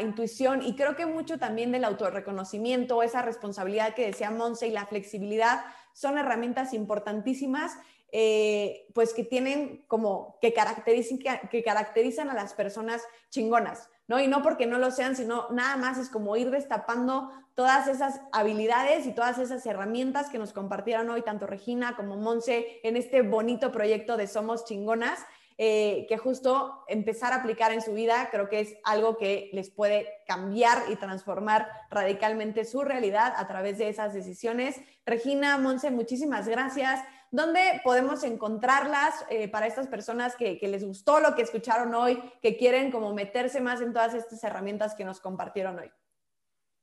intuición 0.00 0.62
y 0.62 0.74
creo 0.74 0.96
que 0.96 1.06
mucho 1.06 1.38
también 1.38 1.70
del 1.72 1.84
autorreconocimiento, 1.84 3.02
esa 3.02 3.22
responsabilidad 3.22 3.94
que 3.94 4.06
decía 4.06 4.30
Monse 4.30 4.68
y 4.68 4.72
la 4.72 4.86
flexibilidad, 4.86 5.64
son 5.92 6.18
herramientas 6.18 6.72
importantísimas 6.72 7.76
eh, 8.12 8.86
pues 8.94 9.14
que 9.14 9.24
tienen 9.24 9.84
como 9.86 10.38
que 10.40 10.52
caracterizan, 10.52 11.18
que 11.50 11.62
caracterizan 11.62 12.30
a 12.30 12.34
las 12.34 12.54
personas 12.54 13.02
chingonas, 13.30 13.88
¿no? 14.08 14.20
Y 14.20 14.26
no 14.26 14.42
porque 14.42 14.66
no 14.66 14.78
lo 14.78 14.90
sean, 14.90 15.14
sino 15.16 15.48
nada 15.50 15.76
más 15.76 15.98
es 15.98 16.08
como 16.08 16.36
ir 16.36 16.50
destapando 16.50 17.30
todas 17.54 17.88
esas 17.88 18.20
habilidades 18.32 19.06
y 19.06 19.12
todas 19.12 19.38
esas 19.38 19.64
herramientas 19.66 20.30
que 20.30 20.38
nos 20.38 20.52
compartieron 20.52 21.10
hoy 21.10 21.22
tanto 21.22 21.46
Regina 21.46 21.94
como 21.94 22.16
Monse 22.16 22.80
en 22.82 22.96
este 22.96 23.22
bonito 23.22 23.70
proyecto 23.70 24.16
de 24.16 24.26
Somos 24.26 24.64
Chingonas. 24.64 25.20
Eh, 25.62 26.06
que 26.08 26.16
justo 26.16 26.84
empezar 26.88 27.34
a 27.34 27.36
aplicar 27.36 27.70
en 27.70 27.82
su 27.82 27.92
vida 27.92 28.30
creo 28.30 28.48
que 28.48 28.60
es 28.60 28.76
algo 28.82 29.18
que 29.18 29.50
les 29.52 29.68
puede 29.68 30.08
cambiar 30.26 30.84
y 30.88 30.96
transformar 30.96 31.68
radicalmente 31.90 32.64
su 32.64 32.80
realidad 32.80 33.34
a 33.36 33.46
través 33.46 33.76
de 33.76 33.90
esas 33.90 34.14
decisiones. 34.14 34.80
Regina, 35.04 35.58
Monse, 35.58 35.90
muchísimas 35.90 36.48
gracias. 36.48 37.00
¿Dónde 37.32 37.80
podemos 37.84 38.24
encontrarlas 38.24 39.24
eh, 39.30 39.46
para 39.46 39.68
estas 39.68 39.86
personas 39.86 40.34
que, 40.34 40.58
les 40.62 40.84
gustó 40.84 41.20
lo 41.20 41.36
que 41.36 41.42
escucharon 41.42 41.94
hoy, 41.94 42.20
que 42.42 42.56
quieren 42.56 42.90
como 42.90 43.14
meterse 43.14 43.60
más 43.60 43.80
en 43.80 43.92
todas 43.92 44.14
estas 44.14 44.42
herramientas 44.42 44.96
que 44.96 45.04
nos 45.04 45.20
compartieron 45.20 45.78
hoy? 45.78 45.92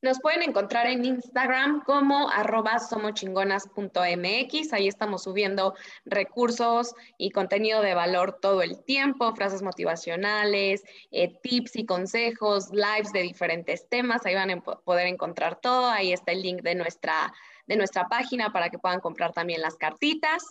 Nos 0.01 0.21
pueden 0.21 0.43
encontrar 0.43 0.85
en 0.87 1.03
Instagram 1.03 1.83
como 1.83 2.29
arroba 2.29 2.79
somochingonas.mx. 2.79 4.73
Ahí 4.73 4.87
estamos 4.87 5.23
subiendo 5.23 5.73
recursos 6.05 6.93
y 7.17 7.31
contenido 7.31 7.81
de 7.81 7.95
valor 7.95 8.39
todo 8.39 8.61
el 8.61 8.81
tiempo, 8.85 9.35
frases 9.35 9.63
motivacionales, 9.63 10.83
eh, 11.11 11.35
tips 11.41 11.77
y 11.77 11.85
consejos, 11.85 12.69
lives 12.71 13.11
de 13.11 13.23
diferentes 13.23 13.89
temas. 13.89 14.25
Ahí 14.25 14.35
van 14.35 14.51
a 14.51 14.61
poder 14.61 15.07
encontrar 15.07 15.59
todo. 15.59 15.89
Ahí 15.89 16.13
está 16.13 16.31
el 16.31 16.43
link 16.43 16.61
de 16.61 16.75
nuestra 16.75 17.33
de 17.67 17.75
nuestra 17.75 18.07
página 18.07 18.51
para 18.51 18.69
que 18.69 18.79
puedan 18.79 18.99
comprar 18.99 19.33
también 19.33 19.61
las 19.61 19.75
cartitas. 19.75 20.43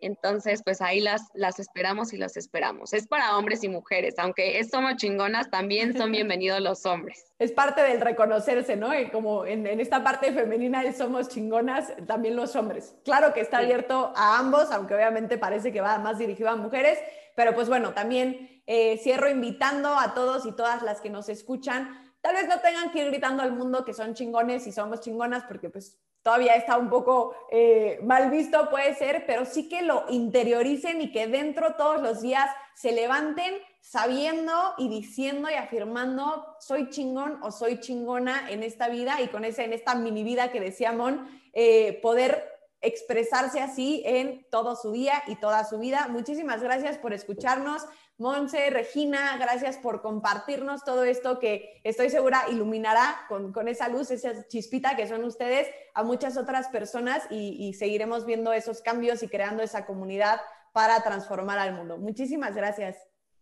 Entonces, 0.00 0.62
pues 0.62 0.82
ahí 0.82 1.00
las, 1.00 1.22
las 1.34 1.58
esperamos 1.58 2.12
y 2.12 2.18
las 2.18 2.36
esperamos. 2.36 2.92
Es 2.92 3.06
para 3.06 3.38
hombres 3.38 3.64
y 3.64 3.68
mujeres, 3.68 4.14
aunque 4.18 4.58
es 4.58 4.70
somos 4.70 4.96
chingonas, 4.96 5.50
también 5.50 5.96
son 5.96 6.12
bienvenidos 6.12 6.60
los 6.60 6.84
hombres. 6.84 7.32
Es 7.38 7.52
parte 7.52 7.82
del 7.82 8.00
reconocerse, 8.00 8.76
¿no? 8.76 8.98
Y 8.98 9.08
como 9.10 9.46
en, 9.46 9.66
esta 9.80 10.02
parte 10.02 10.32
femenina 10.32 10.82
de 10.82 10.92
somos 10.92 11.28
chingonas, 11.28 11.92
también 12.06 12.36
los 12.36 12.54
hombres. 12.56 12.96
Claro 13.04 13.32
que 13.32 13.40
está 13.40 13.58
abierto 13.58 14.12
a 14.16 14.38
ambos, 14.38 14.70
aunque 14.70 14.94
obviamente 14.94 15.38
parece 15.38 15.72
que 15.72 15.80
va 15.80 15.98
más 15.98 16.18
dirigido 16.18 16.50
a 16.50 16.56
mujeres, 16.56 16.98
pero 17.36 17.54
pues 17.54 17.68
bueno, 17.68 17.94
también 17.94 18.62
eh, 18.66 18.98
cierro 18.98 19.30
invitando 19.30 19.98
a 19.98 20.14
todos 20.14 20.44
y 20.46 20.52
todas 20.52 20.82
las 20.82 21.00
que 21.00 21.10
nos 21.10 21.28
escuchan 21.28 22.04
Tal 22.24 22.36
vez 22.36 22.48
no 22.48 22.58
tengan 22.60 22.90
que 22.90 23.00
ir 23.00 23.10
gritando 23.10 23.42
al 23.42 23.52
mundo 23.52 23.84
que 23.84 23.92
son 23.92 24.14
chingones 24.14 24.66
y 24.66 24.72
somos 24.72 25.00
chingonas 25.00 25.44
porque 25.44 25.68
pues 25.68 25.98
todavía 26.24 26.54
está 26.54 26.78
un 26.78 26.88
poco 26.88 27.36
eh, 27.50 28.00
mal 28.02 28.30
visto, 28.30 28.70
puede 28.70 28.94
ser, 28.94 29.24
pero 29.26 29.44
sí 29.44 29.68
que 29.68 29.82
lo 29.82 30.06
interioricen 30.08 31.02
y 31.02 31.12
que 31.12 31.26
dentro 31.28 31.74
todos 31.74 32.00
los 32.00 32.22
días 32.22 32.50
se 32.74 32.92
levanten 32.92 33.54
sabiendo 33.82 34.52
y 34.78 34.88
diciendo 34.88 35.50
y 35.50 35.54
afirmando 35.54 36.56
soy 36.58 36.88
chingón 36.88 37.38
o 37.42 37.52
soy 37.52 37.78
chingona 37.78 38.50
en 38.50 38.62
esta 38.62 38.88
vida 38.88 39.20
y 39.20 39.28
con 39.28 39.44
ese, 39.44 39.64
en 39.64 39.74
esta 39.74 39.94
mini 39.94 40.24
vida 40.24 40.50
que 40.50 40.60
decía 40.60 40.92
Mon, 40.92 41.28
eh, 41.52 42.00
poder 42.02 42.50
expresarse 42.80 43.60
así 43.60 44.02
en 44.06 44.46
todo 44.50 44.76
su 44.76 44.92
día 44.92 45.22
y 45.26 45.36
toda 45.36 45.64
su 45.64 45.78
vida. 45.78 46.08
Muchísimas 46.08 46.62
gracias 46.62 46.96
por 46.96 47.12
escucharnos. 47.12 47.84
Monse, 48.16 48.70
Regina, 48.70 49.36
gracias 49.38 49.76
por 49.76 50.00
compartirnos 50.00 50.84
todo 50.84 51.02
esto 51.02 51.40
que 51.40 51.80
estoy 51.82 52.10
segura 52.10 52.44
iluminará 52.48 53.26
con, 53.28 53.66
esa 53.66 53.88
luz, 53.88 54.12
esa 54.12 54.46
chispita 54.46 54.94
que 54.94 55.08
son 55.08 55.24
ustedes 55.24 55.68
a 55.94 56.04
muchas 56.04 56.36
otras 56.36 56.68
personas 56.68 57.26
y, 57.30 57.74
seguiremos 57.74 58.24
viendo 58.24 58.52
esos 58.52 58.82
cambios 58.82 59.24
y 59.24 59.28
creando 59.28 59.64
esa 59.64 59.84
comunidad 59.84 60.40
para 60.72 61.02
transformar 61.02 61.58
al 61.58 61.74
mundo. 61.74 61.98
Muchísimas 61.98 62.54
gracias. 62.54 62.96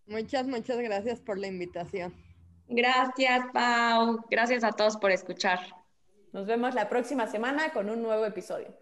Muchas, 0.06 0.46
muchas 0.46 0.78
gracias 0.78 1.20
por 1.20 1.38
la 1.38 1.48
invitación. 1.48 2.14
Gracias, 2.66 3.44
Pau. 3.52 4.24
Gracias 4.30 4.64
a 4.64 4.72
todos 4.72 4.96
por 4.96 5.10
escuchar. 5.10 5.60
Nos 6.32 6.46
vemos 6.46 6.74
la 6.74 6.88
próxima 6.88 7.26
semana 7.26 7.72
con 7.74 7.90
un 7.90 8.02
nuevo 8.02 8.24
episodio. 8.24 8.81